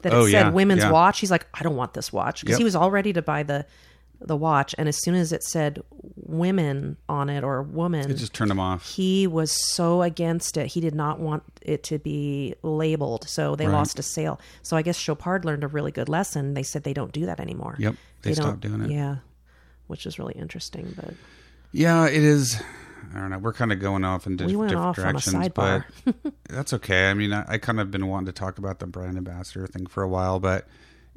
that 0.02 0.12
it 0.12 0.16
Oh, 0.16 0.24
said 0.26 0.32
yeah, 0.32 0.50
women's 0.50 0.86
watch, 0.86 1.20
he's 1.20 1.30
like, 1.30 1.46
I 1.54 1.62
don't 1.62 1.76
want 1.76 1.94
this 1.94 2.12
watch 2.12 2.40
because 2.40 2.54
Yep. 2.54 2.58
he 2.58 2.64
was 2.64 2.74
all 2.76 2.90
ready 2.90 3.12
to 3.12 3.22
buy 3.22 3.42
the 3.42 3.66
the 4.20 4.36
watch, 4.36 4.74
and 4.78 4.88
as 4.88 5.00
soon 5.00 5.14
as 5.14 5.32
it 5.32 5.42
said 5.44 5.80
women 6.16 6.96
on 7.08 7.28
it 7.30 7.44
or 7.44 7.62
woman, 7.62 8.10
It 8.10 8.14
just 8.14 8.34
turned 8.34 8.50
them 8.50 8.58
off. 8.60 8.88
he 8.90 9.26
was 9.26 9.52
so 9.72 10.02
against 10.02 10.56
it. 10.56 10.66
He 10.66 10.80
did 10.80 10.94
not 10.94 11.20
want 11.20 11.42
it 11.62 11.82
to 11.84 11.98
be 11.98 12.54
labeled, 12.62 13.28
so 13.28 13.54
they 13.56 13.66
Right. 13.66 13.72
lost 13.74 13.98
a 13.98 14.02
sale. 14.02 14.40
So 14.62 14.76
I 14.76 14.82
guess 14.82 14.98
Chopard 14.98 15.44
learned 15.44 15.64
a 15.64 15.68
really 15.68 15.92
good 15.92 16.08
lesson. 16.08 16.54
They 16.54 16.62
said 16.64 16.82
they 16.82 16.92
don't 16.92 17.12
do 17.12 17.26
that 17.26 17.38
anymore. 17.40 17.76
Yep, 17.78 17.94
they 18.22 18.34
don't- 18.34 18.44
stopped 18.44 18.60
doing 18.60 18.82
it. 18.82 18.90
Yeah, 18.90 19.16
which 19.86 20.04
is 20.06 20.18
really 20.18 20.34
interesting. 20.34 20.92
But 20.96 21.14
Yeah, 21.72 22.06
it 22.06 22.22
is. 22.24 22.60
I 23.14 23.20
don't 23.20 23.30
know. 23.30 23.38
We're 23.38 23.52
kind 23.52 23.72
of 23.72 23.80
going 23.80 24.04
off 24.04 24.26
in 24.26 24.36
diff- 24.36 24.48
We 24.48 24.56
went 24.56 24.70
different 24.70 24.86
off 24.86 24.98
on 24.98 25.04
a 25.04 25.12
directions, 25.12 25.36
sidebar. 25.36 25.84
but 26.04 26.14
that's 26.48 26.72
okay. 26.74 27.08
I 27.10 27.14
mean, 27.14 27.32
I, 27.32 27.44
I 27.48 27.58
kind 27.58 27.78
of 27.80 27.90
been 27.90 28.06
wanting 28.06 28.26
to 28.26 28.32
talk 28.32 28.58
about 28.58 28.80
the 28.80 28.86
brand 28.86 29.16
ambassador 29.16 29.66
thing 29.66 29.86
for 29.86 30.02
a 30.02 30.08
while, 30.08 30.40
but 30.40 30.66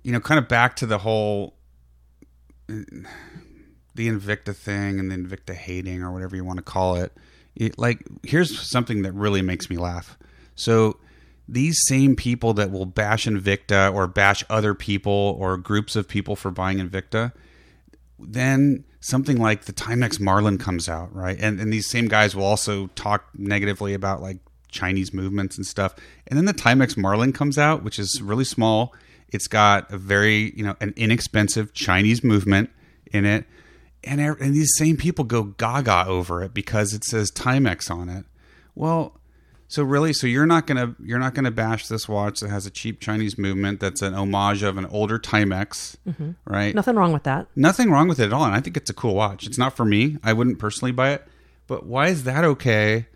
you 0.04 0.12
know, 0.12 0.20
kind 0.20 0.38
of 0.40 0.48
back 0.48 0.76
to 0.78 0.86
the 0.86 1.00
whole 1.00 1.56
the 3.96 4.08
Invicta 4.08 4.56
thing 4.56 5.00
and 5.00 5.12
the 5.12 5.16
Invicta 5.16 5.54
hating 5.54 6.02
or 6.04 6.12
whatever 6.12 6.36
you 6.36 6.44
want 6.44 6.58
to 6.58 6.64
call 6.64 6.96
it. 6.96 7.12
it. 7.56 7.78
Like, 7.78 8.06
here's 8.24 8.70
something 8.70 9.02
that 9.04 9.14
really 9.14 9.42
makes 9.42 9.70
me 9.70 9.78
laugh. 9.78 10.18
So, 10.56 10.98
these 11.48 11.82
same 11.88 12.16
people 12.16 12.54
that 12.54 12.72
will 12.72 12.86
bash 12.86 13.26
Invicta 13.26 13.94
or 13.94 14.08
bash 14.08 14.44
other 14.50 14.74
people 14.74 15.36
or 15.40 15.58
groups 15.58 15.96
of 15.96 16.08
people 16.08 16.36
for 16.36 16.50
buying 16.50 16.78
Invicta, 16.78 17.34
then 18.20 18.86
something 19.02 19.38
like 19.38 19.66
the 19.66 19.74
Timex 19.74 20.20
Marlin 20.20 20.58
comes 20.58 20.88
out, 20.88 21.14
right? 21.14 21.38
And 21.40 21.60
and 21.60 21.74
these 21.74 21.90
same 21.90 22.08
guys 22.08 22.36
will 22.36 22.46
also 22.46 22.88
talk 22.88 23.26
negatively 23.36 23.94
about 23.94 24.22
like 24.22 24.38
Chinese 24.70 25.14
movements 25.14 25.58
and 25.58 25.66
stuff. 25.66 25.96
And 26.28 26.38
then 26.38 26.46
the 26.46 26.54
Timex 26.54 26.96
Marlin 26.96 27.34
comes 27.34 27.58
out, 27.58 27.84
which 27.84 28.00
is 28.00 28.22
really 28.22 28.46
small. 28.46 28.94
It's 29.32 29.48
got 29.48 29.92
a 29.92 29.98
very, 29.98 30.54
you 30.56 30.64
know, 30.64 30.76
an 30.82 30.94
inexpensive 30.96 31.74
Chinese 31.74 32.24
movement 32.24 32.70
in 33.12 33.26
it. 33.26 33.46
And, 34.04 34.20
and 34.20 34.54
these 34.54 34.72
same 34.78 34.98
people 34.98 35.26
go 35.26 35.44
gaga 35.44 36.06
over 36.08 36.44
it 36.44 36.54
because 36.54 36.94
it 36.94 37.04
says 37.04 37.32
Timex 37.32 37.92
on 37.92 38.10
it. 38.10 38.26
Well, 38.74 39.20
so 39.72 39.84
really, 39.84 40.12
so 40.12 40.28
you're 40.28 40.46
not 40.46 40.68
gonna 40.68 40.96
you're 41.02 41.18
not 41.18 41.34
gonna 41.34 41.50
bash 41.50 41.88
this 41.88 42.10
watch 42.10 42.42
that 42.42 42.50
has 42.50 42.66
a 42.66 42.70
cheap 42.70 43.00
Chinese 43.00 43.38
movement 43.38 43.80
that's 43.80 44.02
an 44.02 44.14
homage 44.14 44.64
of 44.64 44.78
an 44.78 44.86
older 44.88 45.18
Timex, 45.18 45.96
mm-hmm. 46.06 46.32
right? 46.46 46.76
Nothing 46.76 46.98
wrong 46.98 47.14
with 47.14 47.24
that. 47.24 47.48
Nothing 47.56 47.90
wrong 47.90 48.10
with 48.10 48.20
it 48.20 48.26
at 48.26 48.34
all, 48.34 48.44
and 48.44 48.54
I 48.54 48.60
think 48.60 48.76
it's 48.76 48.90
a 48.90 48.94
cool 48.94 49.16
watch. 49.16 49.48
It's 49.48 49.58
not 49.58 49.78
for 49.78 49.86
me. 49.86 50.18
I 50.26 50.34
wouldn't 50.34 50.60
personally 50.60 50.92
buy 50.92 51.12
it, 51.12 51.26
but 51.68 51.86
why 51.86 52.08
is 52.08 52.26
that 52.26 52.44
okay? 52.44 53.08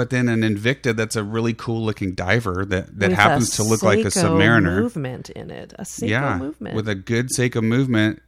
But 0.00 0.08
then 0.08 0.30
an 0.30 0.40
Invicta 0.40 0.96
that's 0.96 1.14
a 1.14 1.22
really 1.22 1.52
cool 1.52 1.84
looking 1.84 2.14
diver 2.14 2.64
that 2.64 2.98
that 3.00 3.10
With 3.10 3.18
happens 3.18 3.56
to 3.56 3.62
look 3.62 3.82
like 3.82 3.98
a 3.98 4.04
Seiko 4.04 4.30
Submariner, 4.30 4.80
movement 4.80 5.28
in 5.28 5.50
it. 5.50 5.74
A 5.78 5.82
Seiko 5.82 6.08
yeah, 6.08 6.38
movement. 6.38 6.74
with 6.74 6.88
a 6.88 6.94
good 6.94 7.28
Seiko 7.36 7.62
movement. 7.62 8.22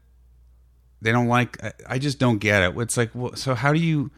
They 1.01 1.13
don't 1.13 1.29
like. 1.29 1.65
I- 1.65 1.73
I 1.89 1.99
just 1.99 2.19
don't 2.19 2.37
get 2.41 2.63
it. 2.63 2.77
It's 2.79 2.99
like, 2.99 3.09
well, 3.15 3.35
so 3.37 3.55
how 3.55 3.73
do 3.73 3.79
you? 3.79 4.11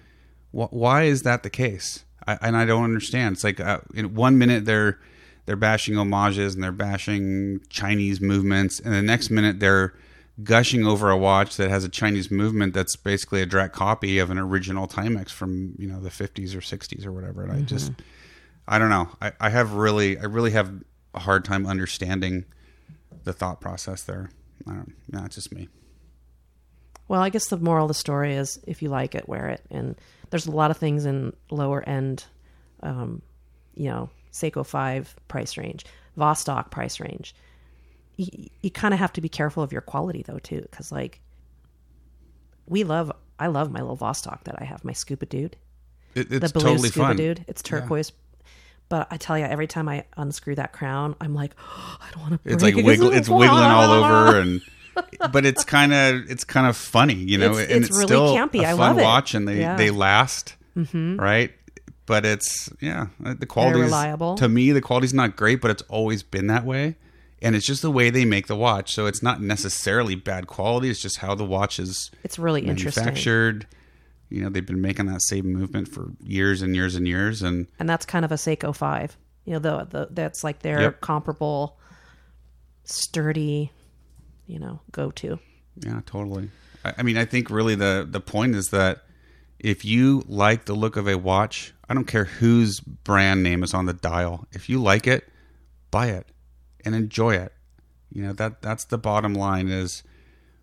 Wh- 0.50 0.72
why 0.72 1.04
is 1.04 1.22
that 1.22 1.44
the 1.44 1.48
case? 1.48 2.04
I, 2.26 2.38
and 2.42 2.56
I 2.56 2.64
don't 2.64 2.82
understand. 2.82 3.34
It's 3.34 3.44
like 3.44 3.60
uh, 3.60 3.82
in 3.94 4.16
one 4.16 4.36
minute 4.36 4.64
they're 4.64 4.98
they're 5.46 5.54
bashing 5.54 5.94
homages 5.94 6.54
and 6.56 6.64
they're 6.64 6.72
bashing 6.72 7.60
Chinese 7.68 8.20
movements, 8.20 8.80
and 8.80 8.92
the 8.92 9.00
next 9.00 9.30
minute 9.30 9.60
they're 9.60 9.94
gushing 10.42 10.84
over 10.84 11.10
a 11.10 11.16
watch 11.16 11.56
that 11.56 11.70
has 11.70 11.84
a 11.84 11.88
Chinese 11.88 12.30
movement 12.30 12.74
that's 12.74 12.96
basically 12.96 13.40
a 13.40 13.46
direct 13.46 13.74
copy 13.74 14.18
of 14.18 14.30
an 14.30 14.38
original 14.38 14.88
Timex 14.88 15.30
from 15.30 15.74
you 15.78 15.86
know 15.86 16.00
the 16.00 16.10
50s 16.10 16.54
or 16.54 16.60
60s 16.60 17.06
or 17.06 17.12
whatever. 17.12 17.42
And 17.42 17.52
I 17.52 17.60
just 17.60 17.92
I 18.66 18.78
don't 18.78 18.90
know. 18.90 19.10
I, 19.20 19.32
I 19.40 19.50
have 19.50 19.74
really 19.74 20.18
I 20.18 20.24
really 20.24 20.50
have 20.52 20.72
a 21.14 21.20
hard 21.20 21.44
time 21.44 21.66
understanding 21.66 22.44
the 23.22 23.32
thought 23.32 23.60
process 23.60 24.02
there. 24.02 24.30
I 24.66 24.72
don't. 24.72 24.94
No, 25.10 25.24
it's 25.24 25.36
just 25.36 25.52
me. 25.52 25.68
Well, 27.06 27.20
I 27.20 27.28
guess 27.28 27.48
the 27.48 27.58
moral 27.58 27.84
of 27.84 27.88
the 27.88 27.94
story 27.94 28.34
is 28.34 28.58
if 28.66 28.82
you 28.82 28.88
like 28.88 29.14
it, 29.14 29.28
wear 29.28 29.48
it. 29.48 29.62
And 29.70 29.94
there's 30.30 30.46
a 30.46 30.50
lot 30.50 30.70
of 30.70 30.78
things 30.78 31.04
in 31.04 31.34
lower 31.50 31.86
end, 31.86 32.24
um, 32.82 33.20
you 33.74 33.90
know, 33.90 34.08
Seiko 34.32 34.64
5 34.64 35.14
price 35.28 35.56
range, 35.58 35.84
Vostok 36.18 36.70
price 36.70 37.00
range. 37.00 37.34
You, 38.16 38.48
you 38.62 38.70
kind 38.70 38.94
of 38.94 39.00
have 39.00 39.12
to 39.14 39.20
be 39.20 39.28
careful 39.28 39.62
of 39.62 39.72
your 39.72 39.80
quality, 39.82 40.22
though, 40.22 40.38
too, 40.38 40.60
because, 40.70 40.92
like, 40.92 41.20
we 42.66 42.84
love, 42.84 43.12
I 43.38 43.48
love 43.48 43.70
my 43.70 43.80
little 43.80 43.96
Vostok 43.96 44.44
that 44.44 44.56
I 44.60 44.64
have, 44.64 44.84
my 44.84 44.92
Scuba 44.92 45.26
Dude, 45.26 45.56
It, 46.14 46.28
the 46.30 46.36
it's 46.36 46.52
blue 46.52 46.62
totally 46.62 46.88
Scuba 46.88 47.06
fun. 47.08 47.16
Dude. 47.16 47.44
It's 47.48 47.62
turquoise. 47.62 48.12
But 48.88 49.08
I 49.10 49.16
tell 49.16 49.38
you, 49.38 49.44
every 49.44 49.66
time 49.66 49.88
I 49.88 50.04
unscrew 50.16 50.54
that 50.56 50.72
crown, 50.72 51.16
I'm 51.20 51.34
like, 51.34 51.52
I 51.58 52.08
don't 52.12 52.22
want 52.30 52.44
to. 52.44 52.50
It's 52.52 52.62
like 52.62 52.76
wiggle. 52.76 53.12
It's 53.12 53.28
wiggling 53.28 53.48
all 53.50 53.90
over, 54.04 54.38
and 54.40 54.60
but 55.32 55.44
it's 55.46 55.64
kind 55.64 55.92
of 55.92 56.30
it's 56.30 56.44
kind 56.44 56.66
of 56.66 56.76
funny, 56.76 57.14
you 57.14 57.38
know. 57.38 57.52
It's- 57.52 57.70
and 57.70 57.84
it's 57.84 57.88
it's, 57.88 57.96
really 57.96 58.06
still 58.06 58.36
campy. 58.36 58.60
a 58.62 58.66
I 58.66 58.70
fun 58.70 58.78
love 58.78 58.98
it. 58.98 59.02
watch, 59.02 59.34
and 59.34 59.48
they 59.48 59.60
Yeah. 59.60 59.76
they 59.76 59.90
last, 59.90 60.54
mm-hmm. 60.76 61.16
right? 61.18 61.52
But 62.06 62.26
it's 62.26 62.70
yeah, 62.80 63.06
the 63.18 63.46
quality 63.46 63.80
reliable. 63.80 64.36
To 64.36 64.48
me, 64.48 64.70
the 64.72 64.82
quality's 64.82 65.14
not 65.14 65.34
great, 65.36 65.62
but 65.62 65.70
it's 65.70 65.82
always 65.88 66.22
been 66.22 66.48
that 66.48 66.66
way, 66.66 66.96
and 67.44 67.54
it's 67.54 67.66
just 67.66 67.82
the 67.82 67.90
way 67.90 68.10
they 68.10 68.24
make 68.24 68.46
the 68.48 68.56
watch. 68.56 68.92
So 68.94 69.06
it's 69.06 69.22
not 69.22 69.40
necessarily 69.40 70.14
bad 70.16 70.46
quality. 70.48 70.88
It's 70.90 71.00
just 71.00 71.18
how 71.18 71.34
the 71.36 71.44
watch 71.44 71.78
is 71.78 72.10
It's 72.24 72.38
really 72.38 72.62
interesting. 72.66 73.04
manufactured. 73.04 73.66
You 74.30 74.42
know, 74.42 74.48
they've 74.48 74.66
been 74.66 74.80
making 74.80 75.06
that 75.06 75.22
same 75.22 75.52
movement 75.52 75.86
for 75.86 76.10
years 76.22 76.62
and 76.62 76.74
years 76.74 76.94
and 76.96 77.06
years, 77.06 77.42
and 77.42 77.68
and 77.78 77.88
that's 77.88 78.04
kind 78.06 78.24
of 78.24 78.32
a 78.32 78.36
Seiko 78.36 78.74
five. 78.74 79.16
You 79.44 79.52
know, 79.52 79.58
the, 79.60 79.84
the 79.84 80.08
that's 80.10 80.42
like 80.42 80.60
their 80.60 80.80
Yep. 80.80 81.00
comparable, 81.02 81.78
sturdy, 82.84 83.70
you 84.46 84.58
know, 84.58 84.80
go 84.92 85.10
to. 85.12 85.38
Yeah, 85.76 86.00
totally. 86.06 86.50
I, 86.84 86.94
I 86.98 87.02
mean, 87.02 87.16
I 87.16 87.24
think 87.24 87.50
really 87.50 87.74
the 87.74 88.06
the 88.10 88.20
point 88.20 88.54
is 88.56 88.68
that 88.70 89.04
if 89.58 89.84
you 89.84 90.24
like 90.26 90.64
the 90.64 90.74
look 90.74 90.96
of 90.96 91.06
a 91.08 91.16
watch, 91.16 91.72
I 91.88 91.94
don't 91.94 92.06
care 92.06 92.24
whose 92.24 92.80
brand 92.80 93.42
name 93.42 93.62
is 93.62 93.74
on 93.74 93.86
the 93.86 93.92
dial. 93.94 94.46
If 94.52 94.68
you 94.68 94.82
like 94.82 95.06
it, 95.06 95.28
buy 95.90 96.08
it 96.08 96.26
and 96.84 96.94
enjoy 96.94 97.34
it. 97.34 97.52
You 98.10 98.22
know 98.22 98.32
that 98.34 98.62
that's 98.62 98.84
the 98.84 98.98
bottom 98.98 99.34
line. 99.34 99.68
Is 99.68 100.02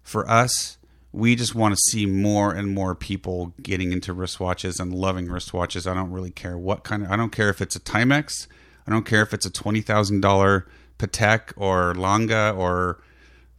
for 0.03 0.29
us, 0.29 0.77
we 1.11 1.35
just 1.35 1.55
want 1.55 1.73
to 1.75 1.81
see 1.89 2.05
more 2.05 2.53
and 2.53 2.73
more 2.73 2.95
people 2.95 3.53
getting 3.61 3.91
into 3.91 4.13
wristwatches 4.13 4.79
and 4.79 4.93
loving 4.93 5.27
wristwatches. 5.27 5.89
I 5.89 5.93
don't 5.93 6.11
really 6.11 6.31
care 6.31 6.57
what 6.57 6.83
kind 6.83 7.03
of. 7.03 7.11
I 7.11 7.15
don't 7.15 7.31
care 7.31 7.49
if 7.49 7.61
it's 7.61 7.75
a 7.75 7.79
Timex. 7.79 8.47
I 8.87 8.91
don't 8.91 9.05
care 9.05 9.21
if 9.21 9.33
it's 9.33 9.45
a 9.45 9.51
twenty 9.51 9.81
thousand 9.81 10.21
dollar 10.21 10.67
Patek 10.97 11.53
or 11.57 11.93
Lange 11.95 12.55
or 12.55 13.01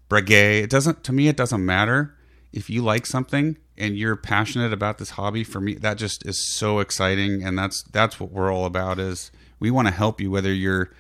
Breguet. 0.08 0.62
It 0.62 0.70
doesn't 0.70 1.04
to 1.04 1.12
me. 1.12 1.28
It 1.28 1.36
doesn't 1.36 1.64
matter 1.64 2.16
if 2.52 2.70
you 2.70 2.82
like 2.82 3.06
something 3.06 3.56
and 3.76 3.96
you're 3.96 4.16
passionate 4.16 4.72
about 4.72 4.98
this 4.98 5.10
hobby. 5.10 5.44
For 5.44 5.60
me, 5.60 5.74
that 5.74 5.98
just 5.98 6.26
is 6.26 6.54
so 6.54 6.78
exciting, 6.78 7.42
and 7.42 7.58
that's 7.58 7.82
that's 7.84 8.18
what 8.18 8.30
we're 8.30 8.52
all 8.52 8.64
about. 8.64 8.98
Is 8.98 9.30
we 9.58 9.70
want 9.70 9.88
to 9.88 9.94
help 9.94 10.20
you 10.20 10.30
whether 10.30 10.52
you're 10.52 10.92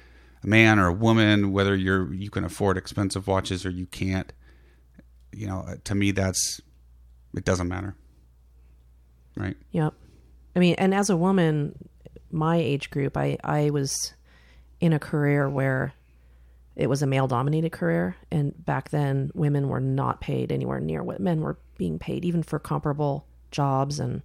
a 0.42 0.46
man 0.46 0.78
or 0.78 0.88
a 0.88 0.92
woman, 0.92 1.52
whether 1.52 1.74
you're 1.74 2.12
you 2.12 2.30
can 2.30 2.44
afford 2.44 2.76
expensive 2.76 3.26
watches 3.26 3.64
or 3.64 3.70
you 3.70 3.86
can't. 3.86 4.32
You 5.32 5.46
know, 5.46 5.64
uh, 5.66 5.76
to 5.84 5.94
me, 5.94 6.10
that's 6.10 6.60
it 7.36 7.44
doesn't 7.44 7.68
matter, 7.68 7.96
right? 9.36 9.56
Yep. 9.70 9.94
I 10.54 10.58
mean, 10.58 10.74
and 10.76 10.94
as 10.94 11.08
a 11.08 11.16
woman, 11.16 11.88
my 12.30 12.56
age 12.56 12.90
group, 12.90 13.16
I 13.16 13.38
I 13.42 13.70
was 13.70 14.14
in 14.80 14.92
a 14.92 14.98
career 14.98 15.48
where 15.48 15.94
it 16.74 16.88
was 16.88 17.02
a 17.02 17.06
male 17.06 17.28
dominated 17.28 17.70
career 17.70 18.16
and 18.30 18.52
back 18.64 18.90
then 18.90 19.30
women 19.34 19.68
were 19.68 19.80
not 19.80 20.20
paid 20.20 20.50
anywhere 20.50 20.80
near 20.80 21.02
what 21.02 21.20
men 21.20 21.40
were 21.40 21.58
being 21.76 21.98
paid 21.98 22.24
even 22.24 22.42
for 22.42 22.58
comparable 22.58 23.26
jobs 23.50 24.00
and 24.00 24.22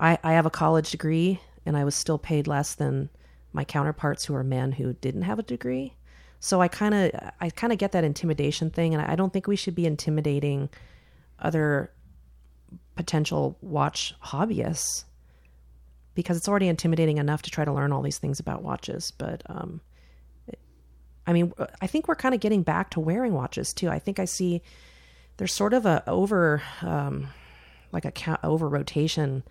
I, 0.00 0.18
I 0.22 0.32
have 0.34 0.46
a 0.46 0.50
college 0.50 0.90
degree 0.90 1.40
and 1.66 1.76
I 1.76 1.84
was 1.84 1.94
still 1.94 2.18
paid 2.18 2.46
less 2.46 2.74
than 2.74 3.10
my 3.52 3.64
counterparts 3.64 4.24
who 4.24 4.34
are 4.34 4.44
men 4.44 4.72
who 4.72 4.92
didn't 4.94 5.22
have 5.22 5.38
a 5.38 5.42
degree. 5.42 5.94
So 6.40 6.60
I 6.60 6.68
kind 6.68 6.94
of 6.94 7.32
I 7.40 7.50
kind 7.50 7.72
of 7.72 7.78
get 7.78 7.92
that 7.92 8.04
intimidation 8.04 8.70
thing 8.70 8.94
and 8.94 9.02
I 9.02 9.16
don't 9.16 9.32
think 9.32 9.46
we 9.46 9.56
should 9.56 9.74
be 9.74 9.86
intimidating 9.86 10.68
other 11.38 11.90
potential 12.94 13.56
watch 13.60 14.14
hobbyists 14.24 15.04
because 16.14 16.36
it's 16.36 16.48
already 16.48 16.68
intimidating 16.68 17.18
enough 17.18 17.42
to 17.42 17.50
try 17.50 17.64
to 17.64 17.72
learn 17.72 17.92
all 17.92 18.02
these 18.02 18.18
things 18.18 18.40
about 18.40 18.62
watches. 18.62 19.12
But 19.16 19.42
um, 19.46 19.80
I 21.26 21.32
mean, 21.32 21.52
I 21.80 21.86
think 21.86 22.08
we're 22.08 22.16
kind 22.16 22.34
of 22.34 22.40
getting 22.40 22.62
back 22.62 22.90
to 22.90 23.00
wearing 23.00 23.34
watches 23.34 23.72
too. 23.72 23.88
I 23.88 23.98
think 23.98 24.18
I 24.18 24.24
see 24.24 24.62
there's 25.36 25.54
sort 25.54 25.74
of 25.74 25.86
a 25.86 26.02
over 26.08 26.62
um, 26.82 27.28
like 27.92 28.04
a 28.04 28.12
ca- 28.12 28.38
over 28.42 28.68
rotation 28.68 29.44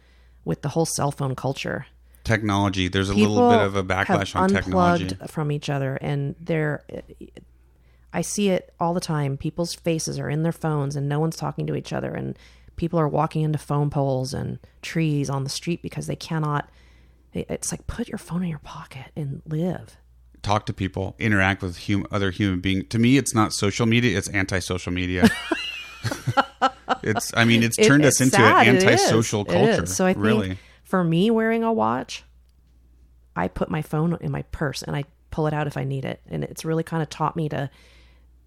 with 0.44 0.62
the 0.62 0.70
whole 0.70 0.86
cell 0.86 1.12
phone 1.12 1.36
culture. 1.36 1.86
Technology. 2.28 2.88
There's 2.90 3.10
a 3.10 3.14
People 3.16 3.34
little 3.36 3.50
bit 3.50 3.62
of 3.62 3.76
a 3.76 3.84
backlash 3.84 4.36
on 4.36 4.44
unplugged 4.56 5.10
technology. 5.10 5.32
from 5.32 5.52
each 5.52 5.70
other, 5.70 5.96
and 6.02 6.36
they're. 6.40 6.84
I 8.14 8.22
see 8.22 8.50
it 8.50 8.74
all 8.80 8.94
the 8.94 9.00
time. 9.02 9.38
People's 9.38 9.74
faces 9.74 10.20
are 10.20 10.30
in 10.30 10.44
their 10.44 10.52
phones, 10.52 10.96
and 10.96 11.08
no 11.10 11.20
one's 11.20 11.36
talking 11.36 11.66
to 11.68 11.76
each 11.76 11.92
other, 11.94 12.14
and 12.14 12.38
people 12.76 13.00
are 13.00 13.08
walking 13.08 13.44
into 13.44 13.58
phone 13.58 13.90
poles 13.90 14.34
and 14.34 14.60
trees 14.82 15.30
on 15.30 15.44
the 15.44 15.50
street 15.50 15.82
because 15.82 16.08
they 16.08 16.16
cannot. 16.16 16.70
It's 17.34 17.72
like 17.72 17.86
put 17.88 18.08
your 18.08 18.18
phone 18.18 18.44
in 18.44 18.50
your 18.50 18.60
pocket 18.60 19.06
and 19.16 19.42
live. 19.48 19.98
Talk 20.42 20.66
to 20.68 20.74
people, 20.74 21.16
interact 21.20 21.62
with 21.62 21.88
hum- 21.88 22.08
other 22.12 22.32
human 22.32 22.60
beings. 22.62 22.86
To 22.90 23.00
me, 23.00 23.18
it's 23.18 23.34
not 23.36 23.54
social 23.54 23.86
media; 23.86 24.18
it's 24.18 24.30
anti-social 24.30 24.92
media. 24.94 25.28
it's. 27.04 27.32
I 27.36 27.46
mean, 27.46 27.64
it's 27.64 27.78
It- 27.78 27.86
turned 27.88 28.06
it's 28.06 28.18
us 28.22 28.26
into 28.28 28.38
sad. 28.38 28.68
an 28.68 28.76
anti-social 28.78 29.46
culture. 29.46 29.86
So 29.86 30.06
I 30.06 30.14
think 30.14 30.24
really, 30.26 30.58
for 30.88 31.04
me, 31.04 31.30
wearing 31.30 31.64
a 31.64 31.72
watch, 31.72 32.24
I 33.36 33.48
put 33.48 33.70
my 33.70 33.82
phone 33.82 34.18
in 34.22 34.32
my 34.32 34.42
purse 34.44 34.82
and 34.82 34.96
I 34.96 35.06
pull 35.30 35.48
it 35.48 35.54
out 35.54 35.68
if 35.68 35.78
I 35.78 35.84
need 35.84 36.06
it, 36.06 36.22
and 36.28 36.44
it's 36.44 36.66
really 36.66 36.84
kind 36.84 37.04
of 37.04 37.10
taught 37.10 37.36
me 37.36 37.50
to 37.50 37.70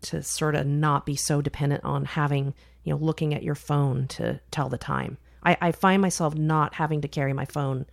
to 0.03 0.23
sort 0.23 0.55
of 0.55 0.67
not 0.67 1.05
be 1.05 1.15
so 1.15 1.43
dependent 1.43 1.85
on 1.85 2.07
having 2.07 2.55
you 2.83 2.93
know 2.93 2.99
looking 2.99 3.35
at 3.35 3.43
your 3.43 3.55
phone 3.55 4.09
to 4.09 4.41
tell 4.51 4.69
the 4.69 4.79
time 4.79 5.19
I, 5.43 5.57
I 5.61 5.73
find 5.73 6.03
myself 6.03 6.35
not 6.35 6.75
having 6.75 7.01
to 7.03 7.09
carry 7.09 7.33
my 7.33 7.45
phone 7.45 7.87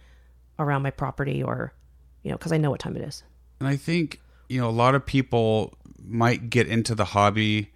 around 0.59 0.81
my 0.81 0.91
property 0.91 1.41
or, 1.41 1.73
you 2.23 2.31
know, 2.31 2.37
because 2.37 2.51
I 2.51 2.57
know 2.57 2.71
what 2.71 2.79
time 2.79 2.97
it 2.97 3.03
is. 3.03 3.23
And 3.59 3.67
I 3.67 3.75
think 3.75 4.19
you 4.49 4.61
know 4.61 4.69
a 4.69 4.71
lot 4.71 4.95
of 4.95 5.05
people 5.05 5.77
might 6.05 6.49
get 6.49 6.67
into 6.67 6.95
the 6.95 7.05
hobby 7.05 7.71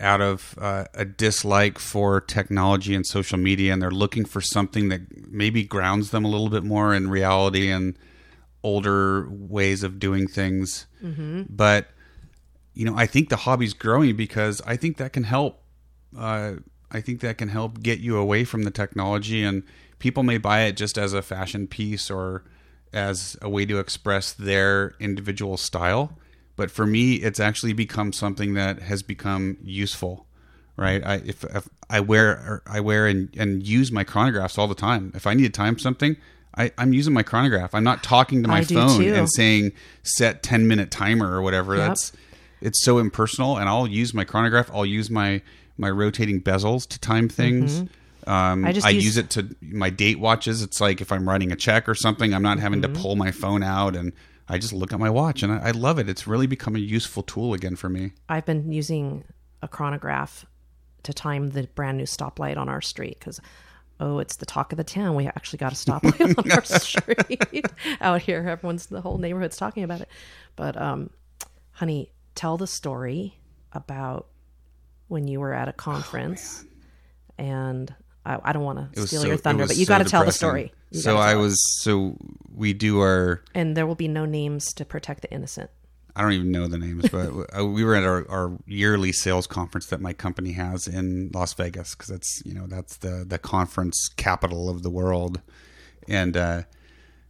out 0.00 0.20
of 0.20 0.54
uh, 0.60 0.84
a 0.94 1.04
dislike 1.04 1.78
for 1.78 2.20
technology 2.20 2.94
and 2.94 3.06
social 3.06 3.38
media, 3.38 3.72
and 3.72 3.80
they're 3.80 3.90
looking 3.90 4.24
for 4.24 4.40
something 4.40 4.88
that 4.88 5.30
maybe 5.30 5.64
grounds 5.64 6.10
them 6.10 6.24
a 6.24 6.28
little 6.28 6.48
bit 6.48 6.64
more 6.64 6.94
in 6.94 7.08
reality 7.08 7.70
and 7.70 7.96
older 8.62 9.28
ways 9.30 9.82
of 9.82 9.98
doing 9.98 10.26
things. 10.26 10.86
Mm-hmm. 11.02 11.42
But 11.48 11.88
you 12.74 12.84
know, 12.84 12.96
I 12.96 13.06
think 13.06 13.28
the 13.28 13.36
hobby's 13.36 13.74
growing 13.74 14.16
because 14.16 14.62
I 14.66 14.76
think 14.76 14.96
that 14.96 15.12
can 15.12 15.24
help. 15.24 15.62
Uh, 16.16 16.54
I 16.90 17.00
think 17.00 17.20
that 17.20 17.38
can 17.38 17.48
help 17.48 17.82
get 17.82 18.00
you 18.00 18.16
away 18.16 18.44
from 18.44 18.62
the 18.64 18.70
technology, 18.70 19.42
and 19.42 19.62
people 19.98 20.22
may 20.22 20.38
buy 20.38 20.62
it 20.62 20.76
just 20.76 20.98
as 20.98 21.12
a 21.12 21.22
fashion 21.22 21.66
piece 21.66 22.10
or 22.10 22.44
as 22.92 23.36
a 23.40 23.48
way 23.48 23.64
to 23.66 23.78
express 23.78 24.32
their 24.32 24.94
individual 25.00 25.56
style. 25.56 26.18
But 26.56 26.70
for 26.70 26.86
me, 26.86 27.14
it's 27.14 27.40
actually 27.40 27.72
become 27.72 28.12
something 28.12 28.54
that 28.54 28.82
has 28.82 29.02
become 29.02 29.56
useful, 29.62 30.26
right? 30.76 31.04
I 31.04 31.14
if, 31.24 31.44
if 31.44 31.68
I 31.88 32.00
wear 32.00 32.62
I 32.66 32.80
wear 32.80 33.06
and, 33.06 33.34
and 33.36 33.66
use 33.66 33.90
my 33.90 34.04
chronographs 34.04 34.58
all 34.58 34.68
the 34.68 34.74
time. 34.74 35.12
If 35.14 35.26
I 35.26 35.34
need 35.34 35.44
to 35.44 35.50
time 35.50 35.78
something, 35.78 36.16
I, 36.56 36.70
I'm 36.76 36.92
using 36.92 37.14
my 37.14 37.22
chronograph. 37.22 37.74
I'm 37.74 37.84
not 37.84 38.02
talking 38.02 38.42
to 38.42 38.48
my 38.48 38.60
iPhone 38.60 38.98
and 39.18 39.28
saying 39.30 39.72
set 40.02 40.42
10 40.42 40.68
minute 40.68 40.90
timer 40.90 41.32
or 41.34 41.40
whatever. 41.42 41.76
Yep. 41.76 41.88
That's 41.88 42.12
it's 42.60 42.84
so 42.84 42.98
impersonal. 42.98 43.56
And 43.56 43.68
I'll 43.68 43.86
use 43.86 44.12
my 44.14 44.24
chronograph. 44.24 44.70
I'll 44.72 44.86
use 44.86 45.08
my 45.10 45.40
my 45.78 45.88
rotating 45.90 46.40
bezels 46.42 46.86
to 46.88 46.98
time 47.00 47.28
things. 47.28 47.80
Um, 47.80 47.88
Mm-hmm. 48.62 48.66
I 48.66 48.68
I, 48.68 48.72
just 48.72 48.92
use, 48.92 49.04
use- 49.04 49.16
it 49.16 49.30
to 49.30 49.56
my 49.62 49.90
date 49.90 50.20
watches. 50.20 50.62
It's 50.62 50.80
like 50.80 51.00
if 51.00 51.10
I'm 51.10 51.28
writing 51.28 51.50
a 51.50 51.56
check 51.56 51.88
or 51.88 51.94
something, 51.96 52.32
I'm 52.34 52.42
not 52.42 52.60
having 52.60 52.80
Mm-hmm. 52.82 52.92
to 52.94 53.00
pull 53.00 53.16
my 53.16 53.32
phone 53.32 53.62
out 53.64 53.96
and 53.96 54.12
I 54.52 54.58
just 54.58 54.72
look 54.74 54.92
at 54.92 55.00
my 55.00 55.08
watch 55.08 55.42
and 55.42 55.50
I, 55.52 55.68
I 55.68 55.70
love 55.70 55.98
it. 55.98 56.08
It's 56.08 56.26
really 56.26 56.46
become 56.46 56.76
a 56.76 56.78
useful 56.78 57.22
tool 57.22 57.54
again 57.54 57.74
for 57.74 57.88
me. 57.88 58.12
I've 58.28 58.44
been 58.44 58.70
using 58.70 59.24
a 59.62 59.68
chronograph 59.68 60.44
to 61.04 61.14
time 61.14 61.50
the 61.50 61.66
brand 61.74 61.96
new 61.96 62.04
stoplight 62.04 62.58
on 62.58 62.68
our 62.68 62.82
street 62.82 63.18
because, 63.18 63.40
oh, 63.98 64.18
it's 64.18 64.36
the 64.36 64.44
talk 64.46 64.72
of 64.72 64.76
the 64.76 64.84
town. 64.84 65.14
We 65.14 65.26
actually 65.26 65.56
got 65.58 65.72
a 65.72 65.74
stoplight 65.74 66.36
on 66.38 66.50
our 66.52 66.64
street 66.64 67.64
out 68.02 68.20
here. 68.20 68.46
Everyone's 68.46 68.86
the 68.86 69.00
whole 69.00 69.16
neighborhood's 69.16 69.56
talking 69.56 69.84
about 69.84 70.02
it. 70.02 70.08
But, 70.54 70.76
um, 70.80 71.08
honey, 71.70 72.12
tell 72.34 72.58
the 72.58 72.66
story 72.66 73.38
about 73.72 74.26
when 75.08 75.28
you 75.28 75.40
were 75.40 75.54
at 75.54 75.68
a 75.68 75.72
conference, 75.72 76.64
and 77.38 77.92
I, 78.26 78.38
I 78.44 78.52
don't 78.52 78.64
want 78.64 78.78
Oh, 78.80 78.88
to 78.92 79.06
steal 79.06 79.22
so- 79.22 79.28
your 79.28 79.36
thunder, 79.38 79.66
but 79.66 79.76
you 79.76 79.86
so 79.86 79.88
got 79.88 79.98
to 79.98 80.04
tell 80.04 80.24
the 80.26 80.32
story. 80.32 80.72
You 80.92 81.00
So 81.00 81.16
I 81.16 81.36
was 81.36 81.56
so 81.80 82.16
we 82.54 82.72
do 82.72 83.00
our 83.00 83.42
and 83.54 83.76
there 83.76 83.86
will 83.86 83.94
be 83.94 84.08
no 84.08 84.24
names 84.24 84.72
to 84.74 84.84
protect 84.84 85.22
the 85.22 85.32
innocent. 85.32 85.70
I 86.14 86.20
don't 86.20 86.32
even 86.32 86.52
know 86.52 86.66
the 86.66 86.76
names, 86.76 87.08
but 87.08 87.30
uh, 87.58 87.64
we 87.64 87.84
were 87.84 87.94
at 87.94 88.04
our, 88.04 88.28
our 88.28 88.58
yearly 88.66 89.12
sales 89.12 89.46
conference 89.46 89.86
that 89.86 90.00
my 90.02 90.12
company 90.12 90.52
has 90.52 90.86
in 90.86 91.30
Las 91.32 91.54
Vegas 91.54 91.94
because 91.94 92.08
that's 92.08 92.42
you 92.44 92.52
know 92.52 92.66
that's 92.66 92.98
the 92.98 93.24
the 93.26 93.38
conference 93.38 94.08
capital 94.16 94.68
of 94.68 94.82
the 94.82 94.90
world, 94.90 95.40
and 96.08 96.36
uh, 96.36 96.62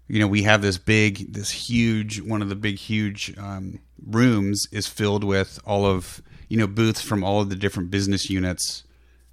you 0.08 0.18
know 0.18 0.26
we 0.26 0.42
have 0.42 0.62
this 0.62 0.78
big 0.78 1.32
this 1.32 1.50
huge 1.52 2.20
one 2.20 2.42
of 2.42 2.48
the 2.48 2.56
big 2.56 2.76
huge 2.76 3.32
um, 3.38 3.78
rooms 4.04 4.66
is 4.72 4.88
filled 4.88 5.22
with 5.22 5.60
all 5.64 5.86
of 5.86 6.20
you 6.48 6.56
know 6.56 6.66
booths 6.66 7.00
from 7.00 7.22
all 7.22 7.40
of 7.40 7.50
the 7.50 7.56
different 7.56 7.90
business 7.90 8.28
units 8.28 8.82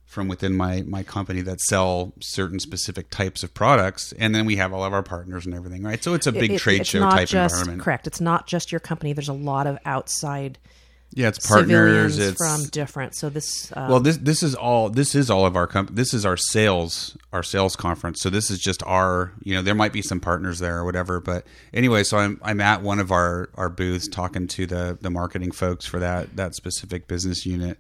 from 0.10 0.28
within 0.28 0.56
my 0.58 0.82
my 0.88 1.04
company 1.04 1.42
that 1.42 1.62
sell 1.62 2.14
certain 2.20 2.60
specific 2.60 3.12
types 3.12 3.44
of 3.44 3.54
products, 3.54 4.12
and 4.18 4.34
then 4.34 4.46
we 4.46 4.56
have 4.56 4.74
all 4.74 4.84
of 4.84 4.92
our 4.92 5.04
partners 5.04 5.46
and 5.46 5.54
everything, 5.54 5.84
right? 5.84 6.04
So 6.04 6.16
it's 6.16 6.26
a 6.28 6.32
big 6.32 6.52
It- 6.54 6.60
trade 6.60 6.86
show 6.88 7.02
type 7.02 7.30
just, 7.30 7.54
environment. 7.54 7.84
Correct. 7.84 8.08
It's 8.08 8.20
not 8.20 8.48
just 8.48 8.72
your 8.72 8.80
company. 8.80 9.14
There's 9.14 9.30
a 9.30 9.34
lot 9.34 9.68
of 9.68 9.78
outside 9.86 10.58
Yeah, 11.14 11.28
it's 11.30 11.48
partners. 11.48 12.18
It's 12.20 12.38
from 12.38 12.66
different. 12.72 13.16
So 13.16 13.30
this, 13.30 13.72
uh, 13.72 13.88
well, 13.90 14.00
this 14.00 14.18
this 14.18 14.42
is 14.44 14.56
all 14.56 14.90
this 14.90 15.14
is 15.16 15.30
all 15.30 15.46
of 15.46 15.56
our 15.56 15.68
comp- 15.68 15.96
this 15.96 16.14
is 16.14 16.26
our 16.26 16.38
sales 16.38 17.16
our 17.32 17.44
sales 17.44 17.76
conference. 17.76 18.20
So 18.22 18.30
this 18.32 18.50
is 18.52 18.60
just 18.60 18.82
our 18.88 19.32
you 19.44 19.54
know 19.56 19.62
there 19.62 19.76
might 19.76 19.94
be 19.94 20.02
some 20.02 20.20
partners 20.20 20.58
there 20.60 20.78
or 20.78 20.86
whatever, 20.86 21.20
but 21.20 21.46
anyway, 21.74 22.04
so 22.04 22.18
I'm 22.18 22.40
I'm 22.44 22.62
at 22.62 22.82
one 22.82 23.00
of 23.00 23.12
our 23.12 23.50
our 23.56 23.70
booths 23.70 24.08
talking 24.08 24.48
to 24.48 24.66
the 24.66 24.98
the 25.02 25.10
marketing 25.12 25.52
folks 25.52 25.86
for 25.86 26.00
that 26.00 26.36
that 26.36 26.56
specific 26.56 27.08
business 27.08 27.44
unit, 27.46 27.78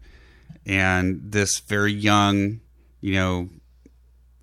and 0.66 1.20
this 1.24 1.60
very 1.60 1.94
young 1.94 2.60
you 3.02 3.14
know 3.14 3.50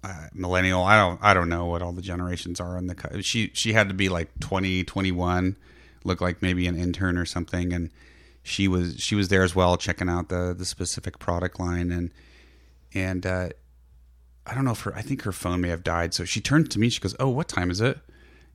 uh, 0.04 0.28
millennial 0.32 0.84
I 0.84 0.96
don't 0.96 1.18
I 1.22 1.34
don't 1.34 1.48
know 1.48 1.66
what 1.66 1.82
all 1.82 1.92
the 1.92 2.02
generations 2.02 2.60
are 2.60 2.76
on 2.76 2.86
the 2.86 2.94
co- 2.94 3.20
she 3.20 3.50
she 3.54 3.72
had 3.72 3.88
to 3.88 3.94
be 3.94 4.08
like 4.08 4.28
20 4.40 4.84
21 4.84 5.56
looked 6.04 6.22
like 6.22 6.42
maybe 6.42 6.66
an 6.66 6.78
intern 6.78 7.18
or 7.18 7.24
something 7.24 7.72
and 7.72 7.90
she 8.42 8.68
was 8.68 8.96
she 8.98 9.16
was 9.16 9.28
there 9.28 9.42
as 9.42 9.56
well 9.56 9.76
checking 9.76 10.08
out 10.08 10.28
the 10.28 10.54
the 10.56 10.64
specific 10.64 11.18
product 11.18 11.58
line 11.58 11.90
and 11.90 12.12
and 12.94 13.26
uh 13.26 13.48
I 14.46 14.54
don't 14.54 14.64
know 14.64 14.70
if 14.70 14.82
her 14.82 14.94
I 14.94 15.02
think 15.02 15.22
her 15.22 15.32
phone 15.32 15.60
may 15.60 15.70
have 15.70 15.82
died 15.82 16.14
so 16.14 16.24
she 16.24 16.40
turned 16.40 16.70
to 16.70 16.78
me 16.78 16.88
she 16.88 17.00
goes 17.00 17.16
oh 17.18 17.28
what 17.28 17.48
time 17.48 17.70
is 17.70 17.80
it? 17.80 17.98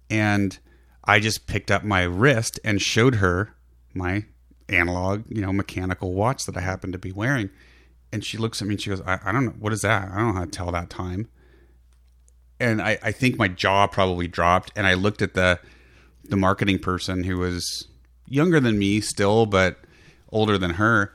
And 0.10 0.58
I 1.04 1.20
just 1.20 1.48
picked 1.48 1.72
up 1.72 1.84
my 1.84 2.04
wrist 2.04 2.60
and 2.64 2.82
showed 2.82 3.16
her 3.16 3.54
my 3.94 4.26
analog 4.72 5.24
you 5.30 5.42
know 5.42 5.54
mechanical 5.54 6.14
watch 6.14 6.46
that 6.46 6.58
I 6.58 6.62
happened 6.62 6.94
to 6.94 7.00
be 7.00 7.12
wearing. 7.12 7.50
And 8.14 8.26
she 8.26 8.38
looks 8.38 8.62
at 8.62 8.68
me 8.68 8.74
and 8.74 8.82
she 8.82 8.90
goes 8.90 9.02
I, 9.02 9.20
I 9.24 9.32
don't 9.32 9.46
know 9.46 9.56
what 9.60 9.74
is 9.74 9.82
that? 9.82 10.12
I 10.12 10.18
don't 10.18 10.28
know 10.28 10.40
how 10.40 10.46
to 10.46 10.52
tell 10.52 10.72
that 10.72 10.90
time. 10.90 11.30
And 12.60 12.82
I, 12.82 13.00
I 13.02 13.12
think 13.12 13.38
my 13.38 13.48
jaw 13.48 13.88
probably 13.88 14.28
dropped 14.28 14.72
and 14.76 14.86
I 14.86 14.94
looked 14.94 15.22
at 15.22 15.34
the 15.34 15.60
the 16.24 16.38
marketing 16.38 16.80
person 16.80 17.24
who 17.24 17.38
was 17.38 17.88
younger 18.28 18.60
than 18.60 18.78
me 18.78 19.02
still 19.02 19.46
but 19.46 19.78
older 20.32 20.58
than 20.58 20.72
her 20.72 21.14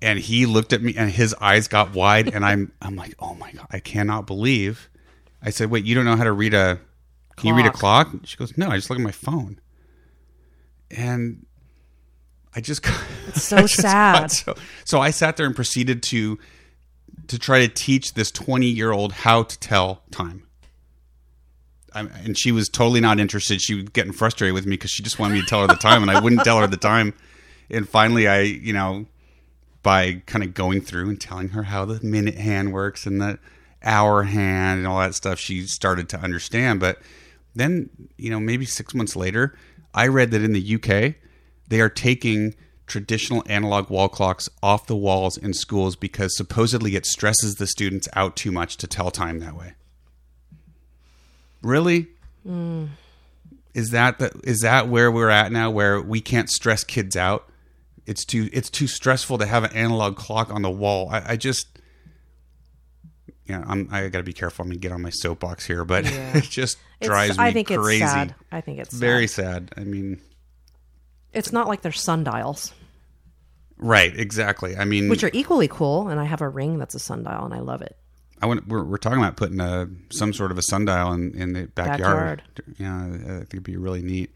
and 0.00 0.18
he 0.18 0.46
looked 0.46 0.72
at 0.72 0.82
me 0.82 0.94
and 0.96 1.10
his 1.10 1.34
eyes 1.40 1.68
got 1.68 1.94
wide 1.94 2.32
and 2.32 2.44
I'm 2.44 2.72
I'm 2.80 2.96
like 2.96 3.14
oh 3.18 3.34
my 3.34 3.52
god 3.52 3.66
I 3.70 3.80
cannot 3.80 4.26
believe. 4.26 4.88
I 5.42 5.50
said 5.50 5.70
wait 5.70 5.84
you 5.84 5.94
don't 5.94 6.04
know 6.04 6.16
how 6.16 6.24
to 6.24 6.32
read 6.32 6.54
a 6.54 6.78
can 7.36 7.48
you 7.48 7.54
read 7.54 7.66
a 7.66 7.70
clock? 7.70 8.10
She 8.24 8.36
goes 8.36 8.56
no 8.56 8.68
I 8.68 8.76
just 8.76 8.90
look 8.90 8.98
at 8.98 9.02
my 9.02 9.10
phone. 9.10 9.60
And 10.90 11.44
I 12.56 12.60
just 12.60 12.82
got 12.82 12.98
It's 13.28 13.42
so 13.42 13.58
I 13.58 13.60
just 13.62 13.74
sad. 13.74 14.30
so, 14.30 14.54
so 14.84 15.00
I 15.00 15.10
sat 15.10 15.36
there 15.36 15.46
and 15.46 15.54
proceeded 15.54 16.02
to 16.04 16.38
to 17.28 17.38
try 17.38 17.60
to 17.60 17.68
teach 17.68 18.14
this 18.14 18.30
20 18.30 18.66
year 18.66 18.92
old 18.92 19.12
how 19.12 19.42
to 19.42 19.58
tell 19.58 20.02
time. 20.10 20.46
I'm, 21.92 22.08
and 22.24 22.36
she 22.36 22.52
was 22.52 22.68
totally 22.68 23.00
not 23.00 23.18
interested. 23.18 23.60
She 23.60 23.74
was 23.74 23.84
getting 23.84 24.12
frustrated 24.12 24.54
with 24.54 24.64
me 24.64 24.70
because 24.70 24.90
she 24.90 25.02
just 25.02 25.18
wanted 25.18 25.34
me 25.34 25.40
to 25.40 25.46
tell 25.46 25.62
her 25.62 25.66
the 25.66 25.74
time, 25.74 26.02
and 26.02 26.10
I 26.10 26.20
wouldn't 26.20 26.44
tell 26.44 26.60
her 26.60 26.66
the 26.66 26.76
time. 26.76 27.14
And 27.70 27.88
finally, 27.88 28.28
I, 28.28 28.40
you 28.40 28.72
know, 28.72 29.06
by 29.82 30.22
kind 30.26 30.44
of 30.44 30.52
going 30.52 30.82
through 30.82 31.08
and 31.08 31.20
telling 31.20 31.48
her 31.50 31.64
how 31.64 31.84
the 31.84 32.00
minute 32.04 32.36
hand 32.36 32.72
works 32.72 33.06
and 33.06 33.20
the 33.20 33.38
hour 33.82 34.24
hand 34.24 34.78
and 34.78 34.86
all 34.86 34.98
that 35.00 35.14
stuff, 35.14 35.38
she 35.38 35.66
started 35.66 36.08
to 36.10 36.18
understand. 36.20 36.80
But 36.80 37.00
then, 37.54 37.88
you 38.18 38.30
know, 38.30 38.40
maybe 38.40 38.66
six 38.66 38.94
months 38.94 39.16
later, 39.16 39.56
I 39.94 40.08
read 40.08 40.30
that 40.32 40.42
in 40.42 40.52
the 40.52 40.74
UK, 40.74 41.16
they 41.68 41.80
are 41.80 41.88
taking 41.88 42.54
traditional 42.86 43.42
analog 43.46 43.90
wall 43.90 44.08
clocks 44.08 44.48
off 44.62 44.86
the 44.86 44.96
walls 44.96 45.36
in 45.36 45.52
schools 45.52 45.96
because 45.96 46.36
supposedly 46.36 46.94
it 46.94 47.04
stresses 47.04 47.56
the 47.56 47.66
students 47.66 48.08
out 48.14 48.36
too 48.36 48.52
much 48.52 48.76
to 48.76 48.86
tell 48.86 49.10
time 49.10 49.40
that 49.40 49.56
way. 49.56 49.74
Really? 51.62 52.06
Hmm. 52.44 52.86
Is 53.74 53.90
that 53.90 54.18
the, 54.18 54.30
is 54.44 54.60
that 54.60 54.88
where 54.88 55.10
we're 55.10 55.28
at 55.30 55.52
now 55.52 55.70
where 55.70 56.00
we 56.00 56.20
can't 56.20 56.48
stress 56.48 56.84
kids 56.84 57.16
out? 57.16 57.48
It's 58.06 58.24
too 58.24 58.48
it's 58.52 58.70
too 58.70 58.86
stressful 58.86 59.38
to 59.38 59.46
have 59.46 59.64
an 59.64 59.72
analog 59.72 60.16
clock 60.16 60.50
on 60.54 60.62
the 60.62 60.70
wall. 60.70 61.08
I, 61.10 61.32
I 61.32 61.36
just 61.36 61.66
yeah, 63.46 63.64
I'm 63.66 63.88
I 63.90 64.08
got 64.08 64.18
to 64.18 64.24
be 64.24 64.32
careful. 64.32 64.62
I'm 64.62 64.68
gonna 64.70 64.78
get 64.78 64.92
on 64.92 65.02
my 65.02 65.10
soapbox 65.10 65.66
here, 65.66 65.84
but 65.84 66.04
Yeah. 66.04 66.36
it 66.38 66.44
just 66.44 66.78
it's, 67.00 67.08
drives 67.08 67.36
me 67.36 67.44
I 67.44 67.52
think 67.52 67.66
crazy. 67.68 68.02
it's 68.04 68.12
sad. 68.12 68.34
I 68.52 68.60
think 68.60 68.78
it's 68.78 68.94
Very 68.94 69.26
sad. 69.26 69.70
sad. 69.74 69.80
I 69.80 69.84
mean, 69.84 70.20
It's 71.36 71.52
not 71.52 71.68
like 71.68 71.82
they're 71.82 71.92
sundials, 71.92 72.72
right? 73.78 74.18
Exactly. 74.18 74.76
I 74.76 74.84
mean, 74.84 75.08
which 75.08 75.22
are 75.24 75.30
equally 75.32 75.68
cool. 75.68 76.08
And 76.08 76.18
I 76.20 76.24
have 76.24 76.40
a 76.40 76.48
ring 76.48 76.78
that's 76.78 76.94
a 76.94 76.98
sundial, 76.98 77.44
and 77.44 77.54
I 77.54 77.60
love 77.60 77.82
it. 77.82 77.96
I 78.42 78.46
want, 78.46 78.68
we're, 78.68 78.84
we're 78.84 78.98
talking 78.98 79.18
about 79.18 79.36
putting 79.36 79.60
a 79.60 79.88
some 80.10 80.32
sort 80.32 80.50
of 80.50 80.58
a 80.58 80.62
sundial 80.62 81.12
in, 81.12 81.34
in 81.34 81.52
the 81.52 81.66
backyard. 81.68 82.42
Yeah, 82.78 83.04
I 83.06 83.08
think 83.10 83.54
it'd 83.54 83.62
be 83.62 83.76
really 83.76 84.02
neat. 84.02 84.30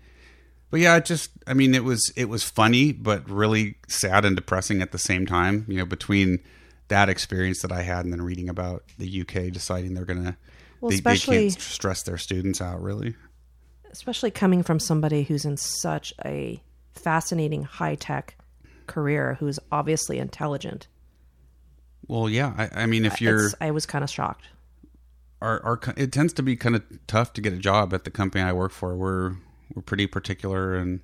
But 0.70 0.80
yeah, 0.80 0.96
it 0.96 1.04
just 1.04 1.30
I 1.46 1.54
mean 1.54 1.74
it 1.74 1.84
was 1.84 2.12
it 2.16 2.28
was 2.28 2.44
funny 2.44 2.92
but 2.92 3.28
really 3.28 3.74
sad 3.88 4.24
and 4.24 4.36
depressing 4.36 4.80
at 4.82 4.92
the 4.92 4.98
same 4.98 5.26
time, 5.26 5.64
you 5.68 5.76
know, 5.78 5.84
between 5.84 6.38
that 6.88 7.08
experience 7.08 7.60
that 7.62 7.72
I 7.72 7.82
had 7.82 8.04
and 8.04 8.12
then 8.12 8.22
reading 8.22 8.48
about 8.48 8.84
the 8.98 9.20
UK 9.22 9.52
deciding 9.52 9.94
they're 9.94 10.04
going 10.04 10.24
to 10.24 10.36
Well, 10.80 10.90
they, 10.90 10.96
they 10.96 10.98
especially- 10.98 11.50
can't 11.50 11.60
stress 11.60 12.02
their 12.04 12.18
students 12.18 12.60
out 12.60 12.80
really. 12.82 13.16
especially 13.92 14.30
coming 14.30 14.62
from 14.62 14.78
somebody 14.80 15.24
who's 15.24 15.44
in 15.44 15.56
such 15.56 16.12
a 16.24 16.62
fascinating 16.94 17.64
high 17.64 17.94
tech 17.94 18.36
career, 18.86 19.36
who's 19.40 19.58
obviously 19.70 20.18
intelligent. 20.18 20.88
Well, 22.08 22.28
yeah, 22.28 22.54
I, 22.56 22.82
I 22.82 22.86
mean 22.86 23.04
if 23.04 23.20
you're 23.20 23.46
It's, 23.46 23.54
I 23.60 23.70
was 23.70 23.86
kind 23.86 24.02
of 24.02 24.10
shocked. 24.10 24.46
our, 25.40 25.62
our 25.64 25.80
it 25.96 26.12
tends 26.12 26.32
to 26.34 26.42
be 26.42 26.56
kind 26.56 26.74
of 26.76 26.82
tough 27.06 27.32
to 27.34 27.40
get 27.40 27.52
a 27.52 27.56
job 27.58 27.94
at 27.94 28.04
the 28.04 28.10
company 28.10 28.42
I 28.42 28.52
work 28.52 28.72
for. 28.72 28.96
We're 28.96 29.34
we're 29.74 29.82
pretty 29.82 30.06
particular 30.06 30.74
and 30.76 31.00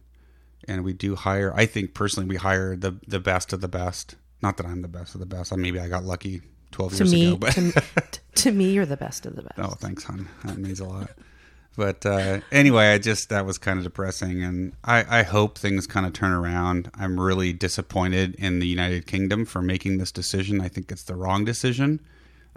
and 0.67 0.83
we 0.85 0.93
do 0.93 1.15
hire. 1.15 1.53
I 1.55 1.67
think 1.67 1.95
personally, 1.95 2.29
we 2.29 2.37
hire 2.37 2.77
the 2.77 2.97
the 3.07 3.21
best 3.21 3.53
of 3.53 3.61
the 3.61 3.69
best. 3.69 4.17
Not 4.43 4.57
that 4.57 4.67
I'm 4.67 4.83
the 4.83 4.89
best 4.89 5.15
of 5.15 5.21
the 5.21 5.27
best. 5.27 5.53
I 5.53 5.57
maybe 5.57 5.79
I 5.79 5.89
got 5.89 6.03
lucky 6.05 6.43
twelve 6.73 6.93
To 6.97 7.05
years 7.05 7.13
me, 7.13 7.27
ago, 7.29 7.37
but 7.37 7.53
to, 7.53 7.83
to 8.35 8.53
me, 8.53 8.73
you're 8.73 8.85
the 8.87 8.97
best 8.97 9.27
of 9.27 9.37
the 9.37 9.43
best. 9.43 9.59
oh, 9.59 9.75
thanks, 9.79 10.03
hon. 10.05 10.29
That 10.45 10.59
means 10.59 10.81
a 10.81 10.85
lot. 10.87 11.11
But 11.77 12.07
uh, 12.07 12.41
anyway, 12.51 12.87
I 12.89 12.99
just 12.99 13.29
that 13.29 13.45
was 13.45 13.59
kind 13.59 13.79
of 13.79 13.85
depressing, 13.85 14.43
and 14.43 14.73
I, 14.83 15.21
I 15.21 15.23
hope 15.23 15.59
things 15.59 15.87
kind 15.87 16.07
of 16.07 16.15
turn 16.15 16.33
around. 16.33 16.91
I'm 16.95 17.21
really 17.21 17.53
disappointed 17.53 18.35
in 18.37 18.61
the 18.61 18.67
United 18.67 19.07
Kingdom 19.07 19.45
for 19.45 19.61
making 19.61 19.99
this 19.99 20.11
decision. 20.11 20.61
I 20.61 20.69
think 20.69 20.91
it's 20.91 21.03
the 21.03 21.15
wrong 21.15 21.45
decision. 21.45 22.01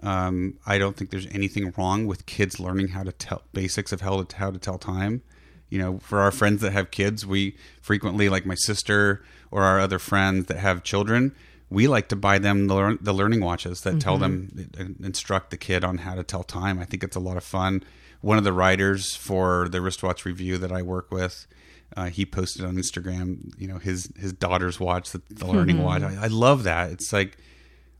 Um, 0.01 0.57
I 0.65 0.77
don't 0.77 0.95
think 0.95 1.09
there's 1.09 1.27
anything 1.27 1.73
wrong 1.77 2.07
with 2.07 2.25
kids 2.25 2.61
learning 2.61 2.89
how 2.89 3.03
to 3.03 3.11
tell 3.11 3.41
basics 3.51 3.91
of 3.91 4.01
how 4.01 4.23
to 4.23 4.37
how 4.37 4.51
to 4.51 4.57
tell 4.57 4.77
time. 4.77 5.21
You 5.69 5.79
know, 5.79 5.99
for 5.99 6.19
our 6.19 6.31
friends 6.31 6.61
that 6.61 6.71
have 6.71 6.89
kids, 6.89 7.25
we 7.25 7.57
frequently, 7.81 8.29
like 8.29 8.45
my 8.45 8.55
sister 8.55 9.21
or 9.51 9.63
our 9.63 9.79
other 9.79 9.99
friends 9.99 10.45
that 10.45 10.57
have 10.57 10.83
children, 10.83 11.35
we 11.69 11.87
like 11.87 12.07
to 12.09 12.15
buy 12.15 12.39
them 12.39 12.67
the, 12.67 12.73
learn, 12.73 12.97
the 13.01 13.13
learning 13.13 13.41
watches 13.41 13.81
that 13.81 13.99
tell 13.99 14.17
them 14.17 14.95
instruct 15.03 15.51
the 15.51 15.57
kid 15.57 15.83
on 15.83 15.99
how 15.99 16.15
to 16.15 16.23
tell 16.23 16.43
time. 16.43 16.79
I 16.79 16.85
think 16.85 17.03
it's 17.03 17.15
a 17.15 17.19
lot 17.19 17.37
of 17.37 17.43
fun. 17.43 17.83
One 18.21 18.37
of 18.37 18.43
the 18.43 18.53
writers 18.53 19.15
for 19.15 19.69
the 19.69 19.81
wristwatch 19.81 20.25
review 20.25 20.57
that 20.57 20.71
I 20.71 20.81
work 20.81 21.11
with, 21.11 21.47
uh, 21.95 22.05
he 22.05 22.25
posted 22.25 22.65
on 22.65 22.75
Instagram, 22.75 23.53
you 23.57 23.67
know, 23.67 23.77
his 23.77 24.11
his 24.17 24.33
daughter's 24.33 24.79
watch, 24.79 25.11
the, 25.11 25.21
the 25.29 25.47
learning 25.47 25.81
watch. 25.81 26.03
I, 26.03 26.23
I 26.23 26.27
love 26.27 26.63
that. 26.63 26.91
It's 26.91 27.11
like 27.13 27.37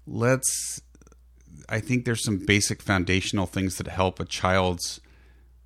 let's. 0.06 0.82
I 1.68 1.80
think 1.80 2.06
there's 2.06 2.24
some 2.24 2.38
basic 2.38 2.82
foundational 2.82 3.46
things 3.46 3.78
that 3.78 3.88
help 3.88 4.20
a 4.20 4.26
child's 4.26 5.00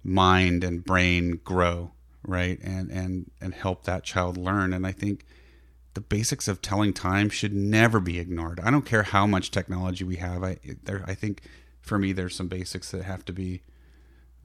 mind 0.04 0.64
and 0.64 0.84
brain 0.84 1.40
grow, 1.44 1.92
right? 2.26 2.60
And 2.62 2.90
and 2.92 3.32
and 3.42 3.54
help 3.54 3.84
that 3.84 4.04
child 4.04 4.38
learn. 4.38 4.74
And 4.74 4.86
I 4.86 4.92
think 4.92 5.26
the 5.94 6.02
basics 6.02 6.48
of 6.48 6.62
telling 6.62 6.94
time 6.94 7.30
should 7.30 7.54
never 7.54 8.00
be 8.00 8.20
ignored. 8.20 8.60
I 8.64 8.72
don't 8.72 8.86
care 8.86 9.04
how 9.04 9.28
much 9.28 9.52
technology 9.52 10.04
we 10.04 10.18
have. 10.18 10.44
I 10.44 10.58
there 10.84 11.04
I 11.08 11.14
think 11.14 11.42
for 11.82 11.98
me 11.98 12.14
there's 12.14 12.36
some 12.36 12.48
basics 12.48 12.92
that 12.92 13.04
have 13.04 13.26
to 13.26 13.34
be 13.34 13.62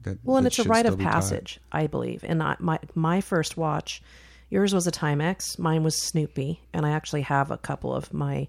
that 0.03 0.17
Well, 0.23 0.37
and 0.37 0.45
that 0.45 0.57
it's 0.57 0.65
a 0.65 0.69
rite 0.69 0.85
of 0.85 0.97
passage, 0.99 1.59
I 1.71 1.87
believe. 1.87 2.23
And 2.27 2.41
I, 2.41 2.55
my 2.59 2.79
my 2.95 3.21
first 3.21 3.57
watch, 3.57 4.01
yours 4.49 4.73
was 4.73 4.87
a 4.87 4.91
Timex, 4.91 5.59
mine 5.59 5.83
was 5.83 6.01
Snoopy, 6.01 6.61
and 6.73 6.85
I 6.85 6.91
actually 6.91 7.21
have 7.23 7.51
a 7.51 7.57
couple 7.57 7.93
of 7.93 8.13
my 8.13 8.47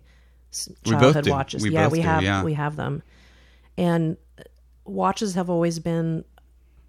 s- 0.52 0.68
We 0.84 0.92
both 0.92 1.00
childhood 1.00 1.28
watches. 1.28 1.62
We 1.62 1.70
yeah, 1.70 1.88
we 1.88 1.98
do, 1.98 2.04
have 2.04 2.22
yeah. 2.22 2.42
we 2.44 2.54
have 2.54 2.76
them, 2.76 3.02
and 3.76 4.16
uh, 4.38 4.42
watches 4.84 5.34
have 5.34 5.50
always 5.50 5.78
been 5.78 6.24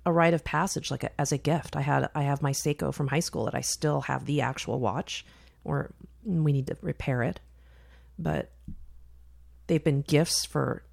a 0.05 0.11
rite 0.11 0.33
of 0.33 0.43
passage, 0.43 0.89
like 0.89 1.03
a, 1.03 1.21
as 1.21 1.31
a 1.31 1.37
gift. 1.37 1.75
I 1.75 1.81
had 1.81 2.09
I 2.15 2.23
have 2.23 2.41
my 2.41 2.51
Seiko 2.51 2.93
from 2.93 3.07
high 3.07 3.19
school 3.19 3.45
that 3.45 3.55
I 3.55 3.61
still 3.61 4.01
have 4.01 4.25
the 4.25 4.41
actual 4.41 4.79
watch, 4.79 5.25
or 5.63 5.91
we 6.23 6.51
need 6.51 6.67
to 6.67 6.77
repair 6.81 7.23
it, 7.23 7.39
but 8.17 8.51
they've 9.67 9.83
been 9.83 10.01
gifts 10.01 10.45
for 10.45 10.83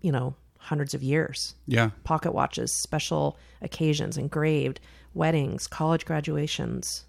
you 0.00 0.12
know 0.12 0.34
hundreds 0.66 0.94
of 0.94 1.02
years 1.02 1.54
Yeah. 1.66 1.90
pocket 2.04 2.32
watches, 2.32 2.72
special 2.82 3.36
occasions, 3.60 4.16
engraved, 4.16 4.80
weddings, 5.14 5.66
college 5.66 6.04
graduations. 6.04 7.04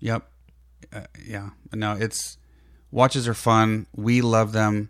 Yep. 0.00 0.28
Uh, 0.92 1.00
yeah. 1.24 1.50
No, 1.72 1.92
it's 1.92 2.36
watches 2.90 3.28
are 3.28 3.34
fun. 3.34 3.86
We 3.94 4.20
love 4.22 4.52
them. 4.52 4.88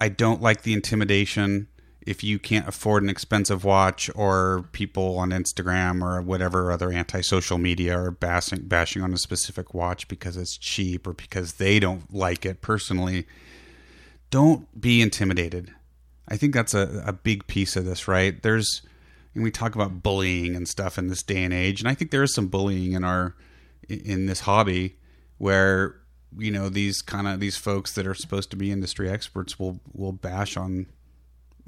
I 0.00 0.08
don't 0.08 0.40
like 0.40 0.62
the 0.62 0.72
intimidation. 0.72 1.66
If 2.06 2.24
you 2.24 2.38
can't 2.38 2.66
afford 2.66 3.02
an 3.02 3.10
expensive 3.10 3.62
watch, 3.62 4.10
or 4.14 4.64
people 4.72 5.18
on 5.18 5.30
Instagram 5.30 6.02
or 6.02 6.22
whatever 6.22 6.72
other 6.72 6.90
anti-social 6.90 7.58
media 7.58 7.98
are 7.98 8.10
bashing 8.10 8.62
bashing 8.62 9.02
on 9.02 9.12
a 9.12 9.18
specific 9.18 9.74
watch 9.74 10.08
because 10.08 10.36
it's 10.38 10.56
cheap 10.56 11.06
or 11.06 11.12
because 11.12 11.54
they 11.54 11.78
don't 11.78 12.12
like 12.12 12.46
it 12.46 12.62
personally, 12.62 13.26
don't 14.30 14.80
be 14.80 15.02
intimidated. 15.02 15.74
I 16.30 16.36
think 16.36 16.54
that's 16.54 16.74
a, 16.74 17.02
a 17.06 17.12
big 17.12 17.46
piece 17.46 17.74
of 17.76 17.84
this, 17.84 18.06
right? 18.06 18.40
There's, 18.42 18.82
and 19.34 19.42
we 19.42 19.50
talk 19.50 19.74
about 19.74 20.02
bullying 20.02 20.54
and 20.56 20.68
stuff 20.68 20.96
in 20.98 21.08
this 21.08 21.22
day 21.22 21.42
and 21.42 21.52
age, 21.52 21.80
and 21.80 21.88
I 21.88 21.94
think 21.94 22.10
there 22.10 22.22
is 22.22 22.34
some 22.34 22.48
bullying 22.48 22.92
in 22.92 23.04
our 23.04 23.34
in 23.88 24.26
this 24.26 24.40
hobby 24.40 24.96
where 25.38 25.96
you 26.38 26.50
know 26.52 26.68
these 26.68 27.02
kind 27.02 27.26
of 27.26 27.40
these 27.40 27.56
folks 27.56 27.94
that 27.94 28.06
are 28.06 28.14
supposed 28.14 28.50
to 28.52 28.56
be 28.56 28.70
industry 28.70 29.10
experts 29.10 29.58
will 29.58 29.80
will 29.92 30.12
bash 30.12 30.56
on 30.56 30.86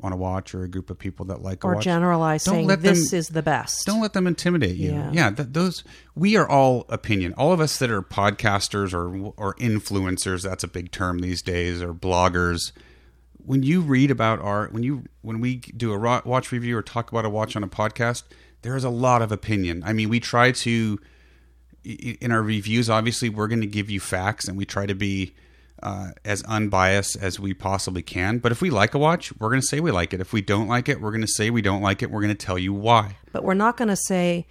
on 0.03 0.13
a 0.13 0.17
watch 0.17 0.55
or 0.55 0.63
a 0.65 0.69
group 0.69 0.91
of 0.91 0.99
people 0.99 1.27
that 1.27 1.43
like 1.43 1.63
a 1.63 1.67
Or 1.67 1.75
watch. 1.77 1.85
generalize 1.85 2.45
Don't 2.45 2.55
saying 2.57 2.67
let 2.67 2.83
this 2.83 3.11
them- 3.11 3.19
is 3.19 3.29
the 3.29 3.43
best. 3.43 3.87
Don't 3.87 4.01
let 4.01 4.13
them 4.15 4.27
intimidate 4.27 4.77
you. 4.77 4.91
Yeah. 4.91 5.11
Yeah, 5.13 5.31
th- 5.31 5.49
those 5.53 5.85
we 6.15 6.37
are 6.37 6.49
all 6.49 6.87
opinion. 6.89 7.35
All 7.35 7.53
of 7.53 7.61
us 7.61 7.79
that 7.79 7.91
are 7.91 8.03
podcasters 8.03 8.93
or 8.95 9.33
or 9.37 9.55
influencers, 9.57 10.43
that's 10.43 10.65
a 10.65 10.69
big 10.69 10.91
term 10.93 11.19
these 11.21 11.43
days, 11.43 11.83
or 11.83 11.93
bloggers. 11.95 12.73
When 13.45 13.63
you 13.63 13.81
read 13.81 14.11
about 14.11 14.41
art, 14.41 14.73
when 14.73 14.83
you 14.83 15.05
when 15.23 15.41
we 15.41 15.57
do 15.57 15.93
a 15.93 16.23
watch 16.25 16.53
review 16.53 16.77
or 16.77 16.83
talk 16.83 17.11
about 17.11 17.25
a 17.25 17.31
watch 17.31 17.57
on 17.57 17.65
a 17.65 17.69
podcast, 17.69 18.23
there 18.63 18.77
is 18.77 18.85
a 18.85 18.91
lot 18.91 19.23
of 19.23 19.33
opinion. 19.33 19.83
I 19.85 19.93
mean, 19.93 20.09
we 20.09 20.21
try 20.21 20.53
to 20.53 20.99
in 21.85 22.31
our 22.31 22.43
reviews. 22.43 22.89
Obviously, 22.89 23.29
we're 23.29 23.49
going 23.49 23.61
to 23.61 23.67
give 23.67 23.91
you 23.91 24.01
facts, 24.01 24.47
and 24.49 24.57
we 24.57 24.65
try 24.65 24.87
to 24.87 24.95
be 24.95 25.35
uh, 25.83 26.13
as 26.25 26.43
unbiased 26.45 27.17
as 27.21 27.41
we 27.41 27.53
possibly 27.55 28.03
can. 28.03 28.39
But 28.39 28.53
if 28.53 28.63
we 28.63 28.71
like 28.71 28.95
a 28.95 28.99
watch, 28.99 29.33
we're 29.41 29.49
going 29.49 29.61
to 29.61 29.67
say 29.67 29.81
we 29.81 29.91
like 29.91 30.15
it. 30.15 30.21
If 30.21 30.33
we 30.33 30.41
don't 30.41 30.69
like 30.69 30.89
it, 30.89 31.01
we're 31.01 31.11
going 31.11 31.23
to 31.23 31.27
say 31.27 31.51
we 31.51 31.63
don't 31.63 31.83
like 31.83 32.03
it. 32.03 32.11
We're 32.11 32.21
going 32.23 32.37
to 32.37 32.47
tell 32.47 32.59
you 32.59 32.73
why. 32.73 33.17
but 33.33 33.43
we're 33.43 33.55
not 33.55 33.77
going 33.77 33.89
to 33.89 33.97
say 33.97 34.47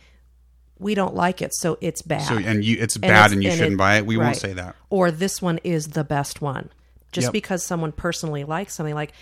we 0.77 0.95
don't 0.95 1.15
like 1.15 1.41
it, 1.41 1.51
so 1.53 1.77
it's 1.79 2.01
bad. 2.01 2.23
So 2.27 2.35
and 2.37 2.65
you, 2.65 2.75
it's 2.79 2.95
And 2.95 3.01
bad, 3.03 3.11
it's- 3.11 3.31
and 3.31 3.43
you 3.43 3.49
and 3.51 3.57
shouldn't 3.57 3.75
it- 3.75 3.77
buy 3.77 3.95
it. 3.97 4.05
We 4.05 4.17
won't 4.17 4.35
say 4.35 4.51
that. 4.53 4.75
Or 4.89 5.11
this 5.11 5.41
one 5.41 5.59
is 5.63 5.89
the 5.89 6.03
best 6.03 6.41
one. 6.41 6.69
Just 7.11 7.25
Yep. 7.27 7.33
because 7.33 7.65
someone 7.65 7.91
personally 7.91 8.43
likes 8.43 8.73
something 8.75 8.95
like 8.95 9.13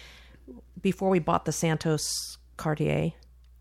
before 0.81 1.09
we 1.09 1.19
bought 1.19 1.45
the 1.45 1.51
Santos 1.51 2.37
Cartier, 2.57 3.13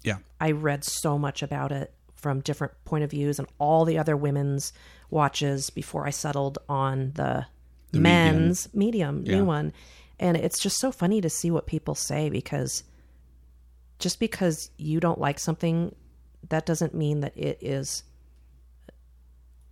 Yeah, 0.04 0.18
I 0.40 0.52
read 0.52 0.84
so 0.84 1.18
much 1.18 1.42
about 1.42 1.72
it 1.72 1.92
from 2.14 2.40
different 2.40 2.72
point 2.84 3.04
of 3.04 3.10
views 3.10 3.38
and 3.38 3.48
all 3.58 3.84
the 3.84 3.98
other 3.98 4.16
women's 4.16 4.72
watches 5.10 5.70
before 5.70 6.06
I 6.06 6.10
settled 6.10 6.58
on 6.68 7.12
the, 7.14 7.46
men's 7.92 8.68
medium, 8.74 9.22
Yeah. 9.24 9.36
new 9.36 9.44
one. 9.46 9.72
And 10.20 10.36
it's 10.36 10.58
just 10.60 10.78
so 10.78 10.92
funny 10.92 11.20
to 11.22 11.30
see 11.30 11.50
what 11.50 11.66
people 11.66 11.94
say 11.94 12.28
because 12.28 12.82
just 13.98 14.20
because 14.20 14.70
you 14.76 15.00
don't 15.00 15.18
like 15.20 15.38
something, 15.38 15.94
that 16.50 16.66
doesn't 16.66 16.94
mean 16.94 17.20
that 17.20 17.36
it 17.36 17.58
is 17.62 18.02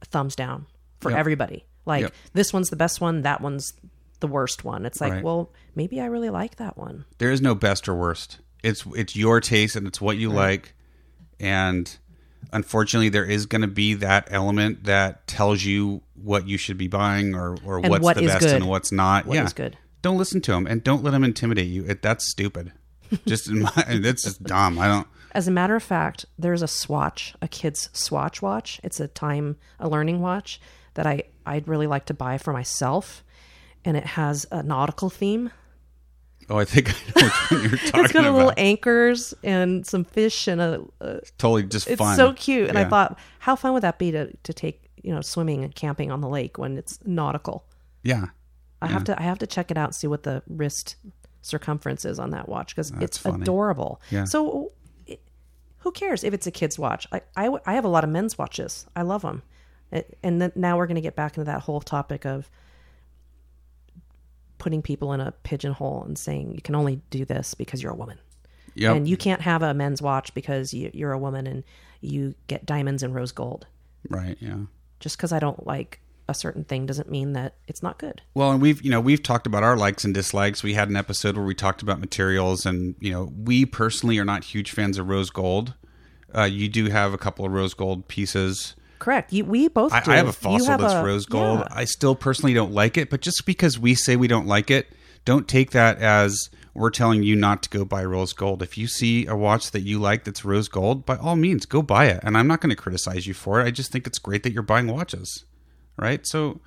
thumbs 0.05 0.35
down 0.37 0.67
for 1.01 1.11
Yep. 1.11 1.19
everybody. 1.19 1.65
Like 1.85 2.03
Yep. 2.03 2.15
this 2.33 2.53
one's 2.53 2.71
the 2.71 2.77
best 2.77 3.01
one, 3.01 3.23
that 3.23 3.41
one's 3.41 3.73
the 4.21 4.27
worst 4.27 4.65
one. 4.65 4.87
It's 4.87 5.01
like, 5.01 5.13
Right. 5.15 5.23
well, 5.25 5.53
maybe 5.75 6.01
I 6.01 6.07
really 6.07 6.31
like 6.31 6.57
that 6.57 6.77
one. 6.77 7.05
there 7.19 7.31
is 7.31 7.41
no 7.41 7.55
best 7.55 7.89
or 7.89 7.95
worst. 7.95 8.39
It's 8.63 8.85
it's 8.97 9.15
your 9.15 9.41
taste 9.41 9.77
and 9.77 9.87
it's 9.87 10.01
what 10.01 10.17
you 10.17 10.31
like, 10.31 10.75
and 11.39 11.97
unfortunately, 12.53 13.09
there 13.09 13.25
is 13.25 13.47
going 13.47 13.63
to 13.63 13.69
be 13.69 13.95
that 13.95 14.29
element 14.31 14.85
that 14.85 15.27
tells 15.27 15.65
you 15.65 16.03
what 16.15 16.49
you 16.49 16.57
should 16.57 16.79
be 16.79 16.89
buying 16.89 17.35
or 17.35 17.57
or 17.65 17.79
And 17.79 17.89
what's 17.91 18.03
what 18.03 18.17
the 18.17 18.27
best 18.27 18.41
good. 18.41 18.55
and 18.57 18.67
what's 18.69 18.91
not. 18.93 19.27
What 19.27 19.35
yeah, 19.35 19.49
good. 19.55 19.77
Don't 20.03 20.19
listen 20.19 20.41
to 20.43 20.53
them 20.53 20.67
and 20.67 20.83
don't 20.83 21.03
let 21.05 21.11
them 21.13 21.25
intimidate 21.25 21.69
you. 21.69 21.85
It, 21.87 22.03
that's 22.03 22.29
stupid. 22.31 22.73
Just 23.27 23.49
in 23.49 23.63
my, 23.63 23.71
that's 24.01 24.25
just 24.25 24.43
dumb. 24.43 24.79
I 24.81 24.89
don't. 24.89 25.07
As 25.33 25.47
a 25.47 25.53
matter 25.53 25.77
of 25.77 25.83
fact, 25.83 26.25
there's 26.39 26.63
a 26.63 26.67
swatch, 26.69 27.35
a 27.41 27.47
kid's 27.47 27.89
swatch 27.93 28.43
watch. 28.43 28.81
It's 28.83 28.99
a 28.99 29.07
time, 29.07 29.57
a 29.79 29.89
learning 29.89 30.21
watch 30.21 30.61
that 30.95 31.07
I, 31.07 31.23
I'd 31.45 31.69
really 31.69 31.87
like 31.87 32.07
to 32.07 32.15
buy 32.15 32.39
for 32.39 32.53
myself. 32.53 33.23
And 33.87 33.97
it 33.97 34.05
has 34.05 34.45
a 34.53 34.63
nautical 34.63 35.09
theme. 35.09 35.51
Oh, 36.51 36.59
I 36.59 36.65
think 36.65 36.95
I 37.17 37.23
know 37.23 37.29
one 37.51 37.63
you're 37.63 37.71
talking 37.79 37.89
about. 37.89 38.05
It's 38.05 38.13
got 38.13 38.25
a 38.25 38.29
about. 38.29 38.37
little 38.37 38.53
anchors 38.57 39.35
and 39.43 39.87
some 39.87 40.05
fish 40.05 40.47
and 40.47 40.61
a. 40.61 40.85
a 41.01 41.21
totally 41.39 41.63
just 41.65 41.89
it's 41.89 41.99
fun. 41.99 42.17
so 42.17 42.33
cute. 42.35 42.69
And 42.69 42.79
I 42.79 42.85
thought, 42.85 43.19
how 43.39 43.57
fun 43.57 43.73
would 43.73 43.83
that 43.83 43.99
be 43.99 44.11
to, 44.13 44.31
to 44.37 44.53
take, 44.53 44.91
you 45.03 45.15
know, 45.15 45.21
swimming 45.23 45.65
and 45.65 45.75
camping 45.75 46.11
on 46.13 46.21
the 46.21 46.29
lake 46.29 46.59
when 46.59 46.77
it's 46.77 46.99
nautical? 47.07 47.65
yeah, 48.03 48.27
I 48.81 48.87
have 48.89 49.05
to 49.05 49.19
I 49.19 49.23
have 49.25 49.39
to 49.39 49.47
check 49.47 49.71
it 49.71 49.77
out 49.79 49.87
and 49.89 49.95
see 49.95 50.07
what 50.07 50.23
the 50.23 50.43
wrist 50.49 50.97
circumference 51.43 52.05
is 52.05 52.19
on 52.19 52.31
that 52.31 52.49
watch 52.49 52.75
because 52.75 52.93
it's 53.01 53.19
funny. 53.19 53.43
adorable. 53.43 54.01
Yeah. 54.11 54.25
So 54.25 54.73
it, 55.07 55.21
who 55.79 55.91
cares 55.93 56.23
if 56.23 56.33
it's 56.35 56.47
a 56.47 56.51
kid's 56.53 56.79
watch? 56.79 57.07
I, 57.11 57.23
I 57.37 57.51
I 57.67 57.75
have 57.75 57.85
a 57.85 57.89
lot 57.89 58.05
of 58.05 58.11
men's 58.11 58.39
watches. 58.39 58.87
I 58.95 59.03
love 59.03 59.23
them. 59.23 59.43
It, 59.91 60.19
and 60.23 60.41
then 60.41 60.53
now 60.55 60.77
we're 60.77 60.87
going 60.87 60.97
to 60.97 61.01
get 61.01 61.17
back 61.17 61.37
into 61.37 61.45
that 61.47 61.63
whole 61.63 61.81
topic 61.81 62.25
of 62.27 62.51
putting 64.59 64.83
people 64.83 65.13
in 65.13 65.21
a 65.21 65.33
pigeonhole 65.43 66.05
and 66.05 66.19
saying 66.19 66.53
you 66.55 66.63
can 66.63 66.75
only 66.75 67.01
do 67.11 67.25
this 67.25 67.55
because 67.55 67.83
you're 67.83 67.93
a 67.93 67.97
woman. 67.97 68.19
yep. 68.75 68.97
And 68.97 69.09
you 69.09 69.17
can't 69.17 69.43
have 69.43 69.63
a 69.63 69.75
men's 69.75 70.03
watch 70.03 70.35
because 70.35 70.73
you, 70.73 70.91
you're 70.93 71.13
a 71.13 71.19
woman 71.19 71.47
and 71.47 71.65
you 72.01 72.35
get 72.47 72.67
diamonds 72.67 73.03
and 73.03 73.15
rose 73.15 73.33
gold. 73.33 73.67
right. 74.09 74.37
Yeah. 74.41 74.59
Just 74.99 75.19
because 75.19 75.33
I 75.33 75.39
don't 75.39 75.67
like 75.67 76.01
a 76.29 76.35
certain 76.35 76.65
thing 76.65 76.87
doesn't 76.87 77.11
mean 77.11 77.35
that 77.35 77.55
it's 77.69 77.83
not 77.83 77.99
good. 77.99 78.23
Well, 78.35 78.51
and 78.51 78.61
we've 78.61 78.83
you 78.83 78.91
know 78.91 79.01
we've 79.01 79.23
talked 79.23 79.47
about 79.47 79.63
our 79.63 79.77
likes 79.77 80.05
and 80.05 80.15
dislikes. 80.15 80.63
We 80.63 80.75
had 80.75 80.89
an 80.89 80.97
episode 80.97 81.37
where 81.37 81.47
we 81.47 81.55
talked 81.55 81.83
about 81.83 82.01
materials, 82.01 82.67
and 82.67 82.95
you 82.99 83.13
know 83.13 83.33
we 83.37 83.65
personally 83.65 84.19
are 84.19 84.25
not 84.25 84.45
huge 84.45 84.73
fans 84.73 84.99
of 84.99 85.09
rose 85.09 85.31
gold. 85.31 85.75
Uh, 86.35 86.45
you 86.45 86.69
do 86.69 86.87
have 86.87 87.13
a 87.13 87.19
couple 87.19 87.45
of 87.45 87.53
rose 87.53 87.75
gold 87.75 88.09
pieces. 88.09 88.75
Correct. 88.99 89.33
You, 89.33 89.45
we 89.45 89.69
both 89.69 89.93
I, 89.93 90.01
do. 90.01 90.11
I 90.11 90.17
have 90.17 90.29
a 90.29 90.33
fossil 90.33 90.69
have 90.69 90.81
that's 90.81 90.95
a- 90.95 91.05
rose 91.05 91.27
gold. 91.27 91.61
yeah. 91.61 91.67
I 91.71 91.85
still 91.85 92.15
personally 92.15 92.55
don't 92.55 92.73
like 92.73 92.97
it, 92.97 93.11
but 93.11 93.21
just 93.21 93.45
because 93.47 93.79
we 93.79 93.95
say 93.95 94.17
we 94.17 94.29
don't 94.29 94.47
like 94.47 94.71
it, 94.71 94.93
don't 95.25 95.47
take 95.49 95.73
that 95.73 95.99
as 95.99 96.49
we're 96.75 96.91
telling 96.91 97.23
you 97.23 97.35
not 97.35 97.63
to 97.63 97.71
go 97.71 97.85
buy 97.85 98.05
rose 98.05 98.33
gold. 98.33 98.63
If 98.63 98.77
you 98.77 98.87
see 98.87 99.27
a 99.27 99.35
watch 99.35 99.71
that 99.71 99.81
you 99.81 99.99
like 99.99 100.25
that's 100.25 100.45
rose 100.45 100.69
gold, 100.69 101.07
by 101.07 101.17
all 101.17 101.35
means, 101.37 101.65
go 101.67 101.81
buy 101.83 102.07
it. 102.07 102.21
And 102.23 102.37
I'm 102.37 102.47
not 102.47 102.61
going 102.61 102.71
to 102.71 102.77
criticize 102.77 103.27
you 103.27 103.35
for 103.35 103.61
it. 103.61 103.65
I 103.65 103.71
just 103.71 103.91
think 103.91 104.07
it's 104.07 104.19
great 104.19 104.43
that 104.43 104.53
you're 104.53 104.63
buying 104.63 104.87
watches, 104.87 105.45
right? 105.97 106.27
So, 106.27 106.61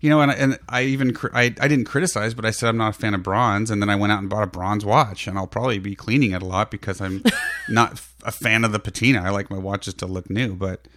you 0.00 0.08
know, 0.10 0.20
and, 0.22 0.32
and 0.32 0.58
I 0.68 0.82
even 0.82 1.16
I, 1.34 1.54
I 1.60 1.68
didn't 1.68 1.84
criticize, 1.84 2.34
but 2.34 2.44
I 2.44 2.50
said 2.50 2.68
I'm 2.70 2.78
not 2.78 2.96
a 2.96 2.98
fan 2.98 3.14
of 3.14 3.22
bronze, 3.22 3.70
and 3.70 3.80
then 3.82 3.90
I 3.90 3.96
went 3.96 4.12
out 4.12 4.18
and 4.18 4.30
bought 4.30 4.42
a 4.42 4.46
bronze 4.46 4.84
watch, 4.84 5.26
and 5.26 5.38
I'll 5.38 5.46
probably 5.46 5.78
be 5.78 5.94
cleaning 5.94 6.32
it 6.32 6.42
a 6.42 6.46
lot 6.46 6.70
because 6.70 7.00
I'm 7.00 7.22
not 7.68 8.00
a 8.22 8.32
fan 8.32 8.64
of 8.64 8.72
the 8.72 8.78
patina. 8.78 9.22
I 9.22 9.30
like 9.30 9.50
my 9.50 9.58
watches 9.58 9.94
to 9.94 10.06
look 10.06 10.28
new, 10.30 10.54
but 10.54 10.88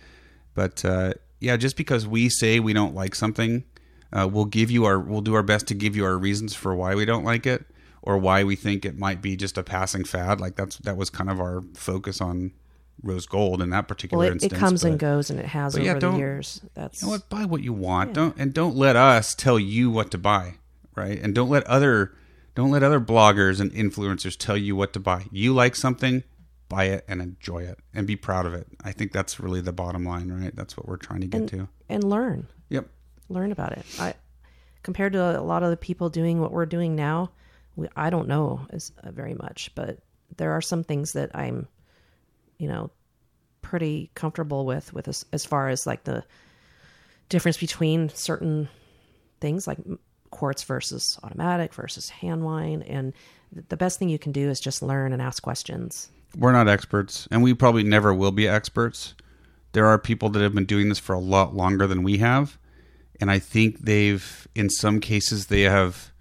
but 0.58 0.84
uh, 0.84 1.14
yeah, 1.40 1.56
just 1.56 1.78
because 1.78 2.08
we 2.08 2.30
say 2.30 2.60
we 2.60 2.74
don't 2.74 2.96
like 2.96 3.14
something, 3.14 3.64
uh, 4.12 4.28
we'll 4.30 4.46
give 4.46 4.72
you 4.72 4.86
our 4.86 5.00
we'll 5.00 5.22
do 5.22 5.36
our 5.36 5.44
best 5.44 5.68
to 5.68 5.76
give 5.76 5.96
you 5.96 6.04
our 6.04 6.18
reasons 6.18 6.56
for 6.56 6.76
why 6.76 6.96
we 6.96 7.06
don't 7.06 7.24
like 7.24 7.46
it 7.46 7.64
or 8.02 8.18
why 8.18 8.44
we 8.44 8.56
think 8.56 8.84
it 8.84 8.98
might 8.98 9.22
be 9.22 9.36
just 9.36 9.56
a 9.56 9.64
passing 9.64 10.04
fad. 10.04 10.42
Like 10.42 10.56
that's 10.56 10.78
that 10.80 10.98
was 10.98 11.12
kind 11.12 11.30
of 11.30 11.40
our 11.40 11.64
focus 11.76 12.22
on 12.22 12.54
rose 13.04 13.28
gold 13.28 13.62
in 13.62 13.70
that 13.70 13.88
particular 13.88 14.24
Well, 14.24 14.30
it, 14.30 14.34
instance. 14.34 14.54
it 14.54 14.56
comes 14.56 14.84
and 14.84 14.98
goes, 14.98 15.30
and 15.30 15.40
it 15.40 15.46
has 15.46 15.74
but 15.74 15.82
over 15.82 15.86
yeah, 15.86 16.00
the 16.00 16.18
years. 16.18 16.60
That's 16.74 17.04
you 17.04 17.08
know 17.08 17.12
what? 17.12 17.30
Buy 17.30 17.46
what 17.46 17.62
you 17.62 17.72
want. 17.74 18.14
Don't 18.14 18.36
and 18.40 18.52
don't 18.52 18.76
let 18.76 18.96
us 18.96 19.36
tell 19.36 19.60
you 19.60 19.92
what 19.92 20.10
to 20.10 20.18
buy, 20.18 20.56
right? 20.96 21.22
And 21.22 21.36
don't 21.36 21.50
let 21.50 21.64
other 21.68 22.16
don't 22.56 22.72
let 22.72 22.82
other 22.82 23.00
bloggers 23.00 23.62
and 23.62 23.72
influencers 23.74 24.36
tell 24.36 24.58
you 24.58 24.76
what 24.76 24.92
to 24.94 25.00
buy. 25.00 25.26
You 25.32 25.54
like 25.54 25.76
something, 25.76 26.24
buy 26.70 26.86
it 26.86 27.06
and 27.08 27.22
enjoy 27.22 27.64
it 27.64 27.80
and 27.94 28.06
be 28.06 28.16
proud 28.16 28.46
of 28.46 28.54
it. 28.54 28.68
I 28.84 28.92
think 28.92 29.12
that's 29.12 29.40
really 29.40 29.62
the 29.62 29.74
bottom 29.74 30.04
line, 30.04 30.32
right? 30.32 30.56
That's 30.56 30.76
what 30.76 30.88
we're 30.88 30.98
trying 30.98 31.22
to 31.22 31.28
get 31.28 31.48
to. 31.50 31.68
and 31.90 32.04
learn. 32.04 32.48
Yep. 32.70 32.88
learn 33.30 33.52
about 33.52 33.74
it. 33.74 33.86
I 34.00 34.14
compared 34.84 35.14
to 35.14 35.40
a 35.40 35.42
lot 35.42 35.64
of 35.64 35.70
the 35.70 35.78
people 35.78 36.10
doing 36.10 36.40
what 36.40 36.52
we're 36.52 36.66
doing 36.66 36.96
now, 36.96 37.32
we, 37.76 37.88
I 37.96 38.10
don't 38.10 38.28
know 38.28 38.66
as 38.72 38.92
uh, 39.04 39.12
very 39.12 39.34
much, 39.34 39.72
but 39.76 40.00
there 40.36 40.52
are 40.52 40.62
some 40.62 40.84
things 40.84 41.14
that 41.14 41.32
I'm, 41.36 41.68
you 42.58 42.68
know, 42.68 42.92
pretty 43.62 44.12
comfortable 44.16 44.66
with 44.66 44.94
with 44.94 45.08
as, 45.08 45.26
as 45.34 45.46
far 45.46 45.70
as 45.70 45.86
like 45.86 46.04
the 46.06 46.24
difference 47.28 47.58
between 47.58 48.10
certain 48.10 48.70
things 49.42 49.68
like 49.68 49.78
quartz 50.30 50.64
versus 50.64 51.20
automatic 51.24 51.74
versus 51.74 52.10
hand 52.10 52.44
wine 52.44 52.82
and 52.84 53.14
the 53.70 53.78
best 53.78 54.00
thing 54.00 54.10
you 54.10 54.20
can 54.20 54.32
do 54.32 54.50
is 54.50 54.60
just 54.60 54.82
learn 54.82 55.14
and 55.14 55.22
ask 55.22 55.42
questions. 55.42 56.10
We're 56.38 56.52
not 56.52 56.68
experts, 56.68 57.28
and 57.32 57.42
we 57.42 57.54
probably 57.56 57.84
never 57.84 58.14
will 58.14 58.32
be 58.32 58.48
experts. 58.48 59.16
There 59.72 59.88
are 59.88 59.98
people 59.98 60.30
that 60.30 60.42
have 60.42 60.54
been 60.54 60.66
doing 60.66 60.90
this 60.90 61.00
for 61.00 61.14
a 61.14 61.20
lot 61.20 61.56
longer 61.56 61.88
than 61.88 62.04
we 62.04 62.18
have, 62.20 62.60
and 63.20 63.32
I 63.32 63.40
think 63.40 63.80
they've, 63.80 64.48
in 64.54 64.70
some 64.70 65.00
cases, 65.00 65.48
they 65.48 65.62
have 65.62 66.12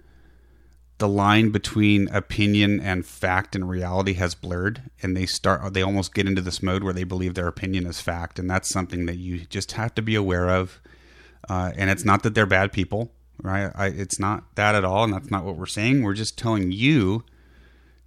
the 0.98 1.08
line 1.08 1.50
between 1.50 2.08
opinion 2.08 2.80
and 2.80 3.04
fact 3.04 3.54
and 3.54 3.68
reality 3.68 4.14
has 4.14 4.34
blurred, 4.34 4.82
and 5.02 5.14
they 5.14 5.26
start, 5.26 5.74
they 5.74 5.82
almost 5.82 6.14
get 6.14 6.26
into 6.26 6.40
this 6.40 6.62
mode 6.62 6.82
where 6.82 6.94
they 6.94 7.04
believe 7.04 7.34
their 7.34 7.48
opinion 7.48 7.86
is 7.86 8.00
fact, 8.00 8.38
and 8.38 8.48
that's 8.48 8.70
something 8.70 9.04
that 9.04 9.18
you 9.18 9.40
just 9.40 9.72
have 9.72 9.94
to 9.94 10.02
be 10.02 10.14
aware 10.14 10.48
of. 10.48 10.80
Uh, 11.48 11.72
and 11.76 11.90
it's 11.90 12.04
not 12.04 12.22
that 12.22 12.34
they're 12.34 12.46
bad 12.46 12.72
people, 12.72 13.12
right? 13.42 13.70
I, 13.74 13.88
it's 13.88 14.18
not 14.18 14.54
that 14.54 14.74
at 14.74 14.84
all, 14.84 15.04
and 15.04 15.12
that's 15.12 15.30
not 15.30 15.44
what 15.44 15.56
we're 15.56 15.66
saying. 15.66 16.02
We're 16.02 16.14
just 16.14 16.38
telling 16.38 16.72
you 16.72 17.22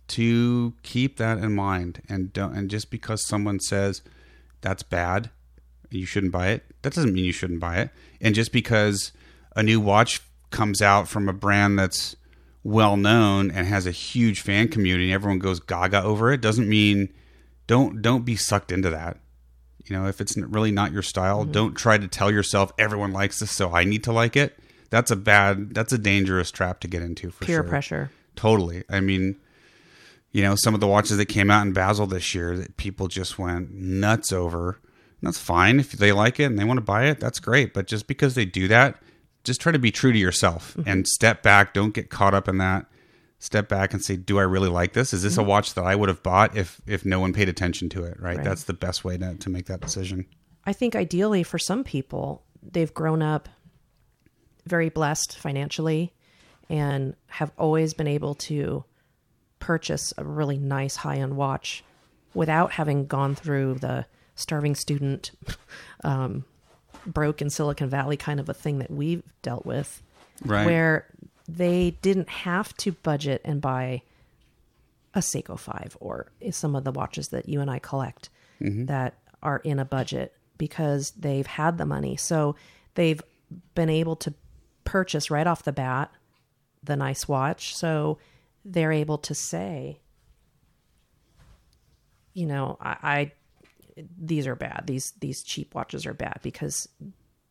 to 0.10 0.74
keep 0.84 1.18
that 1.18 1.38
in 1.38 1.54
mind 1.56 2.02
and 2.10 2.34
don't 2.34 2.56
and 2.56 2.70
just 2.70 2.90
because 2.90 3.26
someone 3.26 3.60
says 3.60 4.02
that's 4.62 4.84
bad 4.84 5.30
you 5.90 6.06
shouldn't 6.06 6.32
buy 6.32 6.50
it 6.50 6.70
that 6.82 6.94
doesn't 6.94 7.14
mean 7.14 7.26
you 7.26 7.32
shouldn't 7.32 7.60
buy 7.60 7.78
it. 7.78 7.90
And 8.22 8.36
just 8.36 8.52
because 8.52 9.12
a 9.56 9.64
new 9.64 9.80
watch 9.80 10.22
comes 10.52 10.82
out 10.82 11.08
from 11.08 11.30
a 11.30 11.34
brand 11.34 11.78
that's 11.78 12.16
well 12.64 12.98
known 12.98 13.52
and 13.52 13.68
has 13.68 13.86
a 13.86 13.92
huge 13.92 14.42
fan 14.42 14.68
community 14.68 15.06
and 15.06 15.14
everyone 15.14 15.40
goes 15.40 15.60
gaga 15.60 16.04
over 16.04 16.32
it 16.32 16.42
doesn't 16.42 16.68
mean 16.68 17.12
don't 17.68 18.02
don't 18.02 18.26
be 18.26 18.36
sucked 18.36 18.72
into 18.72 18.90
that. 18.90 19.18
You 19.86 19.96
know 19.96 20.08
if 20.08 20.22
it's 20.22 20.38
really 20.38 20.72
not 20.72 20.92
your 20.92 21.02
style 21.02 21.44
mm-hmm. 21.44 21.52
don't 21.52 21.76
try 21.76 21.98
to 21.98 22.08
tell 22.08 22.32
yourself 22.32 22.72
everyone 22.78 23.12
likes 23.12 23.40
this 23.40 23.52
so 23.52 23.74
i 23.74 23.84
need 23.84 24.04
to 24.06 24.12
like 24.12 24.36
it. 24.36 24.58
That's 24.90 25.12
a 25.12 25.16
bad 25.16 25.74
that's 25.74 25.94
a 25.94 25.98
dangerous 25.98 26.52
trap 26.52 26.80
to 26.82 26.88
get 26.88 27.02
into 27.02 27.30
for 27.32 27.46
Peer 27.46 27.58
sure. 27.58 27.64
pressure. 27.64 28.12
Totally. 28.36 28.84
I 28.90 29.02
mean, 29.02 29.36
you 30.32 30.42
know, 30.44 30.56
some 30.56 30.74
of 30.74 30.80
the 30.80 30.88
watches 30.88 31.18
that 31.18 31.26
came 31.28 31.50
out 31.50 31.66
in 31.66 31.74
Basel 31.74 32.06
this 32.08 32.34
year 32.36 32.56
that 32.58 32.78
people 32.78 33.08
just 33.08 33.40
went 33.40 33.72
nuts 33.74 34.32
over. 34.32 34.80
And 35.22 35.28
that's 35.28 35.40
fine 35.40 35.80
if 35.80 35.92
they 35.94 36.12
like 36.12 36.40
it 36.40 36.44
and 36.46 36.58
they 36.58 36.64
want 36.64 36.78
to 36.78 36.84
buy 36.84 37.06
it. 37.08 37.20
That's 37.20 37.40
great. 37.40 37.74
But 37.74 37.88
just 37.88 38.08
because 38.08 38.36
they 38.36 38.46
do 38.46 38.68
that, 38.70 39.02
just 39.44 39.60
try 39.60 39.72
to 39.72 39.80
be 39.80 39.92
true 39.92 40.12
to 40.14 40.18
yourself 40.20 40.76
Mm-hmm. 40.78 40.90
and 40.90 41.08
step 41.08 41.42
back. 41.44 41.74
Don't 41.74 41.94
get 41.94 42.10
caught 42.10 42.34
up 42.34 42.48
in 42.48 42.58
that. 42.60 42.86
Step 43.42 43.70
back 43.70 43.94
and 43.94 44.04
say, 44.04 44.18
"Do 44.18 44.38
I 44.38 44.42
really 44.44 44.68
like 44.70 44.92
this? 44.94 45.14
Is 45.14 45.24
this 45.24 45.34
Mm-hmm. 45.34 45.42
a 45.42 45.46
watch 45.46 45.74
that 45.76 45.86
I 45.86 45.96
would 45.96 46.10
have 46.10 46.22
bought 46.22 46.58
if 46.58 46.82
if 46.86 47.06
no 47.06 47.22
one 47.22 47.32
paid 47.32 47.48
attention 47.48 47.88
to 47.90 48.04
it?" 48.04 48.20
Right. 48.20 48.36
Right. 48.38 48.44
That's 48.44 48.66
the 48.66 48.74
best 48.74 49.06
way 49.06 49.18
to 49.18 49.36
to 49.36 49.50
make 49.50 49.66
that 49.68 49.80
decision. 49.80 50.26
I 50.66 50.74
think 50.74 50.94
ideally 50.96 51.44
for 51.44 51.58
some 51.58 51.86
people, 51.86 52.44
they've 52.62 52.94
grown 52.94 53.22
up 53.22 53.48
very 54.66 54.90
blessed 54.90 55.38
financially 55.38 56.14
and 56.70 57.16
have 57.28 57.52
always 57.58 57.94
been 57.94 58.08
able 58.08 58.36
to 58.36 58.84
purchase 59.60 60.14
a 60.18 60.24
really 60.24 60.58
nice 60.58 60.96
high 60.98 61.18
end 61.18 61.36
watch 61.36 61.84
without 62.34 62.72
having 62.74 63.06
gone 63.06 63.36
through 63.36 63.76
the 63.76 64.06
starving 64.36 64.76
student, 64.76 65.32
um, 66.04 66.46
broke 67.06 67.42
in 67.42 67.50
Silicon 67.50 67.90
Valley 67.90 68.18
kind 68.18 68.40
of 68.40 68.48
a 68.50 68.54
thing 68.54 68.80
that 68.80 68.92
we've 68.92 69.24
dealt 69.42 69.66
with, 69.66 70.02
Right. 70.46 70.66
where 70.66 71.06
they 71.48 71.98
didn't 72.02 72.30
have 72.30 72.74
to 72.78 72.92
budget 72.94 73.42
and 73.44 73.60
buy 73.62 74.02
a 75.14 75.20
Seiko 75.20 75.60
5 75.60 75.98
or 76.00 76.28
some 76.52 76.76
of 76.76 76.84
the 76.84 76.92
watches 76.92 77.28
that 77.30 77.50
you 77.50 77.62
and 77.62 77.70
I 77.72 77.80
collect 77.80 78.30
that 78.62 79.16
are 79.42 79.60
in 79.60 79.80
a 79.80 79.86
budget 79.86 80.34
because 80.58 81.12
they've 81.18 81.48
had 81.48 81.78
the 81.78 81.86
money. 81.86 82.16
So 82.18 82.56
they've 82.96 83.22
been 83.74 83.90
able 83.90 84.16
to 84.18 84.34
purchase 84.84 85.32
right 85.32 85.48
off 85.48 85.64
the 85.64 85.72
bat 85.72 86.12
the 86.84 86.96
nice 86.96 87.28
watch. 87.28 87.76
So 87.76 88.18
they're 88.66 88.92
able 88.92 89.18
to 89.20 89.34
say, 89.34 90.00
you 92.34 92.46
know, 92.46 92.78
I, 92.80 92.98
I 93.04 93.32
these 94.20 94.48
are 94.48 94.56
bad. 94.56 94.84
These 94.88 95.14
these 95.20 95.44
cheap 95.44 95.76
watches 95.76 96.06
are 96.06 96.14
bad 96.14 96.40
because 96.42 96.88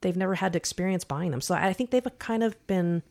they've 0.00 0.16
never 0.16 0.34
had 0.34 0.52
to 0.52 0.56
experience 0.56 1.04
buying 1.04 1.30
them. 1.30 1.40
So 1.40 1.54
I 1.54 1.72
think 1.72 1.90
they've 1.90 2.06
kind 2.18 2.42
of 2.42 2.54
been 2.66 3.02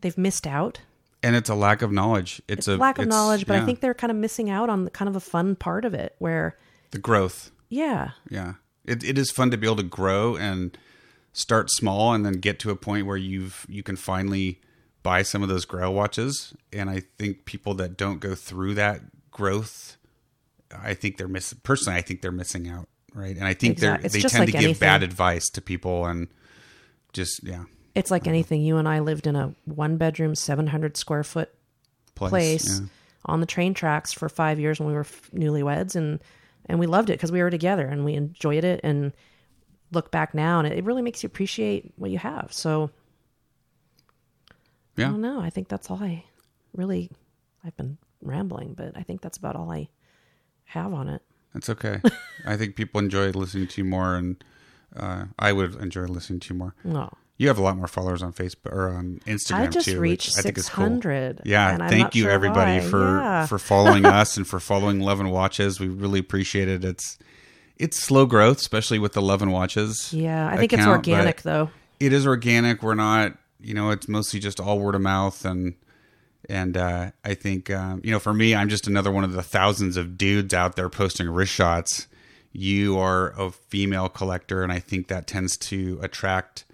they've 0.00 0.16
missed 0.16 0.46
out 0.46 0.80
And 1.22 1.34
it's 1.36 1.50
a 1.50 1.54
lack 1.54 1.82
of 1.82 1.90
knowledge. 1.92 2.40
It's, 2.48 2.68
a 2.68 2.76
lack 2.76 2.98
of 2.98 3.02
it's- 3.06 3.14
knowledge, 3.14 3.46
but 3.46 3.56
I 3.56 3.64
think 3.64 3.80
they're 3.80 3.94
kind 3.94 4.10
of 4.10 4.16
missing 4.16 4.50
out 4.50 4.68
on 4.70 4.84
the, 4.84 4.90
kind 4.90 5.08
of 5.08 5.16
a 5.16 5.20
fun 5.20 5.56
part 5.56 5.84
of 5.84 5.94
it 5.94 6.14
where, 6.18 6.56
the 6.90 6.98
growth. 6.98 7.50
yeah, 7.68 8.10
Yeah. 8.30 8.54
It, 8.84 9.02
it 9.02 9.16
is 9.16 9.30
fun 9.30 9.50
to 9.50 9.56
be 9.56 9.66
able 9.66 9.76
to 9.76 9.82
grow 9.82 10.36
and 10.36 10.76
start 11.32 11.70
small 11.70 12.12
and 12.12 12.24
then 12.24 12.34
get 12.34 12.58
to 12.60 12.70
a 12.70 12.76
point 12.76 13.06
where 13.06 13.16
you've 13.16 13.64
you 13.68 13.82
can 13.82 13.96
finally 13.96 14.60
buy 15.04 15.22
some 15.22 15.44
of 15.44 15.48
those 15.48 15.64
grail 15.64 15.94
watches. 15.94 16.52
And 16.72 16.90
I 16.90 17.02
think 17.18 17.44
people 17.44 17.74
that 17.74 17.96
don't 17.96 18.18
go 18.18 18.34
through 18.34 18.74
that 18.74 19.02
growth, 19.30 19.96
I 20.76 20.94
think 20.94 21.16
they're 21.18 21.28
missing 21.28 21.60
personally, 21.62 21.96
I 21.96 22.02
think 22.02 22.22
they're 22.22 22.32
missing 22.32 22.68
out. 22.68 22.88
Right. 23.14 23.36
And 23.36 23.44
I 23.44 23.54
think 23.54 23.74
Exact- 23.74 24.02
they're 24.02 24.10
they 24.10 24.20
tend 24.22 24.46
like 24.46 24.52
to 24.52 24.58
give 24.58 24.80
bad 24.80 25.04
advice 25.04 25.44
to 25.50 25.60
people 25.60 26.04
and 26.06 26.26
just 27.12 27.44
yeah. 27.44 27.62
it's 27.94 28.10
like 28.10 28.26
anything. 28.26 28.60
You 28.62 28.78
and 28.78 28.88
I 28.88 28.98
lived 28.98 29.28
in 29.28 29.36
a 29.36 29.54
one 29.66 29.98
bedroom, 29.98 30.34
700 30.34 30.96
square 30.96 31.22
foot 31.22 31.54
Place. 32.16 32.30
place 32.30 32.80
Yeah. 32.80 32.86
on 33.26 33.38
the 33.38 33.46
train 33.46 33.72
tracks 33.74 34.12
for 34.12 34.28
five 34.28 34.58
years 34.58 34.80
when 34.80 34.88
we 34.88 34.94
were 34.94 35.00
f- 35.02 35.30
newlyweds. 35.32 35.94
And, 35.94 36.18
and 36.66 36.80
we 36.80 36.86
loved 36.88 37.08
it 37.08 37.12
because 37.12 37.30
we 37.30 37.40
were 37.40 37.50
together 37.50 37.86
and 37.86 38.04
we 38.04 38.14
enjoyed 38.14 38.64
it 38.64 38.80
and 38.82 39.12
look 39.92 40.10
back 40.10 40.34
now 40.34 40.58
and 40.58 40.66
it, 40.66 40.78
it 40.78 40.84
really 40.84 41.02
makes 41.02 41.22
you 41.22 41.28
appreciate 41.28 41.92
what 41.96 42.10
you 42.10 42.18
have. 42.18 42.48
So 42.52 42.90
I 44.98 45.02
don't 45.02 45.20
know. 45.20 45.40
I 45.40 45.50
think 45.50 45.68
that's 45.68 45.90
all 45.90 46.02
I 46.02 46.24
really, 46.74 47.10
I've 47.64 47.76
been 47.76 47.98
rambling, 48.22 48.74
but 48.74 48.92
I 48.96 49.02
think 49.02 49.20
that's 49.20 49.38
about 49.38 49.56
all 49.56 49.70
I 49.72 49.88
have 50.66 50.92
on 50.92 51.08
it. 51.08 51.22
That's 51.52 51.68
okay. 51.70 52.00
I 52.46 52.56
think 52.56 52.76
people 52.76 53.00
enjoy 53.00 53.30
listening 53.30 53.68
to 53.68 53.80
you 53.82 53.84
more 53.84 54.14
and 54.16 54.42
uh, 54.96 55.24
I 55.38 55.52
would 55.52 55.74
enjoy 55.76 56.04
listening 56.06 56.40
to 56.40 56.54
you 56.54 56.58
more. 56.58 56.74
No. 56.84 57.10
You 57.36 57.48
have 57.48 57.58
a 57.58 57.62
lot 57.62 57.76
more 57.76 57.88
followers 57.88 58.22
on 58.22 58.32
Facebook 58.32 58.72
or 58.72 58.88
on 58.90 59.20
Instagram 59.26 59.54
I 59.54 59.66
just 59.66 59.86
too. 59.88 59.98
reached 59.98 60.36
think 60.36 60.56
is 60.56 60.68
cool. 60.68 60.84
600. 60.84 61.40
Yeah, 61.44 61.88
thank 61.88 62.14
you 62.14 62.22
sure 62.22 62.30
everybody 62.30 62.80
why. 62.80 62.88
for 62.88 63.18
Yeah. 63.18 63.46
for 63.46 63.58
following 63.58 64.04
us 64.06 64.36
and 64.36 64.46
for 64.46 64.60
following 64.60 65.00
Love 65.00 65.18
and 65.18 65.32
Watches. 65.32 65.80
We 65.80 65.88
really 65.88 66.20
appreciate 66.20 66.68
it. 66.68 66.84
It's 66.84 67.18
it's 67.76 68.00
slow 68.00 68.24
growth, 68.26 68.58
especially 68.58 69.00
with 69.00 69.14
the 69.14 69.20
Love 69.22 69.42
and 69.42 69.52
Watches. 69.52 70.12
Yeah, 70.12 70.48
I 70.48 70.56
think 70.56 70.72
it's 70.72 70.86
organic 70.86 71.42
though. 71.42 71.70
it 71.98 72.12
is 72.12 72.24
organic. 72.24 72.84
We're 72.84 72.94
not, 72.94 73.36
you 73.64 73.74
know, 73.74 73.90
it's 73.90 74.08
mostly 74.08 74.40
just 74.40 74.60
all 74.60 74.78
word 74.78 74.94
of 74.94 75.00
mouth 75.00 75.44
and 75.44 75.74
and 76.48 76.76
uh, 76.76 77.10
I 77.24 77.34
think 77.34 77.70
um, 77.70 78.00
you 78.04 78.10
know, 78.10 78.18
for 78.18 78.34
me, 78.34 78.54
I'm 78.54 78.68
just 78.68 78.86
another 78.86 79.10
one 79.10 79.24
of 79.24 79.32
the 79.32 79.42
thousands 79.42 79.96
of 79.96 80.18
dudes 80.18 80.52
out 80.52 80.76
there 80.76 80.88
posting 80.88 81.28
wrist 81.28 81.52
shots. 81.52 82.06
You 82.52 82.98
are 82.98 83.32
a 83.38 83.50
female 83.50 84.08
collector, 84.08 84.62
and 84.62 84.70
I 84.70 84.78
think 84.78 85.08
that 85.08 85.26
tends 85.26 85.56
to 85.56 85.98
attract. 86.02 86.64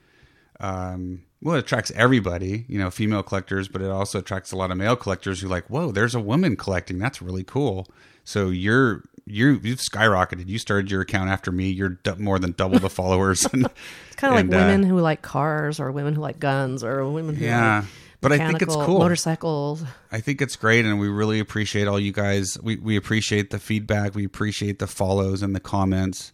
Um, 0.59 1.23
well, 1.43 1.57
it 1.57 1.61
attracts 1.61 1.91
everybody, 1.93 2.67
you 2.69 2.79
know, 2.79 2.91
female 2.91 3.23
collectors, 3.23 3.67
but 3.67 3.81
it 3.81 3.91
also 3.91 4.19
attracts 4.19 4.53
a 4.53 4.57
lot 4.57 4.71
of 4.71 4.77
male 4.77 4.97
collectors 4.97 5.41
who 5.41 5.49
like, 5.49 5.71
whoa, 5.71 5.91
there's 5.91 6.15
a 6.15 6.21
woman 6.21 6.55
collecting. 6.55 6.99
That's 6.99 7.23
really 7.23 7.45
cool. 7.45 7.87
So 8.25 8.51
you're 8.51 9.05
you 9.27 9.61
you've 9.63 9.81
skyrocketed. 9.81 10.49
You 10.49 10.59
started 10.59 10.91
your 10.91 11.01
account 11.01 11.31
after 11.31 11.53
me. 11.53 11.71
You're 11.71 11.91
d- 11.91 12.13
more 12.19 12.39
than 12.39 12.53
double 12.53 12.79
the 12.79 12.91
followers. 13.01 13.45
and, 13.53 13.67
It's 13.67 14.17
kind 14.17 14.35
of 14.35 14.51
like 14.51 14.55
uh, 14.55 14.65
women 14.65 14.83
who 14.83 14.99
like 14.99 15.23
cars 15.23 15.81
or 15.81 15.93
women 15.93 16.15
who 16.15 16.21
like 16.21 16.39
guns 16.39 16.85
or 16.85 17.09
women 17.11 17.35
who 17.37 17.45
yeah, 17.45 17.81
like 17.81 17.89
but 18.21 18.33
I 18.33 18.39
think 18.39 18.61
it's 18.61 18.77
cool. 18.77 18.99
motorcycles. 18.99 19.83
I 20.13 20.21
think 20.21 20.43
it's 20.43 20.57
great, 20.57 20.85
and 20.85 21.01
we 21.01 21.09
really 21.09 21.41
appreciate 21.41 21.89
all 21.89 21.99
you 21.99 22.13
guys. 22.13 22.59
We 22.63 22.77
we 22.77 22.97
appreciate 22.97 23.51
the 23.51 23.59
feedback. 23.59 24.15
We 24.15 24.25
appreciate 24.25 24.79
the 24.79 24.87
follows 24.87 25.43
and 25.43 25.55
the 25.55 25.61
comments. 25.61 26.33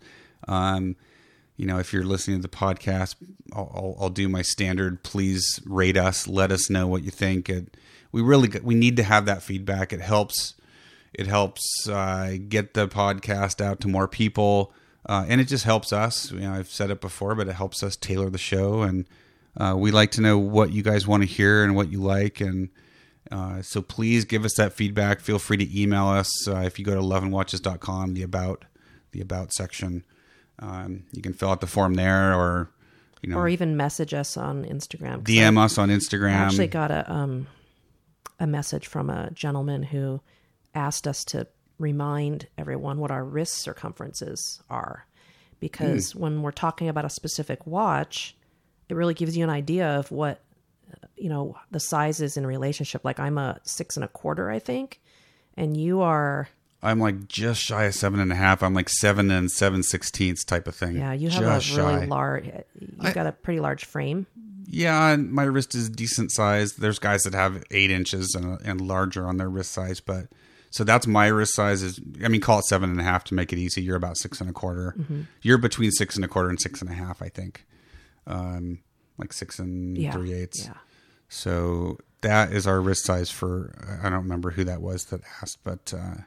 Um, 0.48 0.96
you 1.56 1.66
know, 1.66 1.78
if 1.78 1.92
you're 1.92 2.04
listening 2.04 2.38
to 2.38 2.42
the 2.42 2.54
podcast, 2.54 3.16
I'll, 3.52 3.70
I'll, 3.74 3.96
I'll 4.00 4.10
do 4.10 4.28
my 4.28 4.42
standard. 4.42 5.02
Please 5.02 5.60
rate 5.64 5.96
us. 5.96 6.28
Let 6.28 6.52
us 6.52 6.68
know 6.68 6.86
what 6.86 7.02
you 7.02 7.10
think. 7.10 7.48
It, 7.48 7.76
we 8.12 8.20
really 8.20 8.50
we 8.62 8.74
need 8.74 8.96
to 8.96 9.02
have 9.02 9.26
that 9.26 9.42
feedback. 9.42 9.92
It 9.92 10.00
helps. 10.00 10.54
It 11.16 11.26
helps 11.26 11.88
uh, 11.88 12.36
get 12.46 12.74
the 12.74 12.86
podcast 12.88 13.64
out 13.64 13.80
to 13.80 13.88
more 13.88 14.06
people, 14.06 14.74
uh, 15.06 15.24
and 15.26 15.40
it 15.40 15.48
just 15.48 15.64
helps 15.64 15.90
us. 15.90 16.30
You 16.30 16.40
know, 16.40 16.52
I've 16.52 16.68
said 16.68 16.90
it 16.90 17.00
before, 17.00 17.34
but 17.34 17.48
it 17.48 17.54
helps 17.54 17.82
us 17.82 17.96
tailor 17.96 18.28
the 18.28 18.36
show, 18.36 18.82
and 18.82 19.06
uh, 19.56 19.74
we 19.78 19.90
like 19.90 20.10
to 20.12 20.20
know 20.20 20.36
what 20.36 20.72
you 20.72 20.82
guys 20.82 21.06
want 21.06 21.22
to 21.22 21.26
hear 21.26 21.64
and 21.64 21.74
what 21.74 21.90
you 21.90 22.02
like, 22.02 22.42
and 22.42 22.68
uh, 23.32 23.62
so 23.62 23.80
please 23.80 24.26
give 24.26 24.44
us 24.44 24.54
that 24.58 24.74
feedback. 24.74 25.20
Feel 25.20 25.38
free 25.38 25.56
to 25.56 25.80
email 25.80 26.06
us 26.06 26.46
uh, 26.46 26.58
if 26.58 26.78
you 26.78 26.84
go 26.84 26.94
to 26.94 27.00
loveandwatches.com, 27.00 28.12
the 28.12 28.22
about 28.22 28.66
the 29.12 29.22
about 29.22 29.54
section. 29.54 30.04
Um, 30.58 31.04
you 31.12 31.22
can 31.22 31.32
fill 31.32 31.48
out 31.48 31.62
the 31.62 31.66
form 31.66 31.94
there, 31.94 32.34
or 32.34 32.70
you 33.22 33.30
know, 33.30 33.38
or 33.38 33.48
even 33.48 33.74
message 33.74 34.12
us 34.12 34.36
on 34.36 34.66
Instagram. 34.66 35.22
DM 35.22 35.58
I 35.58 35.64
us 35.64 35.78
on 35.78 35.88
Instagram. 35.88 36.32
I 36.32 36.44
actually 36.44 36.66
got 36.66 36.90
a 36.90 37.10
um 37.10 37.46
a 38.38 38.46
message 38.46 38.86
from 38.86 39.08
a 39.08 39.30
gentleman 39.30 39.82
who 39.82 40.20
asked 40.76 41.08
us 41.08 41.24
to 41.24 41.46
remind 41.78 42.46
everyone 42.56 42.98
what 43.00 43.10
our 43.10 43.24
wrist 43.24 43.54
circumferences 43.54 44.62
are 44.70 45.06
because 45.60 46.12
Hmm. 46.12 46.20
when 46.20 46.42
we're 46.42 46.52
talking 46.52 46.88
about 46.88 47.04
a 47.04 47.10
specific 47.10 47.66
watch 47.66 48.36
it 48.88 48.94
really 48.94 49.14
gives 49.14 49.36
you 49.36 49.42
an 49.44 49.50
idea 49.50 49.88
of 49.98 50.10
what 50.12 50.40
you 51.16 51.28
know 51.28 51.56
the 51.70 51.80
size 51.80 52.20
is 52.20 52.36
in 52.36 52.46
relationship 52.46 53.04
like 53.04 53.18
i'm 53.18 53.36
a 53.38 53.58
six 53.64 53.96
and 53.96 54.04
a 54.04 54.08
quarter 54.08 54.50
i 54.50 54.58
think 54.58 55.00
and 55.56 55.76
you 55.76 56.00
are 56.00 56.48
I'm 56.82 57.00
like 57.00 57.26
just 57.26 57.60
shy 57.62 57.84
of 57.84 57.94
seven 57.94 58.20
and 58.20 58.30
a 58.30 58.36
half. 58.36 58.62
I'm 58.62 58.74
like 58.74 58.88
seven 58.90 59.30
and 59.30 59.50
seven 59.50 59.82
sixteenths 59.82 60.44
type 60.44 60.68
of 60.68 60.74
thing. 60.76 60.96
yeah 60.96 61.14
you 61.14 61.30
have 61.30 61.42
just 61.62 61.72
a 61.72 61.76
really 61.82 62.00
shy. 62.02 62.04
large 62.06 62.44
you've 62.78 63.14
got 63.14 63.26
a 63.26 63.32
pretty 63.32 63.60
large 63.60 63.84
frame 63.86 64.26
Yeah, 64.68 65.08
and 65.08 65.32
my 65.32 65.44
wrist 65.44 65.74
is 65.74 65.88
decent 65.88 66.30
size. 66.32 66.74
There's 66.74 66.98
guys 66.98 67.22
that 67.22 67.34
have 67.34 67.64
eight 67.70 67.90
inches 67.90 68.34
and, 68.34 68.60
and 68.60 68.80
larger 68.80 69.26
on 69.26 69.36
their 69.38 69.48
wrist 69.48 69.72
size, 69.72 70.00
but 70.00 70.26
so 70.76 70.84
that's 70.84 71.06
my 71.06 71.28
wrist 71.28 71.54
size. 71.54 71.82
Is 71.82 71.98
I 72.22 72.28
mean, 72.28 72.42
call 72.42 72.58
it 72.58 72.66
seven 72.66 72.90
and 72.90 73.00
a 73.00 73.02
half 73.02 73.24
to 73.24 73.34
make 73.34 73.50
it 73.50 73.58
easy. 73.58 73.80
You're 73.80 73.96
about 73.96 74.18
six 74.18 74.42
and 74.42 74.50
a 74.50 74.52
quarter. 74.52 74.94
Mm-hmm. 74.98 75.22
You're 75.40 75.56
between 75.56 75.90
six 75.90 76.16
and 76.16 76.24
a 76.24 76.28
quarter 76.28 76.50
and 76.50 76.60
six 76.60 76.82
and 76.82 76.90
a 76.90 76.92
half, 76.92 77.22
I 77.22 77.30
think. 77.30 77.64
Um, 78.26 78.80
like 79.16 79.32
six 79.32 79.58
and 79.58 79.96
yeah 79.96 80.12
three 80.12 80.34
eighths. 80.34 80.66
yeah 80.66 80.74
So 81.28 81.96
that 82.20 82.52
is 82.52 82.66
our 82.66 82.78
wrist 82.78 83.06
size 83.06 83.30
for. 83.30 83.74
I 84.02 84.10
don't 84.10 84.24
remember 84.24 84.50
who 84.50 84.64
that 84.64 84.82
was 84.82 85.06
that 85.06 85.22
asked, 85.40 85.60
but 85.64 85.94
uh, 85.96 86.20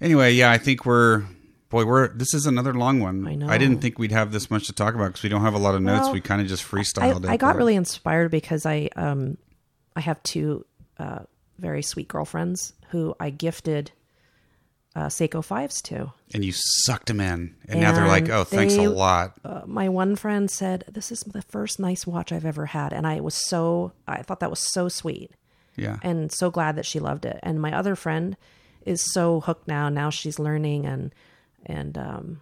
anyway, 0.00 0.32
yeah, 0.32 0.50
I 0.50 0.58
think 0.58 0.84
we're. 0.84 1.22
Boy, 1.70 1.84
we're 1.84 2.08
this 2.08 2.34
is 2.34 2.46
another 2.46 2.74
long 2.74 2.98
one. 2.98 3.24
I 3.24 3.36
know. 3.36 3.48
I 3.48 3.56
didn't 3.56 3.80
think 3.80 4.00
we'd 4.00 4.10
have 4.10 4.32
this 4.32 4.50
much 4.50 4.66
to 4.66 4.72
talk 4.72 4.96
about 4.96 5.06
because 5.06 5.22
we 5.22 5.28
don't 5.28 5.42
have 5.42 5.54
a 5.54 5.58
lot 5.58 5.76
of 5.76 5.82
notes. 5.82 6.08
We 6.10 6.20
kind 6.20 6.40
of 6.42 6.48
just 6.48 6.64
I, 6.64 6.68
freestyled 6.76 7.24
it. 7.24 7.30
I 7.30 7.36
got 7.36 7.54
really 7.54 7.76
inspired 7.76 8.32
because 8.32 8.66
I 8.66 8.90
um 8.96 9.38
I 9.94 10.00
have 10.00 10.20
two 10.24 10.66
uh, 10.98 11.20
very 11.58 11.82
sweet 11.82 12.08
girlfriends 12.08 12.72
who 12.90 13.14
I 13.20 13.30
gifted 13.30 13.92
uh, 14.96 15.06
Seiko 15.06 15.44
fives 15.44 15.82
to. 15.82 16.12
and 16.32 16.44
you 16.44 16.52
sucked 16.54 17.06
them 17.06 17.20
in, 17.20 17.54
and, 17.68 17.80
now 17.80 17.90
they're 17.92 18.06
like, 18.06 18.28
"Oh, 18.28 18.44
thanks 18.44 18.76
they- 18.76 18.84
a 18.84 18.90
lot." 18.90 19.34
Uh, 19.44 19.62
my 19.66 19.88
one 19.88 20.14
friend 20.14 20.48
said, 20.50 20.84
"This 20.90 21.10
is 21.10 21.20
the 21.20 21.42
first 21.42 21.80
nice 21.80 22.06
watch 22.06 22.30
I've 22.30 22.44
ever 22.44 22.66
had," 22.66 22.92
and 22.92 23.06
I 23.06 23.20
was 23.20 23.34
so 23.34 23.92
I 24.06 24.22
thought 24.22 24.40
that 24.40 24.50
was 24.50 24.60
so 24.72 24.88
sweet 24.88 25.32
Yeah, 25.76 25.98
and 26.02 26.30
so 26.30 26.50
glad 26.50 26.76
that 26.76 26.86
she 26.86 27.00
loved 27.00 27.24
it. 27.24 27.40
And 27.42 27.60
my 27.60 27.76
other 27.76 27.96
friend 27.96 28.36
is 28.86 29.12
so 29.12 29.40
hooked 29.40 29.66
now. 29.66 29.88
Now 29.88 30.10
she's 30.10 30.38
learning 30.38 30.86
and 30.86 31.12
and 31.66 31.98
um, 31.98 32.40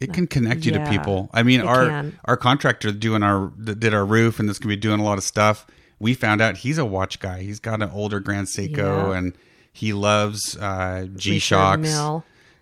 it 0.00 0.12
can 0.12 0.26
connect 0.26 0.64
you 0.64 0.72
to 0.72 0.84
people. 0.88 1.30
I 1.32 1.44
mean, 1.44 1.60
our 1.60 1.86
can. 1.86 2.18
our 2.24 2.36
contractor 2.36 2.90
doing 2.90 3.22
our 3.22 3.52
that 3.58 3.78
did 3.78 3.94
our 3.94 4.04
roof, 4.04 4.40
and 4.40 4.48
this 4.48 4.58
can 4.58 4.68
be 4.68 4.76
doing 4.76 4.98
a 4.98 5.04
lot 5.04 5.18
of 5.18 5.24
stuff. 5.24 5.66
We 6.00 6.14
found 6.14 6.40
out 6.40 6.56
he's 6.56 6.78
a 6.78 6.84
watch 6.84 7.20
guy. 7.20 7.42
He's 7.42 7.60
got 7.60 7.82
an 7.82 7.90
older 7.90 8.18
Grand 8.20 8.46
Seiko, 8.48 9.10
Yeah. 9.12 9.18
and 9.18 9.36
he 9.72 9.92
loves 9.92 10.56
uh, 10.56 11.06
G 11.14 11.38
Shocks. 11.38 11.88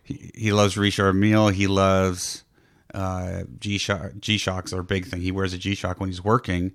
He, 0.02 0.30
he 0.34 0.52
loves 0.52 0.76
Richard 0.76 1.12
Mille. 1.14 1.48
He 1.48 1.66
loves 1.66 2.44
uh, 2.92 3.42
G 3.58 3.78
Shock. 3.78 4.12
G 4.18 4.38
Shocks 4.38 4.72
are 4.72 4.80
a 4.80 4.84
big 4.84 5.06
thing. 5.06 5.20
He 5.20 5.30
wears 5.30 5.52
a 5.52 5.58
G 5.58 5.74
Shock 5.74 6.00
when 6.00 6.08
he's 6.08 6.22
working, 6.24 6.72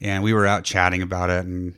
and 0.00 0.22
we 0.24 0.32
were 0.32 0.46
out 0.46 0.64
chatting 0.64 1.02
about 1.02 1.28
it, 1.30 1.44
and 1.44 1.74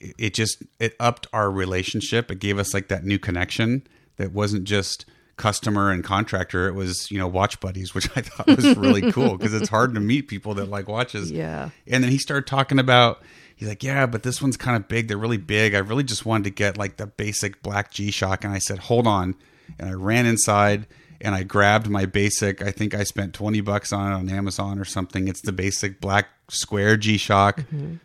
it, 0.00 0.14
it 0.18 0.34
just 0.34 0.62
it 0.80 0.94
upped 0.98 1.26
our 1.32 1.50
relationship. 1.50 2.30
It 2.30 2.40
gave 2.40 2.58
us 2.58 2.74
like 2.74 2.88
that 2.88 3.04
new 3.04 3.18
connection 3.18 3.86
that 4.16 4.32
wasn't 4.32 4.64
just 4.64 5.04
customer 5.36 5.92
and 5.92 6.02
contractor. 6.02 6.66
It 6.66 6.74
was 6.74 7.10
you 7.12 7.18
know 7.18 7.28
watch 7.28 7.60
buddies, 7.60 7.94
which 7.94 8.08
I 8.16 8.22
thought 8.22 8.46
was 8.48 8.76
really 8.76 9.12
cool 9.12 9.36
because 9.36 9.54
it's 9.54 9.68
hard 9.68 9.94
to 9.94 10.00
meet 10.00 10.26
people 10.28 10.54
that 10.54 10.68
like 10.68 10.88
watches. 10.88 11.30
Yeah. 11.38 11.70
And 11.86 12.02
then 12.02 12.10
he 12.10 12.18
started 12.18 12.46
talking 12.48 12.78
about. 12.80 13.22
He's 13.58 13.66
like, 13.68 13.82
yeah, 13.82 14.06
but 14.06 14.22
this 14.22 14.40
one's 14.40 14.56
kind 14.56 14.76
of 14.76 14.86
big. 14.86 15.08
They're 15.08 15.16
really 15.18 15.36
big. 15.36 15.74
I 15.74 15.78
really 15.78 16.04
just 16.04 16.24
wanted 16.24 16.44
to 16.44 16.50
get 16.50 16.78
like 16.78 16.96
the 16.96 17.08
basic 17.08 17.60
black 17.60 17.90
G 17.90 18.12
Shock. 18.12 18.44
And 18.44 18.52
I 18.54 18.58
said, 18.58 18.78
hold 18.78 19.06
on. 19.08 19.34
And 19.80 19.90
I 19.90 19.94
ran 19.94 20.26
inside 20.26 20.86
and 21.20 21.34
I 21.34 21.42
grabbed 21.42 21.88
my 21.88 22.06
basic. 22.06 22.62
I 22.62 22.70
think 22.70 22.94
I 22.94 23.02
spent 23.02 23.34
20 23.34 23.60
bucks 23.62 23.92
on 23.92 24.12
it 24.12 24.14
on 24.14 24.28
Amazon 24.30 24.78
or 24.78 24.84
something. 24.84 25.26
It's 25.26 25.40
the 25.40 25.50
basic 25.50 26.00
black 26.00 26.28
square 26.46 26.96
G 26.96 27.16
Shock. 27.16 27.64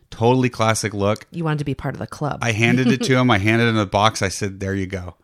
Totally 0.09 0.49
classic 0.49 0.91
look. 0.95 1.27
You 1.29 1.43
wanted 1.43 1.59
to 1.59 1.65
be 1.65 1.75
part 1.75 1.93
of 1.93 1.99
the 1.99 2.07
club. 2.07 2.39
I 2.41 2.51
handed 2.51 2.87
it 2.87 3.03
to 3.03 3.15
him. 3.19 3.29
I 3.29 3.37
handed 3.37 3.67
him 3.67 3.75
the 3.75 3.85
box. 3.85 4.23
I 4.23 4.29
said, 4.29 4.59
"There 4.59 4.73
you 4.73 4.87
go," 4.87 5.15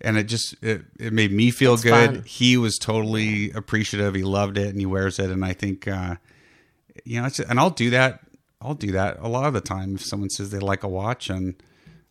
and 0.00 0.16
it 0.16 0.24
just 0.24 0.54
it, 0.62 0.82
it 0.98 1.12
made 1.12 1.30
me 1.30 1.50
feel 1.50 1.74
It's 1.74 1.82
good. 1.82 1.92
fun. 2.14 2.22
He 2.26 2.56
was 2.56 2.78
totally 2.78 3.50
appreciative. 3.52 4.14
He 4.14 4.22
loved 4.22 4.56
it, 4.56 4.68
and 4.68 4.80
he 4.80 4.86
wears 4.86 5.18
it. 5.18 5.30
And 5.30 5.44
I 5.44 5.52
think, 5.52 5.86
uh, 5.86 6.16
you 7.04 7.20
know, 7.20 7.26
it's, 7.26 7.38
and 7.38 7.60
I'll 7.60 7.68
do 7.70 7.90
that. 7.90 8.20
I'll 8.64 8.74
do 8.74 8.92
that 8.92 9.18
a 9.20 9.28
lot 9.28 9.44
of 9.44 9.52
the 9.52 9.60
time 9.60 9.96
if 9.96 10.04
someone 10.04 10.30
says 10.30 10.50
they 10.50 10.58
like 10.58 10.82
a 10.82 10.88
watch, 10.88 11.28
and 11.28 11.54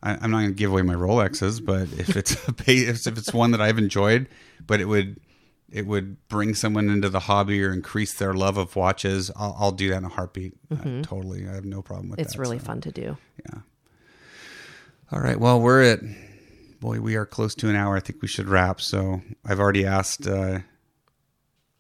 I, 0.02 0.12
I'm 0.22 0.32
not 0.32 0.40
going 0.40 0.50
to 0.50 0.56
give 0.56 0.72
away 0.72 0.84
my 0.84 0.94
Rolexes, 0.94 1.64
but 1.64 1.84
if 2.00 2.16
it's 2.16 2.36
a 2.48 2.54
if, 2.68 3.08
it's 3.08 3.34
one 3.34 3.52
that 3.52 3.62
I've 3.62 3.78
enjoyed, 3.78 4.28
but 4.66 4.80
it 4.80 4.86
would 4.86 5.20
it 5.72 5.88
would 5.88 6.28
bring 6.28 6.54
someone 6.54 6.90
into 6.90 7.10
the 7.10 7.22
hobby 7.22 7.64
or 7.64 7.74
increase 7.74 8.14
their 8.14 8.36
love 8.36 8.58
of 8.58 8.76
watches, 8.76 9.32
I'll, 9.36 9.56
I'll 9.60 9.72
do 9.72 9.90
that 9.90 9.98
in 9.98 10.06
a 10.06 10.10
heartbeat. 10.10 10.54
Uh, 10.72 11.02
totally, 11.02 11.48
I 11.48 11.54
have 11.54 11.66
no 11.66 11.82
problem 11.82 12.10
with 12.10 12.20
it's 12.20 12.34
that. 12.34 12.40
really 12.40 12.60
so. 12.60 12.66
fun 12.66 12.82
to 12.82 12.92
do. 12.92 13.18
Yeah. 13.46 13.62
All 15.12 15.20
right. 15.20 15.40
Well, 15.40 15.60
we're 15.60 15.82
at 15.82 16.00
boy, 16.80 17.00
we 17.00 17.16
are 17.16 17.26
close 17.26 17.56
to 17.56 17.70
an 17.70 17.76
hour. 17.76 17.96
I 17.96 18.02
think 18.02 18.22
we 18.22 18.28
should 18.28 18.48
wrap. 18.48 18.82
So 18.82 19.22
I've 19.46 19.60
already 19.60 19.86
asked. 19.86 20.28
Uh, 20.28 20.60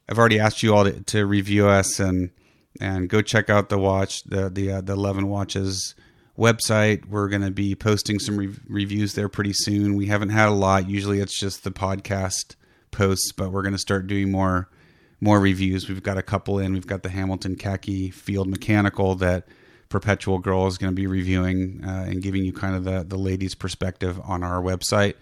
I've 0.09 0.17
already 0.17 0.39
asked 0.39 0.63
you 0.63 0.73
all 0.73 0.85
to, 0.85 1.01
to 1.01 1.25
review 1.25 1.67
us 1.67 1.99
and 1.99 2.31
and 2.79 3.09
go 3.09 3.21
check 3.21 3.49
out 3.49 3.69
the 3.69 3.77
watch 3.77 4.23
the 4.23 4.49
the 4.49 4.71
uh, 4.71 4.81
the 4.81 4.95
Love 4.95 5.17
and 5.17 5.29
Watches 5.29 5.95
website. 6.37 7.05
We're 7.05 7.29
going 7.29 7.43
to 7.43 7.51
be 7.51 7.75
posting 7.75 8.19
some 8.19 8.37
re- 8.37 8.55
reviews 8.67 9.13
there 9.13 9.29
pretty 9.29 9.53
soon. 9.53 9.95
We 9.95 10.07
haven't 10.07 10.29
had 10.29 10.49
a 10.49 10.51
lot. 10.51 10.89
Usually 10.89 11.19
it's 11.19 11.39
just 11.39 11.63
the 11.63 11.71
podcast 11.71 12.55
posts, 12.91 13.31
but 13.31 13.51
we're 13.51 13.61
going 13.61 13.73
to 13.73 13.79
start 13.79 14.07
doing 14.07 14.31
more 14.31 14.69
more 15.21 15.39
reviews. 15.39 15.87
We've 15.87 16.03
got 16.03 16.17
a 16.17 16.23
couple 16.23 16.59
in. 16.59 16.73
We've 16.73 16.87
got 16.87 17.03
the 17.03 17.09
Hamilton 17.09 17.55
Khaki 17.55 18.09
Field 18.09 18.47
Mechanical 18.49 19.15
that 19.15 19.47
Perpetual 19.87 20.39
Girl 20.39 20.67
is 20.67 20.77
going 20.77 20.91
to 20.91 20.95
be 20.95 21.07
reviewing 21.07 21.81
uh, 21.85 22.05
and 22.07 22.21
giving 22.21 22.43
you 22.43 22.51
kind 22.51 22.75
of 22.75 22.83
the 22.83 23.03
the 23.03 23.17
ladies' 23.17 23.55
perspective 23.55 24.19
on 24.23 24.43
our 24.43 24.61
website. 24.61 25.15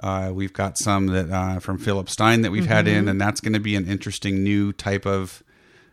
Uh, 0.00 0.30
we've 0.32 0.52
got 0.52 0.78
some 0.78 1.06
that 1.06 1.30
uh, 1.30 1.58
from 1.58 1.76
Philip 1.76 2.08
Stein 2.08 2.42
that 2.42 2.52
we've 2.52 2.66
had 2.66 2.86
in, 2.86 3.08
and 3.08 3.20
that's 3.20 3.40
going 3.40 3.54
to 3.54 3.60
be 3.60 3.74
an 3.74 3.88
interesting 3.88 4.44
new 4.44 4.72
type 4.72 5.06
of 5.06 5.42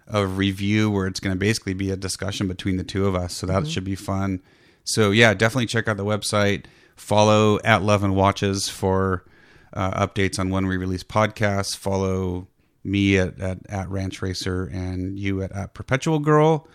of 0.08 0.38
review 0.38 0.92
where 0.92 1.08
it's 1.08 1.20
going 1.20 1.36
to 1.36 1.40
basically 1.40 1.74
be 1.74 1.92
a 1.92 1.98
discussion 1.98 2.48
between 2.48 2.78
the 2.78 2.84
two 2.84 3.08
of 3.08 3.16
us. 3.16 3.34
So 3.34 3.48
that 3.48 3.68
should 3.68 3.84
be 3.84 3.96
fun. 3.96 4.42
So 4.84 5.12
yeah, 5.12 5.34
definitely 5.34 5.66
check 5.66 5.88
out 5.88 5.98
the 5.98 6.06
website. 6.06 6.66
Follow 6.96 7.60
at 7.64 7.82
Love 7.82 8.04
and 8.04 8.16
Watches 8.16 8.70
for 8.70 9.26
uh, 9.74 10.08
updates 10.08 10.40
on 10.40 10.50
when 10.50 10.68
we 10.68 10.78
release 10.78 11.04
podcasts. 11.04 11.76
Follow 11.76 12.48
me 12.84 13.18
at, 13.18 13.40
at, 13.40 13.58
at 13.68 13.90
Ranch 13.90 14.22
Racer 14.22 14.66
and 14.66 15.20
you 15.20 15.42
at, 15.42 15.52
at 15.52 15.74
Perpetual 15.74 16.20
Girl. 16.20 16.68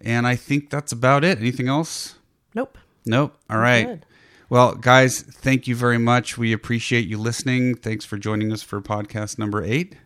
And 0.00 0.26
I 0.26 0.36
think 0.36 0.68
that's 0.68 0.92
about 0.92 1.24
it. 1.24 1.38
Anything 1.38 1.68
else? 1.68 2.16
Nope. 2.54 2.76
Nope. 3.06 3.36
All 3.48 3.58
right. 3.58 3.86
Good. 3.86 4.06
Well, 4.50 4.74
guys, 4.74 5.22
thank 5.22 5.66
you 5.66 5.74
very 5.74 5.98
much. 5.98 6.36
We 6.36 6.52
appreciate 6.52 7.06
you 7.08 7.18
listening. 7.18 7.74
Thanks 7.76 8.04
for 8.04 8.18
joining 8.18 8.52
us 8.52 8.62
for 8.62 8.80
podcast 8.82 9.38
number 9.38 9.64
eight. 9.64 9.96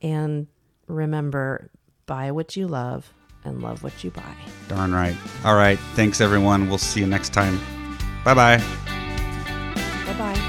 And 0.00 0.46
remember, 0.86 1.70
buy 2.06 2.30
what 2.30 2.56
you 2.56 2.66
love 2.66 3.12
and 3.44 3.62
love 3.62 3.82
what 3.82 4.04
you 4.04 4.10
buy. 4.10 4.34
Darn 4.68 4.92
right. 4.92 5.16
All 5.44 5.54
right. 5.56 5.78
Thanks, 5.94 6.20
everyone. 6.20 6.68
We'll 6.68 6.78
see 6.78 7.00
you 7.00 7.06
next 7.06 7.32
time. 7.32 7.58
Bye 8.24 8.34
bye. 8.34 8.58
Bye 10.06 10.14
bye. 10.18 10.48